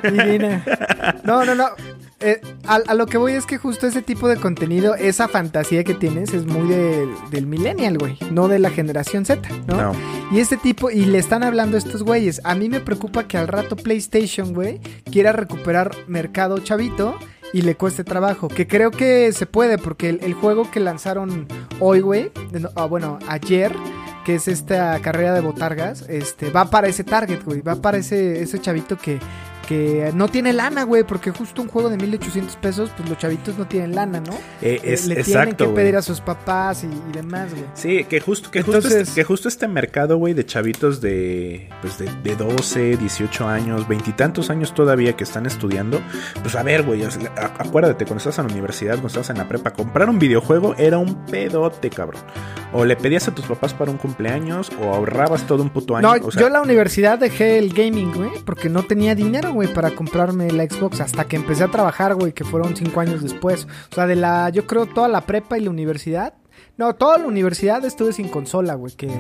Divina. 0.02 0.62
No, 1.24 1.44
no, 1.44 1.54
no. 1.54 1.68
Eh, 2.20 2.40
a, 2.66 2.76
a 2.86 2.94
lo 2.94 3.06
que 3.06 3.16
voy 3.16 3.32
es 3.32 3.46
que 3.46 3.58
justo 3.58 3.86
ese 3.86 4.02
tipo 4.02 4.26
de 4.26 4.36
contenido, 4.36 4.96
esa 4.96 5.28
fantasía 5.28 5.84
que 5.84 5.94
tienes 5.94 6.34
es 6.34 6.46
muy 6.46 6.68
del, 6.68 7.10
del 7.30 7.46
millennial, 7.46 7.96
güey, 7.96 8.18
no 8.32 8.48
de 8.48 8.58
la 8.58 8.70
generación 8.70 9.24
Z, 9.24 9.48
¿no? 9.68 9.76
No. 9.76 9.92
Y 10.32 10.40
este 10.40 10.56
tipo, 10.56 10.90
y 10.90 11.04
le 11.04 11.18
están 11.18 11.44
hablando 11.44 11.76
a 11.76 11.78
estos 11.78 12.02
güeyes. 12.02 12.40
A 12.42 12.56
mí 12.56 12.68
me 12.68 12.80
preocupa 12.80 13.28
que 13.28 13.38
al 13.38 13.46
rato 13.46 13.76
PlayStation, 13.76 14.52
güey, 14.52 14.80
quiera 15.10 15.30
recuperar 15.30 15.92
mercado 16.08 16.58
chavito 16.58 17.16
y 17.52 17.62
le 17.62 17.76
cueste 17.76 18.02
trabajo. 18.02 18.48
Que 18.48 18.66
creo 18.66 18.90
que 18.90 19.32
se 19.32 19.46
puede, 19.46 19.78
porque 19.78 20.08
el, 20.08 20.20
el 20.22 20.34
juego 20.34 20.68
que 20.70 20.80
lanzaron 20.80 21.46
hoy, 21.78 22.00
güey, 22.00 22.32
no, 22.50 22.70
ah, 22.74 22.86
bueno, 22.86 23.20
ayer, 23.28 23.72
que 24.24 24.34
es 24.34 24.48
esta 24.48 24.98
carrera 25.00 25.34
de 25.34 25.40
botargas, 25.40 26.04
este, 26.08 26.50
va 26.50 26.64
para 26.68 26.88
ese 26.88 27.04
target, 27.04 27.44
güey. 27.44 27.60
Va 27.60 27.76
para 27.76 27.98
ese, 27.98 28.42
ese 28.42 28.58
chavito 28.58 28.98
que 28.98 29.20
que 29.68 30.12
no 30.14 30.28
tiene 30.28 30.54
lana, 30.54 30.84
güey, 30.84 31.04
porque 31.04 31.30
justo 31.30 31.60
un 31.60 31.68
juego 31.68 31.90
de 31.90 31.98
1800 31.98 32.56
pesos, 32.56 32.90
pues 32.96 33.06
los 33.06 33.18
chavitos 33.18 33.58
no 33.58 33.66
tienen 33.66 33.94
lana, 33.94 34.18
¿no? 34.18 34.32
Eh, 34.62 34.80
es, 34.82 35.06
Le 35.06 35.16
tienen 35.16 35.42
exacto, 35.42 35.68
que 35.68 35.74
pedir 35.74 35.96
a 35.96 36.00
sus 36.00 36.22
papás 36.22 36.84
y, 36.84 36.86
y 36.86 37.12
demás, 37.12 37.50
güey. 37.50 37.66
Sí, 37.74 38.04
que 38.04 38.18
justo, 38.18 38.50
que, 38.50 38.62
justo 38.62 38.88
este, 38.88 39.12
que 39.14 39.24
justo 39.24 39.46
este 39.46 39.68
mercado, 39.68 40.16
güey, 40.16 40.32
de 40.32 40.46
chavitos 40.46 41.02
de, 41.02 41.68
pues 41.82 41.98
de, 41.98 42.10
de 42.22 42.34
12, 42.34 42.96
18 42.96 43.46
años, 43.46 43.86
veintitantos 43.86 44.48
años 44.48 44.72
todavía 44.72 45.14
que 45.16 45.24
están 45.24 45.44
estudiando, 45.44 46.00
pues 46.42 46.54
a 46.56 46.62
ver, 46.62 46.84
güey, 46.84 47.02
acuérdate, 47.36 48.06
cuando 48.06 48.18
estás 48.20 48.38
en 48.38 48.46
la 48.46 48.52
universidad, 48.52 48.92
cuando 48.92 49.08
estás 49.08 49.28
en 49.28 49.36
la 49.36 49.48
prepa, 49.48 49.74
comprar 49.74 50.08
un 50.08 50.18
videojuego 50.18 50.76
era 50.78 50.96
un 50.96 51.26
pedote, 51.26 51.90
cabrón. 51.90 52.22
O 52.72 52.86
le 52.86 52.96
pedías 52.96 53.28
a 53.28 53.34
tus 53.34 53.44
papás 53.44 53.74
para 53.74 53.90
un 53.90 53.98
cumpleaños, 53.98 54.70
o 54.80 54.94
ahorrabas 54.94 55.46
todo 55.46 55.62
un 55.62 55.70
puto 55.70 55.94
año. 55.94 56.08
No, 56.08 56.26
o 56.26 56.30
sea, 56.30 56.40
yo 56.40 56.46
en 56.46 56.54
la 56.54 56.62
universidad 56.62 57.18
dejé 57.18 57.58
el 57.58 57.74
gaming, 57.74 58.14
güey, 58.14 58.30
porque 58.44 58.70
no 58.70 58.82
tenía 58.82 59.14
dinero, 59.14 59.52
güey, 59.52 59.57
para 59.66 59.90
comprarme 59.90 60.50
la 60.50 60.64
Xbox 60.64 61.00
hasta 61.00 61.24
que 61.24 61.36
empecé 61.36 61.64
a 61.64 61.68
trabajar, 61.68 62.14
güey, 62.14 62.32
que 62.32 62.44
fueron 62.44 62.76
cinco 62.76 63.00
años 63.00 63.22
después. 63.22 63.66
O 63.90 63.94
sea, 63.94 64.06
de 64.06 64.16
la, 64.16 64.50
yo 64.50 64.66
creo 64.66 64.86
toda 64.86 65.08
la 65.08 65.22
prepa 65.22 65.58
y 65.58 65.64
la 65.64 65.70
universidad. 65.70 66.34
No, 66.76 66.94
toda 66.94 67.18
la 67.18 67.26
universidad 67.26 67.84
estuve 67.84 68.12
sin 68.12 68.28
consola, 68.28 68.74
güey, 68.74 68.94
que, 68.94 69.10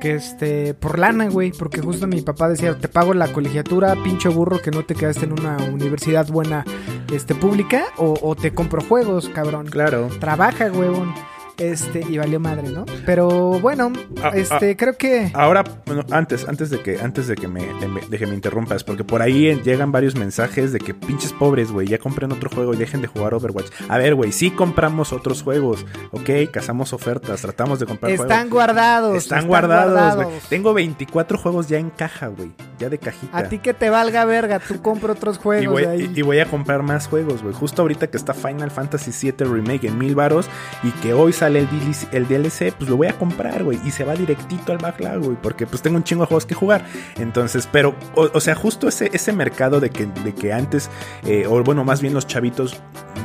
que 0.00 0.16
este, 0.16 0.74
por 0.74 0.98
lana, 0.98 1.28
güey, 1.28 1.52
porque 1.52 1.80
justo 1.80 2.08
mi 2.08 2.20
papá 2.20 2.48
decía, 2.48 2.76
te 2.76 2.88
pago 2.88 3.14
la 3.14 3.32
colegiatura, 3.32 3.94
pinche 4.02 4.28
burro, 4.28 4.60
que 4.60 4.72
no 4.72 4.84
te 4.84 4.96
quedaste 4.96 5.24
en 5.24 5.32
una 5.32 5.56
universidad 5.72 6.26
buena, 6.26 6.64
este, 7.12 7.36
pública, 7.36 7.84
o, 7.96 8.18
o 8.20 8.34
te 8.34 8.52
compro 8.52 8.82
juegos, 8.82 9.28
cabrón. 9.28 9.66
Claro. 9.66 10.08
Trabaja, 10.18 10.66
huevón. 10.72 11.14
Este, 11.58 12.04
y 12.08 12.18
valió 12.18 12.38
madre, 12.38 12.68
¿no? 12.68 12.84
Pero 13.06 13.28
bueno, 13.60 13.92
Ah, 14.22 14.30
este, 14.34 14.76
creo 14.76 14.96
que... 14.96 15.30
Ahora, 15.34 15.64
bueno, 15.86 16.02
antes, 16.10 16.46
antes 16.48 16.68
de 16.70 16.80
que, 16.82 17.00
antes 17.00 17.26
de 17.28 17.34
que 17.34 17.48
me, 17.48 17.60
de, 17.80 17.88
me- 17.88 18.00
de 18.02 18.18
que 18.18 18.26
me 18.26 18.34
interrumpas, 18.34 18.84
porque 18.84 19.04
por 19.04 19.22
ahí 19.22 19.58
llegan 19.64 19.90
varios 19.92 20.16
mensajes 20.16 20.72
de 20.72 20.80
que 20.80 20.92
pinches 20.92 21.32
pobres, 21.32 21.70
güey, 21.72 21.86
ya 21.86 21.98
compren 21.98 22.30
otro 22.32 22.50
juego 22.54 22.74
y 22.74 22.76
dejen 22.76 23.00
de 23.00 23.06
jugar 23.08 23.32
Overwatch. 23.34 23.70
A 23.88 23.96
ver, 23.98 24.14
güey, 24.14 24.32
sí 24.32 24.50
compramos 24.50 25.12
otros 25.12 25.42
juegos, 25.42 25.86
ok, 26.12 26.28
cazamos 26.52 26.92
ofertas, 26.92 27.40
tratamos 27.40 27.78
de 27.80 27.86
comprar 27.86 28.12
Están 28.12 28.28
juegos. 28.28 28.50
guardados. 28.52 29.16
Están, 29.16 29.46
guardados, 29.46 30.14
güey. 30.16 30.28
Tengo 30.50 30.74
24 30.74 31.38
juegos 31.38 31.68
ya 31.68 31.78
en 31.78 31.88
caja, 31.90 32.26
güey, 32.28 32.50
ya 32.78 32.88
de 32.90 32.98
cajita. 32.98 33.36
A 33.38 33.48
ti 33.48 33.58
que 33.60 33.72
te 33.72 33.88
valga 33.88 34.24
verga, 34.26 34.58
tú 34.58 34.82
compra 34.82 35.12
otros 35.12 35.38
juegos 35.38 35.64
y 35.64 35.66
voy, 35.68 35.82
de 35.82 35.88
ahí. 35.88 36.10
y- 36.14 36.18
y 36.20 36.22
voy 36.22 36.38
a 36.40 36.46
comprar 36.46 36.82
más 36.82 37.06
juegos, 37.08 37.42
güey. 37.42 37.54
Justo 37.54 37.80
ahorita 37.82 38.08
que 38.08 38.16
está 38.18 38.34
Final 38.34 38.70
Fantasy 38.70 39.10
VII 39.32 39.46
Remake 39.46 39.86
en 39.86 39.96
mil 39.98 40.14
varos 40.14 40.46
y 40.82 40.90
que 41.00 41.14
hoy 41.14 41.32
sale 41.32 41.45
el 41.54 41.68
DLC, 41.68 42.08
el 42.12 42.26
DLC, 42.26 42.72
pues 42.76 42.90
lo 42.90 42.96
voy 42.96 43.06
a 43.08 43.12
comprar, 43.18 43.62
güey. 43.62 43.78
Y 43.84 43.90
se 43.90 44.02
va 44.04 44.14
directito 44.14 44.72
al 44.72 44.78
backlog, 44.78 45.22
güey. 45.22 45.36
Porque 45.40 45.66
pues 45.66 45.82
tengo 45.82 45.96
un 45.98 46.02
chingo 46.04 46.22
de 46.22 46.28
juegos 46.28 46.46
que 46.46 46.54
jugar. 46.54 46.84
Entonces, 47.18 47.68
pero, 47.70 47.94
o, 48.14 48.28
o 48.32 48.40
sea, 48.40 48.54
justo 48.54 48.88
ese, 48.88 49.10
ese 49.12 49.32
mercado 49.32 49.78
de 49.80 49.90
que, 49.90 50.06
de 50.06 50.34
que 50.34 50.52
antes, 50.52 50.90
eh, 51.26 51.46
o 51.46 51.62
bueno, 51.62 51.84
más 51.84 52.00
bien 52.00 52.14
los 52.14 52.26
chavitos 52.26 52.80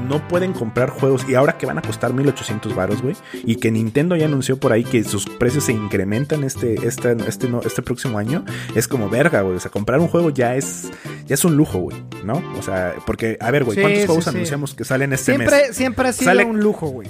no 0.08 0.28
pueden 0.28 0.54
comprar 0.54 0.90
juegos 0.90 1.26
y 1.30 1.36
ahora 1.36 1.58
que 1.58 1.66
van 1.66 1.78
a 1.78 1.82
costar 1.82 2.14
1800 2.14 2.76
varos, 2.76 3.02
güey. 3.02 3.16
Y 3.46 3.56
que 3.56 3.72
Nintendo 3.72 4.16
ya 4.16 4.26
anunció 4.26 4.58
por 4.60 4.74
ahí 4.74 4.84
que 4.84 5.04
sus 5.04 5.26
precios 5.26 5.64
se 5.64 5.72
incrementan 5.74 6.44
este, 6.44 6.76
este, 6.88 7.16
este, 7.28 7.48
no- 7.50 7.62
este 7.62 7.82
próximo 7.82 8.18
año. 8.18 8.44
Es 8.76 8.88
como 8.88 9.10
verga, 9.10 9.42
güey. 9.42 9.56
O 9.56 9.60
sea, 9.60 9.72
comprar 9.72 10.00
un 10.00 10.08
juego 10.08 10.30
ya 10.30 10.56
es, 10.56 10.90
ya 11.28 11.36
es 11.36 11.46
un 11.46 11.56
lujo, 11.56 11.80
güey. 11.80 11.98
¿No? 12.24 12.42
O 12.58 12.62
sea, 12.62 12.94
porque, 13.06 13.38
a 13.42 13.50
ver, 13.52 13.64
güey, 13.64 13.80
¿cuántos 13.80 14.02
sí, 14.02 14.06
juegos 14.06 14.24
sí. 14.26 14.30
anunciamos 14.30 14.74
que 14.76 14.84
salen 14.84 15.12
este 15.14 15.38
mes? 15.38 15.50
Siempre, 15.50 15.74
siempre 15.74 16.10
ha 16.10 16.14
sido 16.14 16.26
Sale- 16.32 16.46
un 16.46 16.60
lujo, 16.60 16.88
güey. 16.88 17.08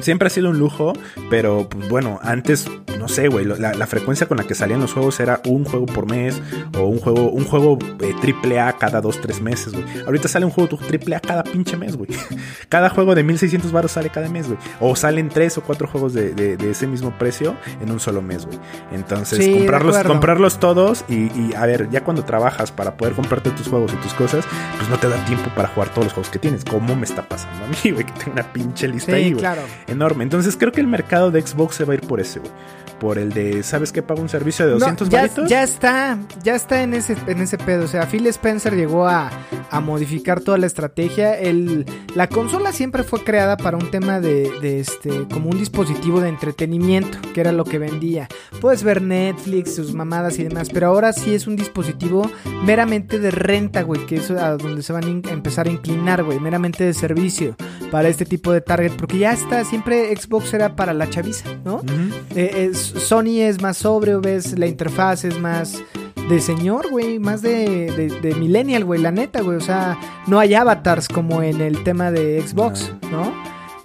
Siempre 0.00 0.26
ha 0.26 0.30
sido 0.30 0.50
un 0.50 0.58
lujo, 0.58 0.92
pero 1.30 1.68
pues 1.68 1.88
bueno, 1.88 2.18
antes, 2.22 2.70
no 2.98 3.08
sé, 3.08 3.28
güey, 3.28 3.44
la, 3.44 3.74
la 3.74 3.86
frecuencia 3.86 4.26
con 4.28 4.36
la 4.38 4.44
que 4.44 4.54
salían 4.54 4.80
los 4.80 4.92
juegos 4.92 5.20
era 5.20 5.40
un 5.46 5.64
juego 5.64 5.86
por 5.86 6.06
mes 6.10 6.40
o 6.78 6.82
un 6.86 6.98
juego, 6.98 7.30
un 7.30 7.44
juego 7.44 7.78
eh, 8.00 8.14
triple 8.20 8.60
A 8.60 8.74
cada 8.74 9.00
dos, 9.00 9.20
tres 9.20 9.40
meses, 9.40 9.72
güey. 9.72 9.84
Ahorita 10.06 10.28
sale 10.28 10.44
un 10.44 10.50
juego 10.52 10.76
triple 10.76 11.16
A 11.16 11.20
cada 11.20 11.42
pinche 11.44 11.76
mes, 11.76 11.96
güey. 11.96 12.10
Cada 12.68 12.90
juego 12.90 13.14
de 13.14 13.22
1600 13.22 13.72
baros 13.72 13.92
sale 13.92 14.10
cada 14.10 14.28
mes, 14.28 14.46
güey. 14.46 14.58
O 14.80 14.94
salen 14.94 15.28
tres 15.30 15.56
o 15.58 15.62
cuatro 15.62 15.88
juegos 15.88 16.12
de, 16.12 16.34
de- 16.34 16.56
de 16.58 16.70
ese 16.70 16.86
mismo 16.86 17.16
precio 17.18 17.56
en 17.80 17.90
un 17.90 17.98
solo 18.00 18.20
mes, 18.20 18.44
güey. 18.46 18.58
Entonces, 18.92 19.42
Sí, 19.44 19.52
comprarlos, 19.52 19.96
comprarlos 20.12 20.58
todos 20.60 21.04
y, 21.08 21.14
y, 21.14 21.54
a 21.56 21.64
ver, 21.66 21.88
ya 21.90 22.04
cuando 22.04 22.24
trabajas 22.24 22.72
para 22.72 22.96
poder 22.96 23.14
comprarte 23.14 23.50
tus 23.50 23.68
juegos 23.68 23.92
y 23.94 23.96
tus 23.96 24.12
cosas, 24.14 24.44
pues 24.76 24.88
no 24.90 24.98
te 24.98 25.08
da 25.08 25.24
tiempo 25.24 25.50
para 25.56 25.68
jugar 25.68 25.88
todos 25.90 26.04
los 26.06 26.12
juegos 26.12 26.30
que 26.30 26.38
tienes. 26.38 26.64
¿Cómo 26.64 26.94
me 26.94 27.04
está 27.04 27.26
pasando 27.26 27.64
a 27.64 27.68
mí, 27.68 27.76
güey? 27.90 28.04
Que 28.04 28.12
tengo 28.12 28.32
una 28.32 28.52
pinche 28.52 28.86
lista 28.88 29.12
Sí, 29.12 29.16
ahí, 29.18 29.32
güey 29.32 29.40
claro. 29.40 29.62
Enorme. 29.88 30.24
Entonces 30.24 30.56
creo 30.56 30.72
que 30.72 30.80
el 30.80 30.86
mercado 30.86 31.30
de 31.30 31.42
Xbox 31.42 31.76
se 31.76 31.84
va 31.84 31.92
a 31.94 31.96
ir 31.96 32.02
por 32.02 32.20
ese, 32.20 32.40
güey. 32.40 32.52
Por 33.00 33.18
el 33.18 33.30
de, 33.32 33.62
¿sabes 33.62 33.92
qué? 33.92 34.02
Pago 34.02 34.20
un 34.20 34.28
servicio 34.28 34.66
de 34.66 34.72
No, 34.72 34.78
200 34.80 35.08
ya, 35.08 35.20
varitos. 35.22 35.48
ya 35.48 35.62
está, 35.62 36.18
ya 36.42 36.54
está 36.56 36.82
en 36.82 36.94
ese, 36.94 37.16
en 37.28 37.40
ese 37.40 37.56
pedo. 37.56 37.84
O 37.84 37.88
sea, 37.88 38.06
Phil 38.06 38.26
Spencer 38.26 38.74
llegó 38.74 39.06
a, 39.06 39.30
a 39.70 39.80
modificar 39.80 40.40
toda 40.40 40.58
la 40.58 40.66
estrategia. 40.66 41.38
El, 41.38 41.86
la 42.16 42.26
consola 42.28 42.72
siempre 42.72 43.04
fue 43.04 43.22
creada 43.22 43.56
para 43.56 43.76
un 43.76 43.90
tema 43.90 44.20
de, 44.20 44.50
de 44.60 44.80
este, 44.80 45.10
como 45.32 45.50
un 45.50 45.58
dispositivo 45.58 46.20
de 46.20 46.28
entretenimiento, 46.28 47.18
que 47.32 47.40
era 47.40 47.52
lo 47.52 47.64
que 47.64 47.78
vendía. 47.78 48.26
Puedes 48.60 48.82
ver 48.82 49.00
Netflix, 49.00 49.76
sus 49.76 49.94
mamadas 49.94 50.38
y 50.40 50.44
demás, 50.44 50.68
pero 50.72 50.88
ahora 50.88 51.12
sí 51.12 51.34
es 51.34 51.46
un 51.46 51.54
dispositivo 51.54 52.28
meramente 52.64 53.18
de 53.20 53.30
renta, 53.30 53.82
güey, 53.82 54.04
que 54.06 54.16
es 54.16 54.30
a 54.32 54.56
donde 54.56 54.82
se 54.82 54.92
van 54.92 55.04
a 55.04 55.30
empezar 55.32 55.68
a 55.68 55.70
inclinar, 55.70 56.24
güey, 56.24 56.40
meramente 56.40 56.82
de 56.84 56.94
servicio 56.94 57.54
para 57.92 58.08
este 58.08 58.24
tipo 58.24 58.52
de 58.52 58.60
target, 58.60 58.92
porque 58.96 59.18
ya 59.18 59.32
está, 59.32 59.64
siempre 59.64 60.14
Xbox 60.16 60.52
era 60.52 60.74
para 60.74 60.92
la 60.92 61.08
chaviza, 61.08 61.48
¿no? 61.64 61.76
Ujú. 61.76 61.86
Eh, 62.34 62.68
es- 62.72 62.87
Sony 62.88 63.40
es 63.42 63.60
más 63.62 63.78
sobrio, 63.78 64.20
ves, 64.20 64.58
la 64.58 64.66
interfaz 64.66 65.24
es 65.24 65.38
más 65.38 65.82
de 66.28 66.40
señor, 66.40 66.90
güey, 66.90 67.18
más 67.18 67.40
de, 67.42 67.90
de, 67.92 68.20
de 68.20 68.34
millennial, 68.34 68.84
güey, 68.84 69.00
la 69.00 69.10
neta, 69.10 69.40
güey. 69.42 69.56
O 69.56 69.60
sea, 69.60 69.98
no 70.26 70.38
hay 70.38 70.54
avatars 70.54 71.08
como 71.08 71.42
en 71.42 71.60
el 71.60 71.82
tema 71.84 72.10
de 72.10 72.42
Xbox, 72.46 72.92
¿no? 73.10 73.32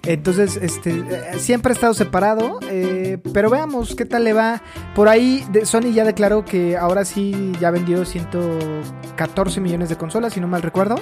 Entonces, 0.06 0.58
este, 0.60 1.02
siempre 1.38 1.72
ha 1.72 1.74
estado 1.74 1.94
separado, 1.94 2.60
eh, 2.68 3.16
pero 3.32 3.48
veamos 3.48 3.94
qué 3.94 4.04
tal 4.04 4.24
le 4.24 4.34
va. 4.34 4.60
Por 4.94 5.08
ahí, 5.08 5.42
de- 5.50 5.64
Sony 5.64 5.92
ya 5.94 6.04
declaró 6.04 6.44
que 6.44 6.76
ahora 6.76 7.06
sí 7.06 7.52
ya 7.58 7.70
vendió 7.70 8.04
114 8.04 9.60
millones 9.62 9.88
de 9.88 9.96
consolas, 9.96 10.34
si 10.34 10.40
no 10.40 10.46
mal 10.48 10.60
recuerdo. 10.60 10.96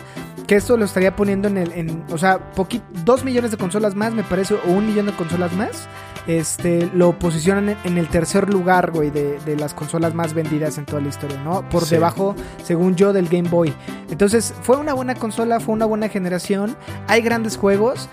Que 0.46 0.54
esto 0.56 0.76
lo 0.76 0.84
estaría 0.84 1.16
poniendo 1.16 1.48
en 1.48 1.56
el, 1.58 1.72
en, 1.72 2.04
o 2.12 2.18
sea, 2.18 2.52
poqui- 2.54 2.82
2 3.04 3.24
millones 3.24 3.50
de 3.50 3.56
consolas 3.56 3.94
más, 3.96 4.12
me 4.12 4.22
parece, 4.22 4.54
o 4.54 4.70
un 4.72 4.86
millón 4.86 5.06
de 5.06 5.12
consolas 5.12 5.52
más. 5.54 5.88
Este, 6.26 6.88
lo 6.94 7.18
posicionan 7.18 7.76
en, 7.84 7.98
el 7.98 8.08
tercer 8.08 8.48
lugar, 8.48 8.92
güey, 8.92 9.10
de, 9.10 9.40
de 9.40 9.56
las 9.56 9.74
consolas 9.74 10.14
más 10.14 10.34
vendidas 10.34 10.78
en 10.78 10.86
toda 10.86 11.02
la 11.02 11.08
historia, 11.08 11.38
¿no? 11.42 11.68
Por 11.68 11.84
Sí. 11.84 11.96
debajo, 11.96 12.36
según 12.62 12.94
yo, 12.94 13.12
del 13.12 13.28
Game 13.28 13.48
Boy. 13.48 13.74
Entonces, 14.10 14.54
fue 14.62 14.76
una 14.76 14.94
buena 14.94 15.14
consola, 15.16 15.58
fue 15.58 15.74
una 15.74 15.84
buena 15.86 16.08
generación. 16.08 16.76
Hay 17.08 17.22
grandes 17.22 17.56
juegos. 17.56 18.08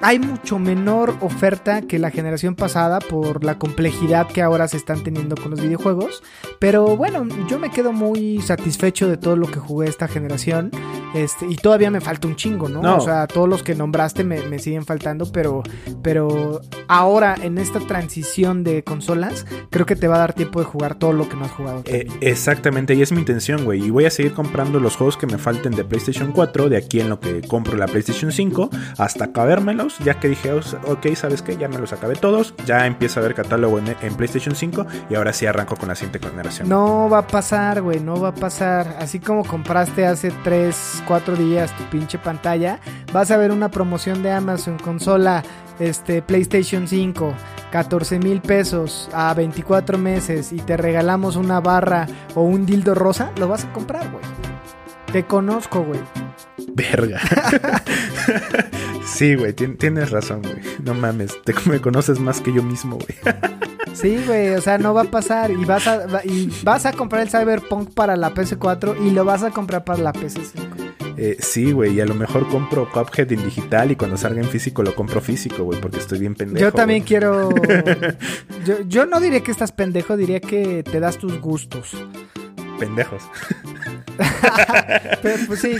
Hay 0.00 0.18
mucho 0.18 0.58
menor 0.58 1.14
oferta 1.20 1.82
que 1.82 1.98
la 1.98 2.10
generación 2.10 2.54
pasada 2.54 2.98
por 2.98 3.44
la 3.44 3.58
complejidad 3.58 4.26
que 4.28 4.42
ahora 4.42 4.68
se 4.68 4.76
están 4.76 5.02
teniendo 5.02 5.36
con 5.36 5.50
los 5.50 5.60
videojuegos. 5.60 6.22
Pero 6.58 6.96
bueno, 6.96 7.26
yo 7.48 7.58
me 7.58 7.70
quedo 7.70 7.92
muy 7.92 8.40
satisfecho 8.42 9.08
de 9.08 9.16
todo 9.16 9.36
lo 9.36 9.46
que 9.46 9.58
jugué 9.58 9.88
esta 9.88 10.08
generación. 10.08 10.70
Este, 11.14 11.46
y 11.46 11.56
todavía 11.56 11.90
me 11.90 12.00
falta 12.00 12.26
un 12.26 12.34
chingo, 12.34 12.68
¿no? 12.68 12.82
No. 12.82 12.96
O 12.96 13.00
sea, 13.00 13.26
todos 13.28 13.48
los 13.48 13.62
que 13.62 13.74
nombraste 13.74 14.24
me, 14.24 14.42
me 14.48 14.58
siguen 14.58 14.84
faltando, 14.84 15.30
pero, 15.30 15.62
pero 16.02 16.60
ahora 16.88 17.36
en 17.40 17.58
esta 17.58 17.78
transición 17.80 18.64
de 18.64 18.82
consolas, 18.82 19.46
creo 19.70 19.86
que 19.86 19.96
te 19.96 20.08
va 20.08 20.16
a 20.16 20.18
dar 20.18 20.32
tiempo 20.32 20.58
de 20.58 20.66
jugar 20.66 20.96
todo 20.96 21.12
lo 21.12 21.28
que 21.28 21.36
no 21.36 21.44
has 21.44 21.52
jugado. 21.52 21.82
Eh, 21.86 22.08
exactamente, 22.20 22.94
y 22.94 23.02
es 23.02 23.12
mi 23.12 23.20
intención, 23.20 23.64
güey. 23.64 23.84
Y 23.84 23.90
voy 23.90 24.06
a 24.06 24.10
seguir 24.10 24.32
comprando 24.32 24.80
los 24.80 24.96
juegos 24.96 25.16
que 25.16 25.26
me 25.26 25.38
falten 25.38 25.72
de 25.72 25.84
PlayStation 25.84 26.32
4, 26.32 26.68
de 26.68 26.76
aquí 26.76 27.00
en 27.00 27.08
lo 27.08 27.20
que 27.20 27.42
compro 27.42 27.76
la 27.76 27.86
PlayStation 27.86 28.32
5, 28.32 28.70
hasta 28.98 29.32
Ya 29.98 30.18
que 30.20 30.28
dije, 30.28 30.52
"Oh, 30.52 30.60
ok, 30.92 31.14
¿sabes 31.14 31.42
qué? 31.42 31.56
Ya 31.56 31.68
me 31.68 31.78
los 31.78 31.92
acabé 31.92 32.14
todos. 32.14 32.54
Ya 32.66 32.86
empiezo 32.86 33.20
a 33.20 33.22
ver 33.22 33.34
catálogo 33.34 33.78
en, 33.78 33.94
en 34.00 34.14
PlayStation 34.14 34.54
5 34.54 34.86
y 35.10 35.14
ahora 35.14 35.32
sí 35.32 35.46
arranco 35.46 35.76
con 35.76 35.88
la 35.88 35.94
siguiente 35.94 36.26
generación. 36.26 36.68
No 36.68 37.08
va 37.08 37.18
a 37.18 37.26
pasar, 37.26 37.82
güey, 37.82 38.00
no 38.00 38.20
va 38.20 38.28
a 38.28 38.34
pasar. 38.34 38.96
Así 39.00 39.20
como 39.20 39.44
compraste 39.44 40.06
hace 40.06 40.30
3, 40.42 41.02
4 41.06 41.36
días 41.36 41.70
tu 41.76 41.84
pinche 41.84 42.18
pantalla, 42.18 42.80
vas 43.12 43.30
a 43.30 43.36
ver 43.36 43.50
una 43.50 43.70
promoción 43.70 44.22
de 44.22 44.32
Amazon 44.32 44.78
consola 44.78 45.42
este 45.78 46.22
PlayStation 46.22 46.86
5, 46.86 47.34
14 47.72 48.18
mil 48.20 48.40
pesos 48.40 49.08
a 49.12 49.34
24 49.34 49.98
meses 49.98 50.52
y 50.52 50.58
te 50.58 50.76
regalamos 50.76 51.36
una 51.36 51.60
barra 51.60 52.06
o 52.34 52.42
un 52.42 52.64
dildo 52.64 52.94
rosa, 52.94 53.32
lo 53.38 53.48
vas 53.48 53.64
a 53.64 53.72
comprar, 53.72 54.08
güey. 54.10 54.22
Te 55.12 55.24
conozco, 55.24 55.82
güey. 55.82 56.00
Verga. 56.74 57.20
sí, 59.06 59.34
güey, 59.34 59.52
tien- 59.54 59.76
tienes 59.78 60.10
razón, 60.10 60.42
güey. 60.42 60.56
No 60.82 60.94
mames, 60.94 61.34
te, 61.44 61.54
me 61.68 61.80
conoces 61.80 62.20
más 62.20 62.40
que 62.40 62.52
yo 62.52 62.62
mismo, 62.62 62.98
güey. 62.98 63.34
Sí, 63.92 64.18
güey, 64.26 64.48
o 64.54 64.60
sea, 64.60 64.76
no 64.76 64.92
va 64.92 65.02
a 65.02 65.04
pasar 65.04 65.52
y 65.52 65.64
vas 65.64 65.86
a 65.86 66.06
va- 66.08 66.24
y 66.24 66.50
vas 66.64 66.84
a 66.84 66.92
comprar 66.92 67.22
el 67.22 67.30
Cyberpunk 67.30 67.94
para 67.94 68.16
la 68.16 68.34
PS4 68.34 68.96
y 69.06 69.10
lo 69.12 69.24
vas 69.24 69.44
a 69.44 69.52
comprar 69.52 69.84
para 69.84 70.02
la 70.02 70.12
PS5. 70.12 70.50
Eh, 71.16 71.36
sí, 71.38 71.70
güey, 71.70 71.94
y 71.94 72.00
a 72.00 72.04
lo 72.04 72.14
mejor 72.16 72.48
compro 72.48 72.90
Cuphead 72.90 73.30
en 73.30 73.44
digital 73.44 73.92
y 73.92 73.96
cuando 73.96 74.16
salga 74.16 74.40
en 74.40 74.48
físico 74.48 74.82
lo 74.82 74.96
compro 74.96 75.20
físico, 75.20 75.62
güey, 75.62 75.80
porque 75.80 75.98
estoy 75.98 76.18
bien 76.18 76.34
pendejo. 76.34 76.60
Yo 76.66 76.72
también 76.72 77.04
quiero. 77.04 77.50
Yo, 78.66 78.80
yo 78.88 79.06
no 79.06 79.20
diría 79.20 79.40
que 79.44 79.52
estás 79.52 79.70
pendejo, 79.70 80.16
diría 80.16 80.40
que 80.40 80.82
te 80.82 80.98
das 80.98 81.16
tus 81.18 81.40
gustos. 81.40 81.92
Pendejos. 82.80 83.22
Pero, 85.22 85.46
pues 85.46 85.60
sí, 85.60 85.74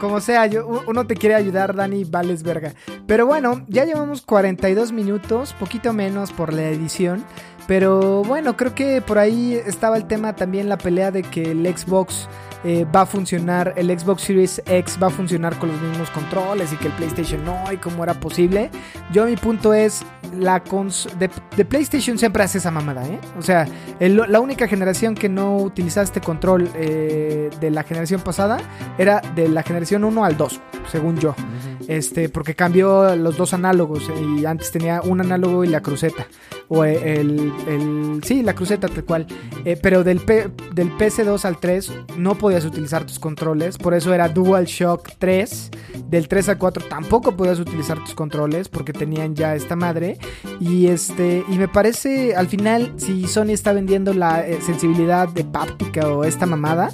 como, 0.00 0.20
sea, 0.20 0.46
yo, 0.46 0.82
uno 0.86 1.06
te 1.06 1.14
quiere 1.14 1.34
ayudar, 1.34 1.74
Dani, 1.74 2.04
vales 2.04 2.42
verga. 2.42 2.74
Pero 3.06 3.26
bueno, 3.26 3.64
ya 3.68 3.84
llevamos 3.84 4.22
42 4.22 4.92
minutos, 4.92 5.54
poquito 5.58 5.92
menos 5.92 6.32
por 6.32 6.52
la 6.52 6.68
edición. 6.68 7.24
Pero 7.66 8.24
bueno, 8.24 8.56
creo 8.56 8.74
que 8.74 9.00
por 9.00 9.18
ahí 9.18 9.60
estaba 9.64 9.96
el 9.96 10.06
tema 10.06 10.34
también, 10.34 10.68
la 10.68 10.78
pelea 10.78 11.10
de 11.10 11.22
que 11.22 11.52
el 11.52 11.66
Xbox 11.66 12.28
eh, 12.64 12.84
va 12.94 13.02
a 13.02 13.06
funcionar, 13.06 13.72
el 13.76 13.88
Xbox 13.98 14.22
Series 14.22 14.62
X 14.66 14.98
va 15.02 15.06
a 15.06 15.10
funcionar 15.10 15.58
con 15.58 15.70
los 15.70 15.80
mismos 15.80 16.10
controles 16.10 16.72
y 16.72 16.76
que 16.76 16.88
el 16.88 16.92
PlayStation 16.94 17.44
no, 17.44 17.56
y 17.72 17.76
cómo 17.78 18.02
era 18.04 18.14
posible. 18.14 18.70
Yo 19.12 19.26
mi 19.26 19.36
punto 19.36 19.72
es, 19.74 20.04
la 20.38 20.60
cons 20.62 21.08
de, 21.18 21.28
de 21.56 21.64
PlayStation 21.64 22.18
siempre 22.18 22.42
hace 22.44 22.58
esa 22.58 22.70
mamada, 22.70 23.06
¿eh? 23.06 23.18
O 23.38 23.42
sea, 23.42 23.66
el- 23.98 24.22
la 24.28 24.40
única 24.40 24.68
generación 24.68 25.14
que 25.14 25.28
no 25.28 25.56
utilizaste 25.56 26.20
control 26.20 26.70
eh, 26.74 27.50
de 27.60 27.70
la 27.70 27.82
generación 27.82 28.20
pasada 28.20 28.58
era 28.98 29.20
de 29.34 29.48
la 29.48 29.62
generación 29.62 30.04
1 30.04 30.24
al 30.24 30.36
2, 30.36 30.60
según 30.90 31.18
yo. 31.18 31.34
Este, 31.88 32.28
porque 32.28 32.54
cambió 32.54 33.16
los 33.16 33.36
dos 33.36 33.52
análogos 33.54 34.10
y 34.38 34.44
antes 34.44 34.70
tenía 34.70 35.00
un 35.02 35.20
análogo 35.20 35.64
y 35.64 35.68
la 35.68 35.80
cruceta. 35.80 36.26
O 36.72 36.84
el, 36.84 37.52
el- 37.66 38.20
sí, 38.24 38.44
la 38.44 38.54
cruceta 38.54 38.86
tal 38.86 39.04
cual. 39.04 39.26
Eh, 39.64 39.76
pero 39.82 40.04
del, 40.04 40.20
P- 40.20 40.48
del 40.72 40.92
PS2 40.96 41.44
al 41.44 41.58
3 41.58 41.92
no 42.16 42.36
podías 42.36 42.64
utilizar 42.64 43.04
tus 43.04 43.18
controles. 43.18 43.76
Por 43.76 43.92
eso 43.92 44.14
era 44.14 44.28
DualShock 44.28 45.10
3. 45.18 45.70
Del 46.08 46.28
3 46.28 46.50
al 46.50 46.58
4 46.58 46.84
tampoco 46.88 47.36
podías 47.36 47.58
utilizar 47.58 47.98
tus 48.04 48.14
controles 48.14 48.68
porque 48.68 48.92
tenían 48.92 49.34
ya 49.34 49.56
esta 49.56 49.74
madre. 49.74 50.18
Y 50.60 50.86
este 50.86 51.44
y 51.48 51.58
me 51.58 51.66
parece 51.66 52.36
al 52.36 52.46
final 52.46 52.92
si 52.98 53.26
Sony 53.26 53.50
está 53.50 53.72
vendiendo 53.72 54.14
la 54.14 54.46
eh, 54.46 54.60
sensibilidad 54.60 55.28
de 55.28 55.42
páptica 55.44 56.06
o 56.08 56.22
esta 56.22 56.46
mamada, 56.46 56.92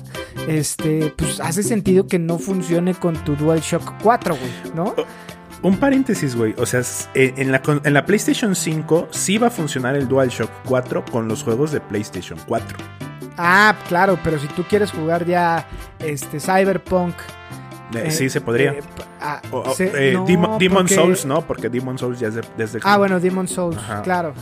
este 0.49 1.13
pues 1.17 1.39
hace 1.41 1.63
sentido 1.63 2.07
que 2.07 2.19
no 2.19 2.39
funcione 2.39 2.95
con 2.95 3.15
tu 3.25 3.37
DualShock 3.37 4.03
4, 4.03 4.37
güey, 4.37 4.75
¿no? 4.75 4.95
Un 5.63 5.79
paréntesis, 5.79 6.37
güey. 6.37 6.55
O 6.59 6.67
sea, 6.67 6.83
eh, 7.15 7.35
en 7.37 7.51
la, 7.51 7.61
en 7.85 7.95
la 7.95 8.05
PlayStation 8.07 8.55
5 8.55 9.09
sí 9.11 9.39
va 9.39 9.49
a 9.49 9.51
funcionar 9.51 9.97
el 9.97 10.07
DualShock 10.07 10.51
4 10.67 11.05
con 11.11 11.27
los 11.29 11.43
juegos 11.43 11.73
de 11.73 11.81
PlayStation 11.81 12.39
4. 12.47 12.79
Ah, 13.39 13.75
claro, 13.89 14.19
pero 14.23 14.39
si 14.39 14.47
tú 14.49 14.65
quieres 14.69 14.93
jugar 14.93 15.25
ya 15.27 15.67
este 15.99 16.41
Cyberpunk 16.41 17.15
Eh, 17.95 18.05
eh, 18.07 18.11
sí, 18.11 18.29
se 18.31 18.41
podría. 18.41 18.73
eh, 18.73 18.81
ah, 19.21 19.41
O- 19.51 19.75
se- 19.75 20.13
no, 20.13 20.25
Demon, 20.27 20.59
porque- 20.59 20.95
Souls, 20.95 21.25
¿no? 21.27 21.43
Porque 21.43 21.69
Demon 21.69 21.99
Souls 21.99 22.19
ya 22.19 22.29
es 22.29 22.35
de- 22.37 22.45
desde... 22.57 22.81
Ah, 22.83 22.97
bueno, 22.99 23.21
Demon 23.21 23.47
Souls, 23.49 23.77
Ajá. 23.77 24.03
claro. 24.03 24.35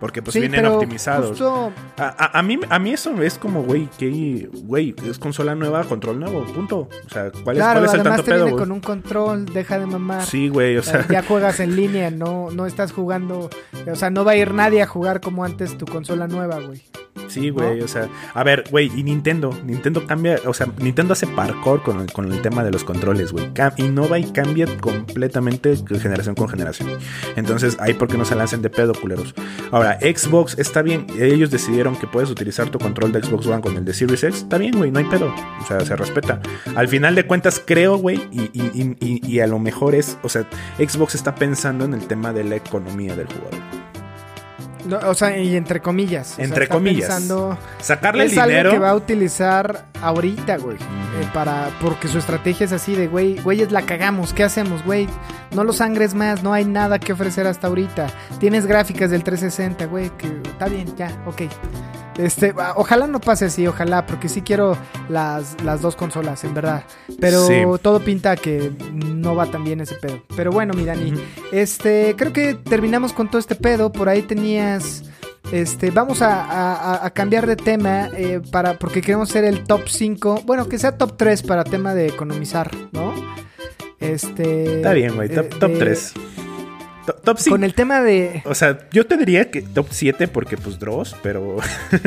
Porque 0.00 0.20
pues 0.20 0.34
Sí, 0.34 0.40
vienen 0.40 0.60
pero 0.60 0.74
optimizados. 0.74 1.30
justo- 1.30 1.72
A, 1.96 2.04
a- 2.04 2.38
a 2.38 2.42
mí, 2.42 2.58
a 2.68 2.78
mí 2.78 2.92
eso 2.92 3.22
es 3.22 3.38
como, 3.38 3.62
güey, 3.62 3.88
que, 3.98 4.48
güey, 4.64 4.94
es 5.08 5.18
consola 5.18 5.54
nueva, 5.54 5.84
control 5.84 6.20
nuevo, 6.20 6.44
punto. 6.44 6.88
O 7.06 7.08
sea, 7.10 7.30
¿cuál 7.44 7.56
es, 7.56 7.62
claro, 7.62 7.80
cuál 7.80 7.84
es 7.86 7.94
el 7.94 8.02
tanto 8.02 8.22
te 8.22 8.30
pedo, 8.32 8.44
viene 8.44 8.58
con 8.58 8.72
un 8.72 8.80
control, 8.80 9.46
deja 9.46 9.78
de 9.78 9.86
mamar. 9.86 10.22
Sí, 10.24 10.48
güey, 10.48 10.76
o 10.76 10.82
sea, 10.82 11.06
ya 11.08 11.22
juegas 11.22 11.60
en 11.60 11.76
línea, 11.76 12.10
no, 12.10 12.50
no 12.50 12.66
estás 12.66 12.92
jugando, 12.92 13.48
o 13.90 13.96
sea, 13.96 14.10
no 14.10 14.24
va 14.24 14.32
a 14.32 14.36
ir 14.36 14.52
nadie 14.52 14.82
a 14.82 14.86
jugar 14.86 15.20
como 15.22 15.44
antes 15.44 15.78
tu 15.78 15.86
consola 15.86 16.26
nueva, 16.28 16.60
güey. 16.60 16.82
sí, 17.28 17.48
güey, 17.48 17.80
o 17.80 17.88
sea, 17.88 18.08
a 18.34 18.44
ver, 18.44 18.64
güey, 18.70 18.90
y 18.94 19.02
Nintendo, 19.02 19.50
Nintendo 19.64 20.06
cambia, 20.06 20.38
o 20.44 20.52
sea, 20.52 20.68
Nintendo 20.78 21.14
hace 21.14 21.26
parkour 21.26 21.82
con 21.82 22.00
el, 22.00 22.12
con 22.12 22.30
el 22.30 22.42
tema 22.42 22.62
de 22.62 22.70
los 22.70 22.84
controles, 22.84 23.32
güey, 23.32 23.50
innova 23.78 24.18
y 24.18 24.30
cambia 24.32 24.66
completamente 24.80 25.74
generación 26.00 26.34
con 26.34 26.48
generación. 26.48 26.90
Entonces, 27.36 27.76
ahí 27.80 27.94
porque 27.94 28.18
no 28.18 28.24
se 28.24 28.34
lancen 28.34 28.60
de 28.62 28.70
pedo, 28.70 28.92
culeros. 28.94 29.34
Ahora, 29.70 29.85
Xbox 29.94 30.58
está 30.58 30.82
bien, 30.82 31.06
ellos 31.18 31.50
decidieron 31.50 31.96
que 31.96 32.06
puedes 32.06 32.30
utilizar 32.30 32.68
tu 32.70 32.78
control 32.78 33.12
de 33.12 33.22
Xbox 33.22 33.46
One 33.46 33.60
con 33.62 33.76
el 33.76 33.84
de 33.84 33.94
Series 33.94 34.22
X, 34.24 34.38
está 34.42 34.58
bien, 34.58 34.76
güey, 34.76 34.90
no 34.90 34.98
hay 34.98 35.04
pedo, 35.06 35.32
o 35.62 35.66
sea, 35.66 35.80
se 35.80 35.96
respeta. 35.96 36.40
Al 36.74 36.88
final 36.88 37.14
de 37.14 37.26
cuentas, 37.26 37.62
creo, 37.64 37.96
güey, 37.96 38.16
y, 38.32 38.50
y- 39.00 39.40
a 39.40 39.46
lo 39.46 39.58
mejor 39.58 39.94
es, 39.94 40.18
o 40.22 40.28
sea, 40.28 40.46
Xbox 40.78 41.14
está 41.14 41.34
pensando 41.34 41.84
en 41.84 41.94
el 41.94 42.06
tema 42.06 42.32
de 42.32 42.44
la 42.44 42.56
economía 42.56 43.14
del 43.16 43.26
jugador. 43.26 43.75
No, 44.86 44.98
o 45.08 45.14
sea, 45.14 45.36
y 45.38 45.56
entre 45.56 45.80
comillas. 45.80 46.32
o 46.32 46.34
sea, 46.36 46.44
Entre 46.44 46.68
comillas. 46.68 47.08
pensando- 47.08 47.58
Sacarle 47.80 48.24
es 48.24 48.30
dinero. 48.32 48.52
algo 48.70 48.70
que 48.72 48.78
va 48.78 48.90
a 48.90 48.94
utilizar 48.94 49.86
ahorita, 50.00 50.56
güey. 50.58 50.76
eh, 50.76 51.28
para, 51.32 51.70
porque 51.80 52.08
su 52.08 52.18
estrategia 52.18 52.64
es 52.66 52.72
así 52.72 52.94
de, 52.94 53.08
güey, 53.08 53.38
güeyes, 53.40 53.72
la 53.72 53.82
cagamos, 53.82 54.32
¿qué 54.34 54.44
hacemos, 54.44 54.84
güey? 54.84 55.08
No 55.52 55.64
lo 55.64 55.72
sangres 55.72 56.12
más, 56.14 56.42
no 56.42 56.52
hay 56.52 56.64
nada 56.66 56.98
que 56.98 57.12
ofrecer 57.14 57.46
hasta 57.46 57.68
ahorita. 57.68 58.08
Tienes 58.38 58.66
gráficas 58.66 59.10
del 59.10 59.24
360, 59.24 59.86
güey, 59.86 60.10
que 60.18 60.26
está 60.44 60.66
bien, 60.68 60.94
ya, 60.96 61.10
ok. 61.26 61.42
Este, 62.18 62.54
ah, 62.58 62.72
ojalá 62.76 63.06
no 63.06 63.20
pase 63.20 63.44
así, 63.46 63.66
ojalá, 63.66 64.06
porque 64.06 64.28
sí 64.30 64.40
quiero 64.40 64.76
las, 65.10 65.54
las 65.62 65.82
dos 65.82 65.96
consolas, 65.96 66.42
en 66.44 66.54
verdad. 66.54 66.84
Pero 67.20 67.46
Sí. 67.46 67.62
todo 67.82 68.00
pinta 68.00 68.36
que 68.36 68.72
no 68.92 69.34
va 69.36 69.46
tan 69.50 69.64
bien 69.64 69.80
ese 69.82 69.96
pedo. 69.96 70.22
Pero 70.34 70.50
bueno, 70.50 70.72
mi 70.72 70.84
Dani, 70.84 71.12
este, 71.52 72.14
creo 72.16 72.32
que 72.32 72.54
terminamos 72.54 73.12
con 73.12 73.28
todo 73.28 73.38
este 73.38 73.54
pedo. 73.54 73.92
Por 73.92 74.08
ahí 74.08 74.22
tenías. 74.22 75.04
Este, 75.52 75.92
vamos 75.92 76.22
a, 76.22 76.42
a- 76.44 77.06
a 77.06 77.10
cambiar 77.10 77.46
de 77.46 77.54
tema 77.54 78.08
eh, 78.16 78.40
para, 78.50 78.78
porque 78.78 79.00
queremos 79.00 79.30
hacer 79.30 79.44
el 79.44 79.62
top 79.64 79.82
5. 79.86 80.42
Bueno, 80.44 80.68
que 80.68 80.76
sea 80.78 80.98
top 80.98 81.16
3 81.16 81.42
para 81.42 81.62
tema 81.62 81.94
de 81.94 82.08
economizar, 82.08 82.70
¿no? 82.92 83.12
Este. 84.00 84.76
Está 84.76 84.92
bien, 84.92 85.14
güey, 85.16 85.28
top, 85.28 85.44
eh, 85.46 85.56
top 85.60 85.70
de- 85.70 85.78
3. 85.78 86.12
Top, 87.06 87.22
top 87.22 87.38
5. 87.38 87.54
Con 87.54 87.64
el 87.64 87.74
tema 87.74 88.00
de. 88.02 88.42
O 88.44 88.54
sea, 88.54 88.78
yo 88.92 89.06
te 89.06 89.16
diría 89.16 89.50
que 89.50 89.62
top 89.62 89.86
7 89.90 90.28
porque 90.28 90.56
pues 90.56 90.78
Dross, 90.78 91.14
pero 91.22 91.56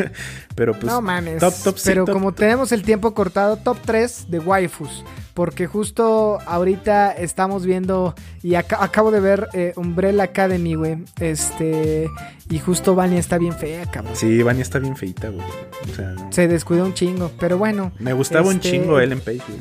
pero 0.56 0.74
pues 0.74 0.86
no 0.86 1.02
mames. 1.02 1.40
top 1.40 1.54
top 1.64 1.76
pero 1.84 2.06
top- 2.06 2.14
como 2.14 2.32
tenemos 2.34 2.72
el 2.72 2.84
tiempo 2.84 3.14
cortado, 3.14 3.58
top 3.58 3.78
3 3.86 4.26
de 4.30 4.40
waifus. 4.40 5.04
Porque 5.34 5.68
justo 5.68 6.40
ahorita 6.46 7.14
estamos 7.14 7.66
viendo. 7.66 8.14
Y 8.44 8.56
aca- 8.56 8.84
acabo 8.84 9.10
de 9.12 9.22
ver 9.22 9.48
eh, 9.54 9.72
Umbrella 9.78 10.24
Academy, 10.24 10.76
güey. 10.76 10.98
Este. 11.20 12.10
Y 12.50 12.60
justo 12.60 12.94
Vania 12.96 13.20
está 13.20 13.38
bien 13.38 13.54
fea, 13.54 13.86
cabrón. 13.86 14.16
Sí, 14.18 14.42
Vania 14.44 14.64
está 14.64 14.80
bien 14.80 14.98
feita, 14.98 15.30
güey. 15.30 15.46
O 15.90 15.96
sea, 15.96 16.10
no. 16.10 16.32
Se 16.34 16.48
descuidó 16.50 16.84
un 16.84 16.94
chingo. 16.94 17.32
Pero 17.40 17.58
bueno. 17.58 17.92
me 18.00 18.12
gustaba 18.14 18.48
un 18.50 18.56
este- 18.58 18.72
chingo 18.72 19.00
Ellen 19.00 19.22
Page, 19.22 19.42
güey. 19.48 19.60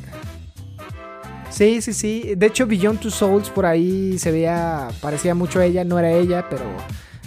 Sí, 1.59 1.83
sí, 1.83 1.93
sí. 1.93 2.35
De 2.37 2.47
hecho, 2.47 2.69
Beyond 2.69 3.01
Two 3.01 3.11
Souls 3.11 3.51
por 3.51 3.67
ahí 3.67 4.17
se 4.21 4.31
veía, 4.31 4.87
parecía 5.01 5.35
mucho 5.35 5.59
a 5.59 5.65
ella, 5.65 5.83
no 5.83 5.99
era 5.99 6.13
ella, 6.13 6.47
pero 6.49 6.63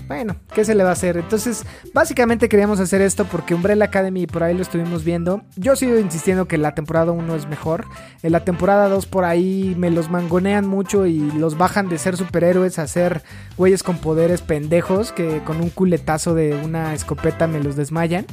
bueno, 0.07 0.37
¿qué 0.55 0.63
se 0.63 0.73
le 0.73 0.85
va 0.85 0.91
a 0.91 0.93
hacer? 0.93 1.17
Entonces, 1.17 1.65
básicamente 1.93 2.47
queríamos 2.47 2.79
hacer 2.79 3.01
esto 3.01 3.25
porque 3.25 3.53
Umbrella 3.53 3.83
Academy 3.83 4.27
por 4.27 4.43
ahí 4.43 4.53
lo 4.53 4.61
estuvimos 4.61 5.03
viendo. 5.03 5.41
Yo 5.57 5.75
sigo 5.75 5.99
insistiendo 5.99 6.47
que 6.47 6.57
la 6.57 6.73
temporada 6.73 7.11
1 7.11 7.35
es 7.35 7.45
mejor. 7.49 7.83
En 8.23 8.31
la 8.31 8.45
temporada 8.45 8.87
2 8.87 9.05
por 9.05 9.25
ahí 9.25 9.75
me 9.77 9.91
los 9.91 10.09
mangonean 10.09 10.65
mucho 10.65 11.05
y 11.07 11.19
los 11.31 11.57
bajan 11.57 11.89
de 11.89 11.97
ser 11.97 12.15
superhéroes 12.15 12.79
a 12.79 12.87
ser 12.87 13.23
güeyes 13.57 13.83
con 13.83 13.97
poderes 13.97 14.41
pendejos 14.41 15.11
que 15.11 15.41
con 15.43 15.59
un 15.59 15.69
culetazo 15.69 16.35
de 16.35 16.55
una 16.55 16.93
escopeta 16.93 17.47
me 17.47 17.61
los 17.61 17.75
desmayan. 17.75 18.25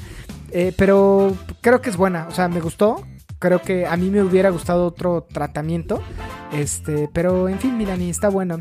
Eh, 0.53 0.73
pero 0.77 1.37
creo 1.61 1.81
que 1.83 1.91
es 1.91 1.97
buena, 1.97 2.29
o 2.29 2.31
sea, 2.31 2.47
me 2.47 2.61
gustó. 2.61 3.05
Creo 3.39 3.63
que 3.63 3.87
a 3.87 3.97
mí 3.97 4.11
me 4.11 4.23
hubiera 4.23 4.51
gustado 4.51 4.87
otro 4.87 5.27
tratamiento. 5.33 6.03
Este, 6.53 7.09
pero 7.13 7.49
en 7.49 7.59
fin, 7.59 7.77
Mirani, 7.77 8.11
está 8.11 8.29
bueno. 8.29 8.59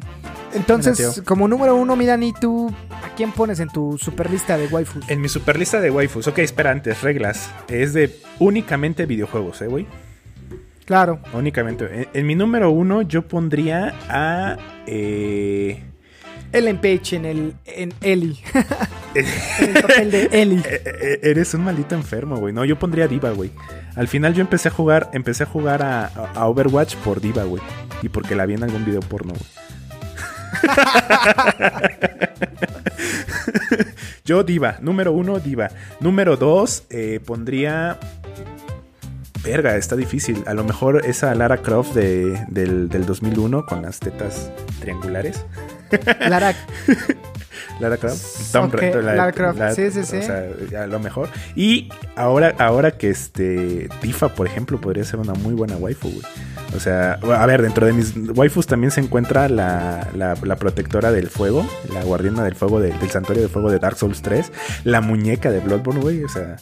Entonces, 0.53 0.99
Mira, 0.99 1.25
como 1.25 1.47
número 1.47 1.75
uno, 1.75 1.95
Mirani, 1.95 2.34
¿tú 2.34 2.73
a 2.91 3.15
quién 3.15 3.32
pones 3.32 3.59
en 3.59 3.69
tu 3.69 3.97
super 3.97 4.30
lista 4.30 4.57
de 4.57 4.67
waifus? 4.67 5.09
En 5.09 5.21
mi 5.21 5.30
superlista 5.30 5.82
de 5.82 5.89
waifus, 5.91 6.28
ok, 6.28 6.39
espera 6.39 6.71
antes, 6.71 7.01
reglas. 7.01 7.51
Es 7.67 7.93
de 7.93 8.15
únicamente 8.39 9.05
videojuegos, 9.05 9.61
eh, 9.61 9.67
güey. 9.67 9.88
Claro. 10.86 11.19
Únicamente. 11.34 11.86
En, 11.91 12.07
en 12.13 12.28
mi 12.28 12.36
número 12.36 12.71
uno 12.71 13.01
yo 13.01 13.28
pondría 13.28 13.93
a... 14.09 14.57
Eh, 14.86 15.84
Ellen 16.51 16.77
Page 16.77 17.15
en 17.15 17.25
el 17.25 17.53
en 17.65 17.93
Ellie. 18.01 18.37
en 19.15 19.25
el 19.75 19.81
papel 19.81 20.11
de 20.11 20.29
Ellie. 20.31 20.59
eh, 20.65 20.81
eh, 20.85 21.19
eres 21.23 21.53
un 21.53 21.63
maldito 21.63 21.95
enfermo, 21.95 22.37
güey. 22.37 22.53
No, 22.53 22.65
yo 22.65 22.77
pondría 22.79 23.07
Diva, 23.07 23.31
güey. 23.31 23.51
Al 23.95 24.07
final 24.07 24.33
yo 24.33 24.41
empecé 24.41 24.69
a 24.69 24.71
jugar, 24.71 25.09
empecé 25.13 25.43
a 25.43 25.47
jugar 25.47 25.81
a, 25.83 26.05
a 26.05 26.47
Overwatch 26.47 26.95
por 26.97 27.21
Diva, 27.21 27.43
güey. 27.43 27.61
Y 28.01 28.09
porque 28.09 28.35
la 28.35 28.45
vi 28.45 28.53
en 28.53 28.63
algún 28.63 28.85
video 28.85 29.01
porno, 29.01 29.33
güey. 29.33 29.45
Yo 34.25 34.43
Diva, 34.43 34.77
número 34.81 35.11
uno, 35.13 35.39
Diva. 35.39 35.69
Número 35.99 36.37
dos, 36.37 36.83
eh, 36.89 37.19
pondría... 37.25 37.97
Verga, 39.43 39.77
está 39.77 39.95
difícil. 39.95 40.43
A 40.45 40.53
lo 40.53 40.65
mejor 40.65 41.05
esa 41.05 41.33
Lara 41.33 41.57
Croft 41.57 41.93
de, 41.93 42.37
del, 42.49 42.89
del 42.89 43.05
2001 43.05 43.65
con 43.65 43.81
las 43.81 43.99
tetas 43.99 44.51
triangulares. 44.81 45.45
Lara, 46.29 46.53
Lara 47.79 47.97
Croft. 47.97 48.17
Lara 49.15 49.31
Croft, 49.31 49.59
sí, 49.75 49.91
sí, 49.91 50.03
sí. 50.03 50.17
O 50.17 50.69
sea, 50.69 50.83
a 50.83 50.88
lo 50.88 50.99
mejor. 50.99 51.29
Y 51.55 51.89
ahora, 52.15 52.53
ahora 52.59 52.91
que 52.91 53.09
este 53.09 53.89
Tifa, 54.01 54.29
por 54.29 54.47
ejemplo, 54.47 54.79
podría 54.81 55.03
ser 55.03 55.19
una 55.19 55.33
muy 55.33 55.53
buena 55.53 55.75
waifu, 55.77 56.09
güey. 56.09 56.23
O 56.75 56.79
sea, 56.79 57.13
a 57.13 57.45
ver, 57.45 57.61
dentro 57.61 57.85
de 57.85 57.93
mis 57.93 58.13
waifus 58.35 58.67
también 58.67 58.91
se 58.91 58.99
encuentra 58.99 59.47
la, 59.47 60.07
la, 60.15 60.35
la 60.43 60.55
protectora 60.57 61.11
del 61.11 61.27
fuego, 61.29 61.65
la 61.93 62.03
guardiana 62.03 62.43
del 62.43 62.55
fuego 62.55 62.79
de- 62.81 62.91
del 62.91 63.09
santuario 63.09 63.41
de 63.43 63.49
fuego 63.49 63.71
de 63.71 63.79
Dark 63.79 63.97
Souls 63.97 64.21
3, 64.21 64.51
la 64.83 64.99
muñeca 65.01 65.49
de 65.51 65.59
Bloodborne, 65.61 66.01
güey. 66.01 66.23
O 66.23 66.29
sea, 66.29 66.57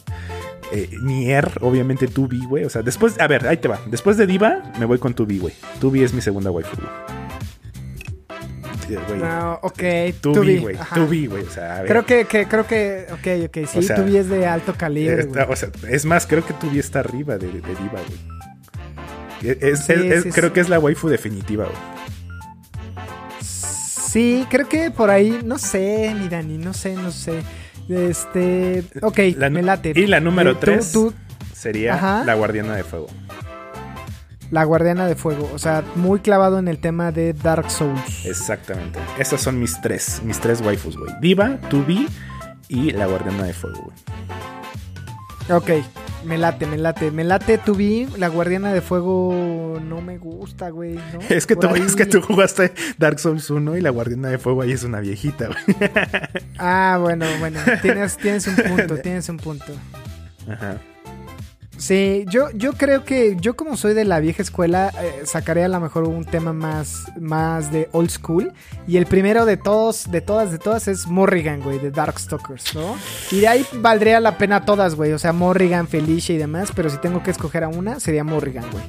Eh, 0.72 0.90
Nier, 1.00 1.48
obviamente 1.60 2.08
Tubi, 2.08 2.44
güey. 2.44 2.64
O 2.64 2.70
sea, 2.70 2.82
después, 2.82 3.18
a 3.20 3.28
ver, 3.28 3.46
ahí 3.46 3.56
te 3.56 3.68
va. 3.68 3.78
Después 3.86 4.16
de 4.16 4.26
Diva, 4.26 4.62
me 4.80 4.84
voy 4.84 4.98
con 4.98 5.14
Tubi, 5.14 5.38
güey. 5.38 5.54
Tubi 5.80 6.02
es 6.02 6.12
mi 6.12 6.20
segunda 6.20 6.50
waifu, 6.50 6.76
güey. 6.76 7.15
Güey. 8.88 9.18
No, 9.20 9.58
ok. 9.62 9.82
Tubi, 10.20 10.58
güey. 10.58 10.76
Tubi, 10.94 11.26
güey. 11.26 11.42
O 11.44 11.50
sea, 11.50 11.76
a 11.78 11.82
ver. 11.82 11.88
Creo 11.90 12.06
que, 12.06 12.24
que, 12.26 12.46
creo 12.46 12.66
que, 12.66 13.06
ok, 13.12 13.46
ok, 13.48 13.66
sí, 13.68 13.78
O 13.78 13.82
sea, 13.82 13.96
Tubi 13.96 14.16
es 14.16 14.28
de 14.28 14.46
alto 14.46 14.74
calibre, 14.76 15.20
Está- 15.22 15.46
o 15.48 15.56
sea, 15.56 15.68
es 15.88 16.04
más, 16.04 16.26
creo 16.26 16.44
que 16.46 16.52
Tubi 16.54 16.78
está 16.78 17.00
arriba 17.00 17.36
de, 17.38 17.46
de 17.48 17.52
Diva, 17.60 18.00
güey. 18.06 19.58
Es- 19.60 19.80
Sí, 19.86 19.92
es- 19.92 20.34
creo 20.34 20.52
que 20.52 20.60
es 20.60 20.68
la 20.68 20.78
waifu 20.78 21.08
definitiva, 21.08 21.64
güey. 21.64 21.76
Sí, 23.40 24.46
creo 24.50 24.68
que 24.68 24.90
por 24.90 25.10
ahí, 25.10 25.40
no 25.44 25.58
sé, 25.58 26.14
mi 26.18 26.28
Dani, 26.28 26.58
no 26.58 26.72
sé, 26.72 26.94
no 26.94 27.10
sé. 27.10 27.42
Este, 27.88 28.82
ok, 29.02 29.18
La 29.36 29.50
me 29.50 29.62
late. 29.62 29.92
Y 29.94 30.06
la 30.06 30.20
número 30.20 30.52
Eh, 30.52 30.54
tú- 30.54 30.60
3 30.60 30.92
tú, 30.92 31.14
sería 31.54 31.94
Ajá. 31.94 32.24
la 32.24 32.34
guardiana 32.34 32.74
de 32.74 32.82
fuego. 32.84 33.06
La 34.50 34.64
guardiana 34.64 35.06
de 35.06 35.16
fuego, 35.16 35.50
o 35.52 35.58
sea, 35.58 35.82
muy 35.94 36.20
clavado 36.20 36.58
en 36.58 36.68
el 36.68 36.78
tema 36.78 37.12
de 37.12 37.32
Dark 37.32 37.70
Souls. 37.70 38.26
Exactamente. 38.26 38.98
Esas 39.18 39.40
son 39.40 39.58
mis 39.58 39.80
tres, 39.80 40.20
mis 40.24 40.40
tres 40.40 40.60
waifus, 40.60 40.96
güey. 40.96 41.12
Diva, 41.20 41.58
Tubi 41.68 42.08
y 42.68 42.90
la 42.92 43.06
guardiana 43.06 43.44
de 43.44 43.52
fuego, 43.52 43.82
güey. 43.82 43.96
Ok, 45.48 45.70
me 46.24 46.38
late, 46.38 46.66
me 46.66 46.76
late, 46.76 47.10
me 47.12 47.22
late 47.22 47.58
tu 47.58 47.74
vi, 47.74 48.06
la 48.18 48.26
guardiana 48.28 48.72
de 48.72 48.80
fuego 48.80 49.80
no 49.80 50.00
me 50.00 50.18
gusta, 50.18 50.70
güey, 50.70 50.94
¿no? 50.94 51.20
Es 51.28 51.46
que, 51.46 51.54
tú, 51.54 51.68
es 51.74 51.94
que 51.94 52.06
tú 52.06 52.20
jugaste 52.20 52.72
Dark 52.98 53.20
Souls 53.20 53.48
1 53.48 53.76
y 53.76 53.80
la 53.80 53.90
guardiana 53.90 54.28
de 54.28 54.38
fuego 54.38 54.62
ahí 54.62 54.72
es 54.72 54.82
una 54.82 55.00
viejita, 55.00 55.46
güey. 55.46 55.90
Ah, 56.58 56.98
bueno, 57.00 57.26
bueno, 57.38 57.60
tienes, 57.80 58.16
tienes 58.16 58.46
un 58.48 58.56
punto, 58.56 58.96
tienes 59.02 59.28
un 59.28 59.36
punto. 59.36 59.72
Ajá. 60.48 60.78
Sí, 61.78 62.24
yo, 62.30 62.50
yo 62.52 62.72
creo 62.72 63.04
que 63.04 63.36
yo 63.40 63.54
como 63.54 63.76
soy 63.76 63.92
de 63.94 64.04
la 64.04 64.18
vieja 64.20 64.42
escuela, 64.42 64.92
eh, 65.00 65.22
sacaré 65.24 65.64
a 65.64 65.68
lo 65.68 65.78
mejor 65.80 66.04
un 66.04 66.24
tema 66.24 66.52
más, 66.52 67.04
más 67.20 67.70
de 67.70 67.88
old 67.92 68.10
school. 68.10 68.52
Y 68.86 68.96
el 68.96 69.06
primero 69.06 69.44
de 69.44 69.56
todos, 69.56 70.10
de 70.10 70.20
todas, 70.20 70.50
de 70.50 70.58
todas 70.58 70.88
es 70.88 71.06
Morrigan, 71.06 71.60
güey, 71.60 71.78
de 71.78 71.90
Darkstalkers, 71.90 72.74
¿no? 72.74 72.96
Y 73.30 73.40
de 73.40 73.48
ahí 73.48 73.66
valdría 73.74 74.20
la 74.20 74.38
pena 74.38 74.64
todas, 74.64 74.94
güey. 74.94 75.12
O 75.12 75.18
sea, 75.18 75.32
Morrigan, 75.32 75.86
Felicia 75.86 76.34
y 76.34 76.38
demás. 76.38 76.72
Pero 76.74 76.88
si 76.88 76.96
tengo 76.98 77.22
que 77.22 77.30
escoger 77.30 77.64
a 77.64 77.68
una, 77.68 78.00
sería 78.00 78.24
Morrigan, 78.24 78.64
güey. 78.70 78.84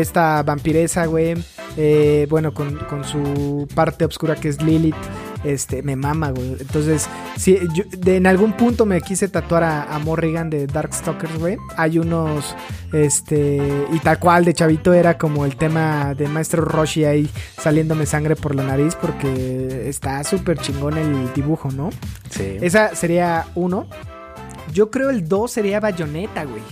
Esta 0.00 0.42
vampiresa, 0.42 1.06
güey. 1.06 1.34
eh, 1.76 2.26
bueno, 2.30 2.54
con, 2.54 2.76
con 2.86 3.04
su 3.04 3.68
parte 3.74 4.04
oscura 4.04 4.34
que 4.34 4.48
es 4.48 4.62
Lilith. 4.62 4.96
Este, 5.42 5.82
me 5.82 5.96
mama, 5.96 6.30
güey. 6.32 6.56
Entonces, 6.60 7.08
si 7.36 7.58
yo, 7.72 7.84
de- 7.96 8.16
en 8.16 8.26
algún 8.26 8.52
punto 8.52 8.84
me 8.84 9.00
quise 9.00 9.26
tatuar 9.28 9.62
a, 9.64 9.84
a 9.94 9.98
Morrigan 9.98 10.50
de 10.50 10.66
Darkstalkers, 10.66 11.38
güey. 11.38 11.56
Hay 11.76 11.98
unos, 11.98 12.54
este, 12.92 13.58
y 13.92 13.98
tal 14.00 14.18
cual 14.18 14.44
de 14.44 14.52
chavito 14.54 14.92
era 14.92 15.16
como 15.16 15.44
el 15.46 15.56
tema 15.56 16.14
de 16.14 16.28
Maestro 16.28 16.62
Roshi 16.64 17.04
ahí 17.04 17.30
saliéndome 17.58 18.04
sangre 18.06 18.36
por 18.36 18.54
la 18.54 18.64
nariz 18.64 18.94
porque 18.96 19.88
está 19.88 20.22
súper 20.24 20.58
chingón 20.58 20.98
el 20.98 21.32
dibujo, 21.32 21.70
¿no? 21.70 21.90
Sí. 22.30 22.58
Esa 22.60 22.94
sería 22.94 23.46
uno. 23.54 23.86
Yo 24.74 24.90
creo 24.90 25.10
el 25.10 25.26
dos 25.28 25.52
sería 25.52 25.80
Bayonetta, 25.80 26.44
güey. 26.44 26.62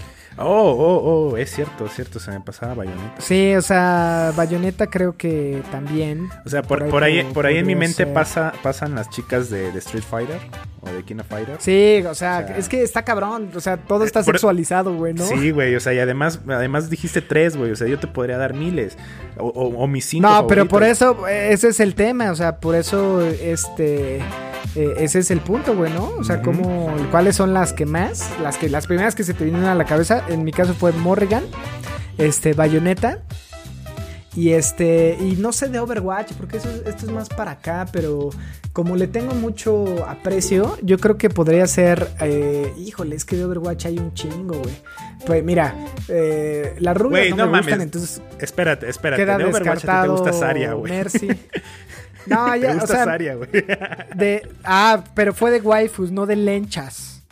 Oh, 0.41 0.45
oh, 0.71 1.31
oh, 1.33 1.37
es 1.37 1.51
cierto, 1.53 1.87
es 1.87 1.93
cierto, 1.95 2.21
se 2.21 2.31
me 2.31 2.41
pasaba 2.41 2.75
Bayonetta. 2.75 3.21
Sí, 3.21 3.55
o 3.57 3.63
sea, 3.63 4.33
Bayonetta 4.37 4.87
creo 4.87 5.17
que 5.17 5.63
también. 5.73 6.29
O 6.47 6.49
sea, 6.49 6.63
por, 6.63 6.79
Por 6.79 6.85
ahí 6.85 6.91
por 6.91 7.03
ahí, 7.05 7.23
po- 7.25 7.33
por 7.35 7.47
ahí 7.47 7.57
en 7.59 7.67
mi 7.67 7.75
mente 7.75 8.05
ser. 8.05 8.13
pasa, 8.13 8.53
pasan 8.63 8.95
las 8.95 9.11
chicas 9.11 9.51
de, 9.51 9.73
de 9.73 9.79
Street 9.81 10.05
Fighter 10.09 10.39
o 10.81 10.91
de 10.91 11.03
King 11.03 11.17
of 11.21 11.27
Fighter. 11.27 11.57
Sí, 11.59 12.05
o 12.07 12.15
sea, 12.15 12.39
O 12.45 12.47
sea, 12.47 12.57
es 12.57 12.69
que 12.69 12.83
está 12.85 13.05
cabrón. 13.05 13.51
O 13.55 13.61
sea, 13.61 13.79
todo 13.79 14.05
está 14.05 14.23
por- 14.23 14.35
sexualizado, 14.37 14.95
güey, 14.95 15.13
¿no? 15.13 15.25
Sí, 15.27 15.51
güey, 15.51 15.75
o 15.75 15.81
sea, 15.81 15.93
y 15.93 15.99
además, 15.99 16.41
además 16.49 16.89
dijiste 16.89 17.21
tres, 17.21 17.57
güey, 17.57 17.73
o 17.73 17.77
sea, 17.77 17.89
yo 17.89 17.99
te 17.99 18.07
podría 18.07 18.39
dar 18.39 18.55
miles, 18.55 18.97
o, 19.39 19.47
o- 19.49 19.77
o 19.83 19.87
mis 19.89 20.05
cinco 20.05 20.29
No, 20.29 20.47
pero 20.47 20.69
por 20.69 20.85
eso, 20.85 21.27
ese 21.27 21.69
es 21.69 21.81
el 21.81 21.95
tema, 21.97 22.31
o 22.31 22.37
sea, 22.37 22.59
por 22.61 22.77
eso, 22.77 23.21
este, 23.23 24.21
eh, 24.75 24.95
ese 24.99 25.21
es 25.21 25.31
el 25.31 25.41
punto, 25.41 25.75
güey, 25.77 25.93
¿no? 25.93 26.11
O 26.19 26.25
sea, 26.25 26.43
como, 26.43 26.95
¿cuáles 27.11 27.37
son 27.37 27.55
las 27.55 27.73
que 27.73 27.87
más? 27.87 28.31
Las 28.43 28.59
que, 28.59 28.69
las 28.69 28.87
primeras 28.87 29.15
que 29.15 29.25
se 29.25 29.35
te 29.35 29.45
vienen 29.45 29.65
a 29.65 29.75
la 29.75 29.85
cabeza, 29.85 30.25
en 30.29 30.45
mi 30.45 30.53
caso 30.53 30.75
fue 30.75 30.93
Morrigan, 30.93 31.45
este, 32.19 32.53
Bayonetta, 32.53 33.23
y 34.37 34.51
este, 34.51 35.17
y 35.21 35.37
no 35.37 35.53
sé 35.53 35.69
de 35.69 35.81
Overwatch, 35.81 36.33
porque 36.35 36.59
eso, 36.59 36.69
esto 36.87 37.07
es 37.07 37.11
más 37.11 37.29
para 37.29 37.53
acá, 37.53 37.87
pero 37.93 38.31
como 38.73 38.95
le 38.95 39.09
tengo 39.09 39.35
mucho 39.35 40.07
aprecio, 40.07 40.79
yo 40.83 40.99
creo 40.99 41.19
que 41.19 41.29
podría 41.29 41.67
ser, 41.67 42.09
eh, 42.21 42.73
híjole, 42.77 43.17
es 43.17 43.25
que 43.25 43.35
de 43.35 43.47
Overwatch 43.47 43.87
hay 43.87 43.99
un 43.99 44.15
chingo, 44.15 44.59
güey. 44.59 44.77
Pues 45.27 45.43
mira, 45.43 45.75
eh, 46.09 46.77
las 46.79 46.97
rubias 46.97 47.31
no, 47.31 47.37
no 47.37 47.47
me 47.47 47.51
mames. 47.51 47.67
gustan, 47.67 47.81
entonces 47.81 48.23
Espérate, 48.39 48.89
espérate, 48.89 49.23
queda 49.23 49.39
de 49.39 49.47
Overwatch 49.47 49.85
a 49.85 50.03
ti 50.03 50.07
te 50.07 50.09
gusta 50.09 50.33
Zarya, 50.33 50.73
güey. 50.75 50.93
Mercy. 50.93 51.29
No, 52.29 52.57
ya, 52.57 52.71
o 52.71 52.75
gusta 52.75 52.87
sea, 52.87 53.05
Zarya, 53.05 53.35
güey. 53.35 53.51
de 54.17 54.49
ah, 54.65 55.03
pero 55.15 55.33
fue 55.35 55.51
de 55.51 55.61
waifus, 55.61 56.11
no 56.11 56.27
de 56.27 56.37
lenchas. 56.37 57.23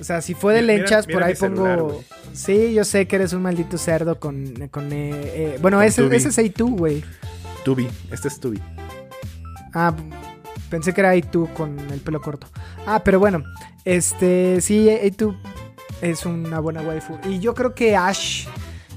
O 0.00 0.04
sea, 0.04 0.22
si 0.22 0.34
fue 0.34 0.54
de 0.54 0.62
Mira- 0.62 0.74
lenchas, 0.74 1.06
mira 1.06 1.18
por 1.20 1.28
ahí 1.28 1.36
celular, 1.36 1.78
pongo. 1.78 2.04
Sí, 2.32 2.72
yo 2.72 2.84
sé 2.84 3.06
que 3.06 3.16
eres 3.16 3.32
un 3.32 3.42
maldito 3.42 3.76
cerdo 3.76 4.18
con 4.18 4.68
con 4.70 4.92
eh, 4.92 5.10
eh, 5.12 5.58
bueno, 5.60 5.78
Con 5.78 5.86
ese 5.86 6.02
Tubi. 6.02 6.16
ese 6.16 6.28
es 6.28 6.38
A2, 6.38 6.76
güey. 6.76 7.04
Tubi, 7.64 7.88
este 8.10 8.28
es 8.28 8.40
Tubi. 8.40 8.60
Ah, 9.74 9.94
pensé 10.70 10.92
que 10.94 11.00
era 11.00 11.14
A2 11.14 11.52
con 11.52 11.78
el 11.90 12.00
pelo 12.00 12.20
corto. 12.20 12.46
Ah, 12.86 13.02
pero 13.04 13.18
bueno, 13.18 13.42
este 13.84 14.60
sí 14.60 14.88
A2 14.88 15.36
es 16.00 16.24
una 16.24 16.60
buena 16.60 16.80
waifu 16.82 17.18
y 17.28 17.40
yo 17.40 17.52
creo 17.54 17.74
que 17.74 17.94
Ash 17.94 18.46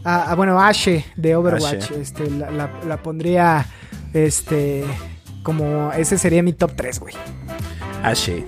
ah, 0.06 0.28
ah, 0.30 0.36
bueno, 0.36 0.62
Ashe 0.62 1.04
de 1.18 1.36
Overwatch, 1.36 1.84
Ashe. 1.92 2.02
este 2.02 2.30
la, 2.32 2.50
la- 2.50 2.72
la 2.88 2.98
pondría 3.04 3.66
este 4.14 4.86
como 5.44 5.92
ese 5.94 6.18
sería 6.18 6.42
mi 6.42 6.54
top 6.54 6.74
3, 6.76 7.00
güey. 7.00 7.16
Ashe. 8.02 8.46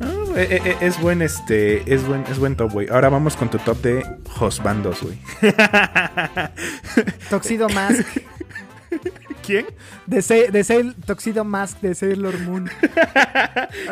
Ah, 0.00 0.06
eh, 0.36 0.48
eh, 0.50 0.60
eh, 0.64 0.76
es 0.80 1.00
buen 1.00 1.22
este, 1.22 1.92
es 1.92 2.06
buen, 2.06 2.24
es 2.30 2.38
buen 2.38 2.56
top, 2.56 2.72
güey. 2.72 2.88
Ahora 2.88 3.08
vamos 3.08 3.36
con 3.36 3.50
tu 3.50 3.58
top 3.58 3.80
de 3.82 4.06
Hosbandos, 4.38 5.02
güey. 5.02 5.18
Tuxedo 7.28 7.68
Mask 7.68 8.06
¿Quién? 9.44 9.66
de, 10.06 10.16
de 10.50 10.64
Sail- 10.64 10.94
Tuxedo 11.06 11.44
Mask 11.44 11.80
de 11.80 11.94
Sailor 11.94 12.38
Moon. 12.40 12.68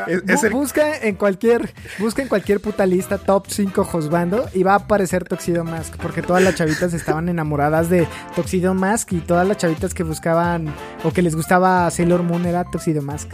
Es, 0.07 0.25
Bu- 0.25 0.33
es 0.35 0.45
el- 0.45 0.53
Busca 0.53 0.97
en 0.99 1.15
cualquier 1.15 1.73
busca 1.99 2.23
en 2.23 2.29
cualquier 2.29 2.61
puta 2.61 2.85
lista 2.87 3.19
top 3.19 3.47
5 3.49 3.85
Josbando 3.85 4.49
y 4.55 4.63
va 4.63 4.73
a 4.73 4.77
aparecer 4.77 5.25
Tuxedo 5.25 5.65
Mask 5.65 5.97
porque 6.01 6.23
todas 6.23 6.43
las 6.43 6.55
chavitas 6.55 6.93
estaban 6.95 7.29
enamoradas 7.29 7.89
de 7.91 8.07
Tuxedo 8.35 8.75
Mask 8.75 9.13
y 9.13 9.21
todas 9.21 9.47
las 9.47 9.57
chavitas 9.57 9.95
que 9.95 10.03
buscaban 10.03 10.73
o 11.05 11.13
que 11.13 11.23
les 11.23 11.35
gustaba 11.37 11.91
Sailor 11.91 12.23
Moon 12.23 12.45
era 12.47 12.65
Tuxedo 12.65 13.03
Mask. 13.03 13.31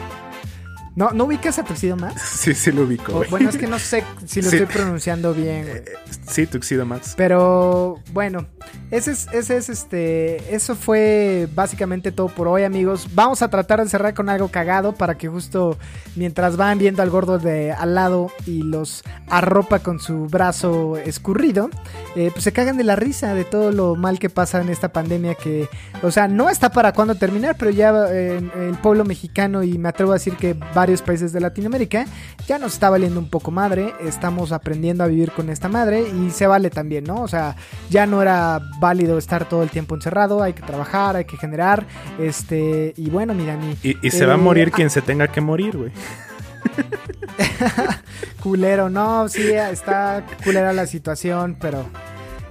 ¿No, 0.97 1.11
¿no 1.11 1.25
ubicas 1.25 1.59
a 1.59 1.65
Tuxedo 1.65 1.97
Mask? 1.97 2.17
Sí, 2.25 2.55
sí 2.55 2.71
lo 2.73 2.83
ubico, 2.83 3.13
O- 3.17 3.25
bueno, 3.31 3.49
es 3.51 3.57
que 3.57 3.67
no 3.67 3.79
sé 3.79 4.05
si 4.27 4.41
lo 4.43 4.51
Sí. 4.51 4.57
estoy 4.59 4.73
pronunciando 4.75 5.35
bien, 5.35 5.67
güey. 5.67 5.83
Sí, 6.29 6.47
Tuxedo 6.47 6.87
Max. 6.87 7.15
Pero 7.17 7.99
bueno, 8.13 8.47
ese 8.91 9.11
es, 9.13 9.27
ese 9.33 9.57
es 9.57 9.69
este. 9.69 10.55
Eso 10.55 10.75
fue 10.77 11.49
básicamente 11.55 12.13
todo 12.13 12.29
por 12.29 12.49
hoy, 12.49 12.63
amigos. 12.65 13.09
Vamos 13.15 13.43
a 13.43 13.49
tratar 13.49 13.83
de 13.83 13.89
cerrar 13.91 14.15
con 14.15 14.29
algo 14.29 14.49
cagado 14.49 14.93
para 14.95 15.17
que 15.19 15.29
justo 15.29 15.77
mientras 16.17 16.57
van 16.57 16.79
viendo 16.79 17.03
al 17.03 17.11
gordo 17.11 17.39
de 17.39 17.73
al 17.73 17.95
lado 17.95 18.31
y 18.47 18.63
los 18.63 19.03
arropa 19.29 19.81
con 19.81 19.99
su 20.01 20.27
brazo 20.27 20.97
escurrido, 20.97 21.71
eh, 22.17 22.31
pues 22.33 22.45
se 22.45 22.53
cagan 22.53 22.77
de 22.77 22.85
la 22.85 22.97
risa 22.97 23.35
de 23.35 23.45
todo 23.45 23.73
lo 23.73 23.97
mal 23.97 24.19
que 24.19 24.31
pasa 24.31 24.61
en 24.61 24.69
esta 24.69 24.93
pandemia 24.93 25.35
que, 25.35 25.69
o 26.03 26.11
sea, 26.11 26.29
no 26.29 26.49
está 26.51 26.71
para 26.71 26.93
cuándo 26.93 27.17
terminar, 27.17 27.57
pero 27.59 27.71
ya 27.71 27.93
eh, 28.11 28.37
el 28.57 28.77
pueblo 28.79 29.05
mexicano 29.05 29.63
y 29.63 29.77
me 29.79 29.89
atrevo 29.89 30.13
a 30.13 30.15
decir 30.15 30.37
que 30.37 30.55
varios 30.85 31.01
países 31.01 31.32
de 31.32 31.41
Latinoamérica 31.41 32.05
ya 32.47 32.59
nos 32.59 32.74
está 32.74 32.91
valiendo 32.91 33.18
un 33.18 33.30
poco 33.30 33.51
madre, 33.51 33.95
estamos 34.07 34.53
aprendiendo 34.53 35.03
a 35.03 35.07
vivir 35.07 35.32
con 35.32 35.49
esta 35.49 35.68
madre 35.68 36.05
y 36.07 36.30
se 36.30 36.47
vale 36.47 36.68
también, 36.68 37.05
¿no? 37.05 37.22
O 37.22 37.28
sea, 37.28 37.57
ya 37.89 38.05
no 38.05 38.20
era 38.20 38.61
válido 38.80 39.16
estar 39.16 39.49
todo 39.49 39.62
el 39.62 39.70
tiempo 39.70 39.95
encerrado, 39.95 40.43
hay 40.43 40.53
que 40.53 40.61
trabajar, 40.62 41.16
hay 41.16 41.24
que 41.24 41.39
generar, 41.39 41.87
este, 42.20 42.93
y 42.99 43.09
bueno, 43.09 43.32
mira, 43.32 43.57
mi 43.57 43.78
Y, 43.82 43.97
y 44.07 44.11
se 44.11 44.26
va 44.26 44.35
a 44.35 44.37
Eh, 44.37 44.41
morir 44.41 44.68
ah. 44.72 44.76
quien 44.76 44.91
se 44.91 45.01
tenga 45.01 45.26
que 45.28 45.41
morir, 45.41 45.74
güey. 45.74 45.91
culero, 48.43 48.91
no, 48.91 49.26
sí, 49.28 49.53
está 49.53 50.22
culera 50.45 50.72
la 50.74 50.87
situación, 50.87 51.57
pero... 51.61 51.85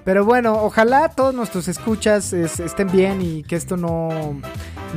Pero 0.05 0.25
bueno, 0.25 0.55
ojalá 0.63 1.07
todos 1.07 1.33
nuestros 1.33 1.69
escuchas 1.69 2.33
es- 2.33 2.59
estén 2.59 2.91
bien 2.91 3.21
y 3.21 3.41
que 3.43 3.55
esto 3.55 3.77
no, 3.77 4.09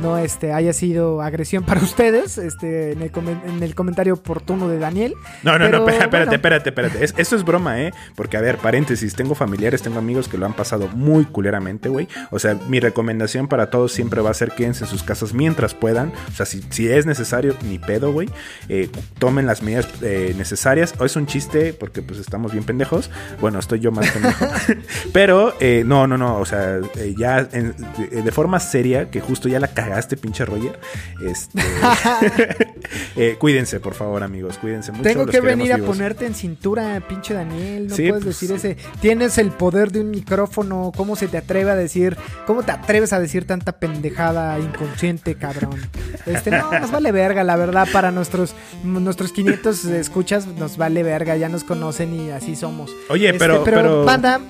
no 0.01 0.17
este, 0.17 0.53
haya 0.53 0.73
sido 0.73 1.21
agresión 1.21 1.63
para 1.63 1.81
ustedes 1.83 2.37
este, 2.37 2.91
en, 2.93 3.01
el, 3.01 3.11
comen- 3.11 3.41
en 3.45 3.61
el 3.63 3.75
comentario 3.75 4.13
oportuno 4.15 4.67
de 4.69 4.79
Daniel. 4.79 5.13
No, 5.43 5.53
no, 5.57 5.65
Pero, 5.65 5.79
no, 5.79 5.89
espérate, 5.89 6.03
espérate, 6.05 6.17
bueno. 6.17 6.33
espérate, 6.35 6.69
espérate. 6.69 7.03
Es- 7.03 7.13
eso 7.17 7.35
es 7.35 7.43
broma, 7.43 7.81
¿eh? 7.81 7.93
Porque, 8.15 8.37
a 8.37 8.41
ver, 8.41 8.57
paréntesis, 8.57 9.15
tengo 9.15 9.35
familiares, 9.35 9.81
tengo 9.81 9.99
amigos 9.99 10.27
que 10.27 10.37
lo 10.37 10.45
han 10.45 10.53
pasado 10.53 10.87
muy 10.89 11.25
culeramente, 11.25 11.89
güey. 11.89 12.07
O 12.31 12.39
sea, 12.39 12.57
mi 12.67 12.79
recomendación 12.79 13.47
para 13.47 13.69
todos 13.69 13.91
siempre 13.91 14.21
va 14.21 14.29
a 14.31 14.33
ser 14.33 14.51
quédense 14.51 14.83
en 14.85 14.89
sus 14.89 15.03
casas 15.03 15.33
mientras 15.33 15.73
puedan. 15.73 16.11
O 16.29 16.35
sea, 16.35 16.45
si, 16.45 16.61
si 16.69 16.87
es 16.89 17.05
necesario, 17.05 17.55
ni 17.63 17.79
pedo, 17.79 18.11
güey. 18.11 18.29
Eh, 18.69 18.89
tomen 19.19 19.45
las 19.45 19.61
medidas 19.61 19.87
eh, 20.01 20.33
necesarias. 20.37 20.93
O 20.99 21.05
es 21.05 21.15
un 21.15 21.25
chiste, 21.27 21.73
porque 21.73 22.01
pues 22.01 22.19
estamos 22.19 22.51
bien 22.51 22.63
pendejos. 22.63 23.09
Bueno, 23.41 23.59
estoy 23.59 23.79
yo 23.79 23.91
más 23.91 24.09
pendejo. 24.11 24.45
Pero, 25.13 25.53
eh, 25.59 25.83
no, 25.85 26.07
no, 26.07 26.17
no. 26.17 26.37
O 26.37 26.45
sea, 26.45 26.79
ya 27.17 27.47
en- 27.51 27.75
de, 27.97 28.21
de 28.21 28.31
forma 28.31 28.59
seria, 28.59 29.09
que 29.09 29.19
justo 29.21 29.47
ya 29.49 29.59
la 29.59 29.67
cagaste, 29.87 30.17
pinche 30.17 30.45
Roger. 30.45 30.79
Este, 31.21 31.61
eh, 33.15 33.35
cuídense, 33.39 33.79
por 33.79 33.93
favor, 33.93 34.23
amigos. 34.23 34.57
Cuídense 34.57 34.91
mucho. 34.91 35.03
Tengo 35.03 35.25
que 35.25 35.41
venir 35.41 35.73
a 35.73 35.77
ponerte 35.77 36.25
en 36.25 36.33
cintura, 36.35 37.01
pinche 37.07 37.33
Daniel. 37.33 37.87
No 37.87 37.95
Sí, 37.95 38.09
puedes 38.09 38.23
pues, 38.23 38.39
decir 38.39 38.55
ese. 38.55 38.77
Tienes 38.99 39.37
el 39.37 39.51
poder 39.51 39.91
de 39.91 40.01
un 40.01 40.11
micrófono. 40.11 40.91
¿Cómo 40.95 41.15
se 41.15 41.27
te 41.27 41.37
atreve 41.37 41.71
a 41.71 41.75
decir? 41.75 42.17
¿Cómo 42.45 42.63
te 42.63 42.71
atreves 42.71 43.13
a 43.13 43.19
decir 43.19 43.45
tanta 43.45 43.79
pendejada 43.79 44.59
inconsciente, 44.59 45.35
cabrón? 45.35 45.79
Este, 46.25 46.51
no, 46.51 46.71
nos 46.79 46.91
vale 46.91 47.11
verga, 47.11 47.43
la 47.43 47.55
verdad. 47.55 47.87
Para 47.91 48.11
nuestros, 48.11 48.55
nuestros 48.83 49.31
500 49.31 49.85
escuchas, 49.85 50.47
nos 50.47 50.77
vale 50.77 51.03
verga. 51.03 51.37
Ya 51.37 51.49
nos 51.49 51.63
conocen 51.63 52.13
y 52.13 52.31
así 52.31 52.55
somos. 52.55 52.91
Oye, 53.09 53.27
Este, 53.27 53.39
pero, 53.39 53.63
pero, 53.63 54.03
banda, 54.03 54.41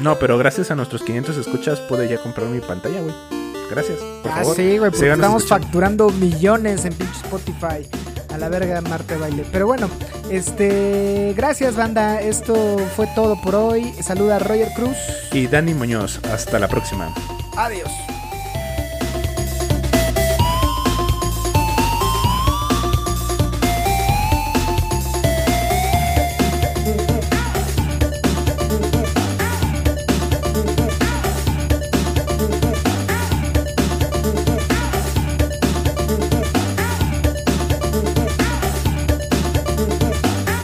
No, 0.00 0.18
pero 0.18 0.38
gracias 0.38 0.70
a 0.70 0.74
nuestros 0.76 1.02
500 1.02 1.36
escuchas 1.38 1.80
pude 1.80 2.08
ya 2.08 2.18
comprar 2.18 2.48
mi 2.48 2.60
pantalla, 2.60 3.00
güey. 3.00 3.43
Gracias. 3.70 3.98
Por 3.98 4.32
ah, 4.32 4.36
favor. 4.36 4.56
sí, 4.56 4.78
güey, 4.78 4.90
porque 4.90 5.10
estamos 5.10 5.42
escuchando. 5.42 5.66
facturando 5.66 6.10
millones 6.10 6.84
en 6.84 6.92
pinche 6.94 7.14
Spotify. 7.22 7.88
A 8.32 8.38
la 8.38 8.48
verga, 8.48 8.80
Marte 8.80 9.16
Baile. 9.16 9.44
Pero 9.52 9.66
bueno, 9.66 9.88
este. 10.30 11.34
Gracias, 11.36 11.76
banda. 11.76 12.20
Esto 12.20 12.54
fue 12.96 13.06
todo 13.14 13.40
por 13.40 13.54
hoy. 13.54 13.92
Saluda 14.02 14.36
a 14.36 14.38
Roger 14.40 14.68
Cruz. 14.74 14.96
Y 15.32 15.46
Dani 15.46 15.74
Muñoz, 15.74 16.20
hasta 16.32 16.58
la 16.58 16.68
próxima. 16.68 17.14
Adiós. 17.56 17.90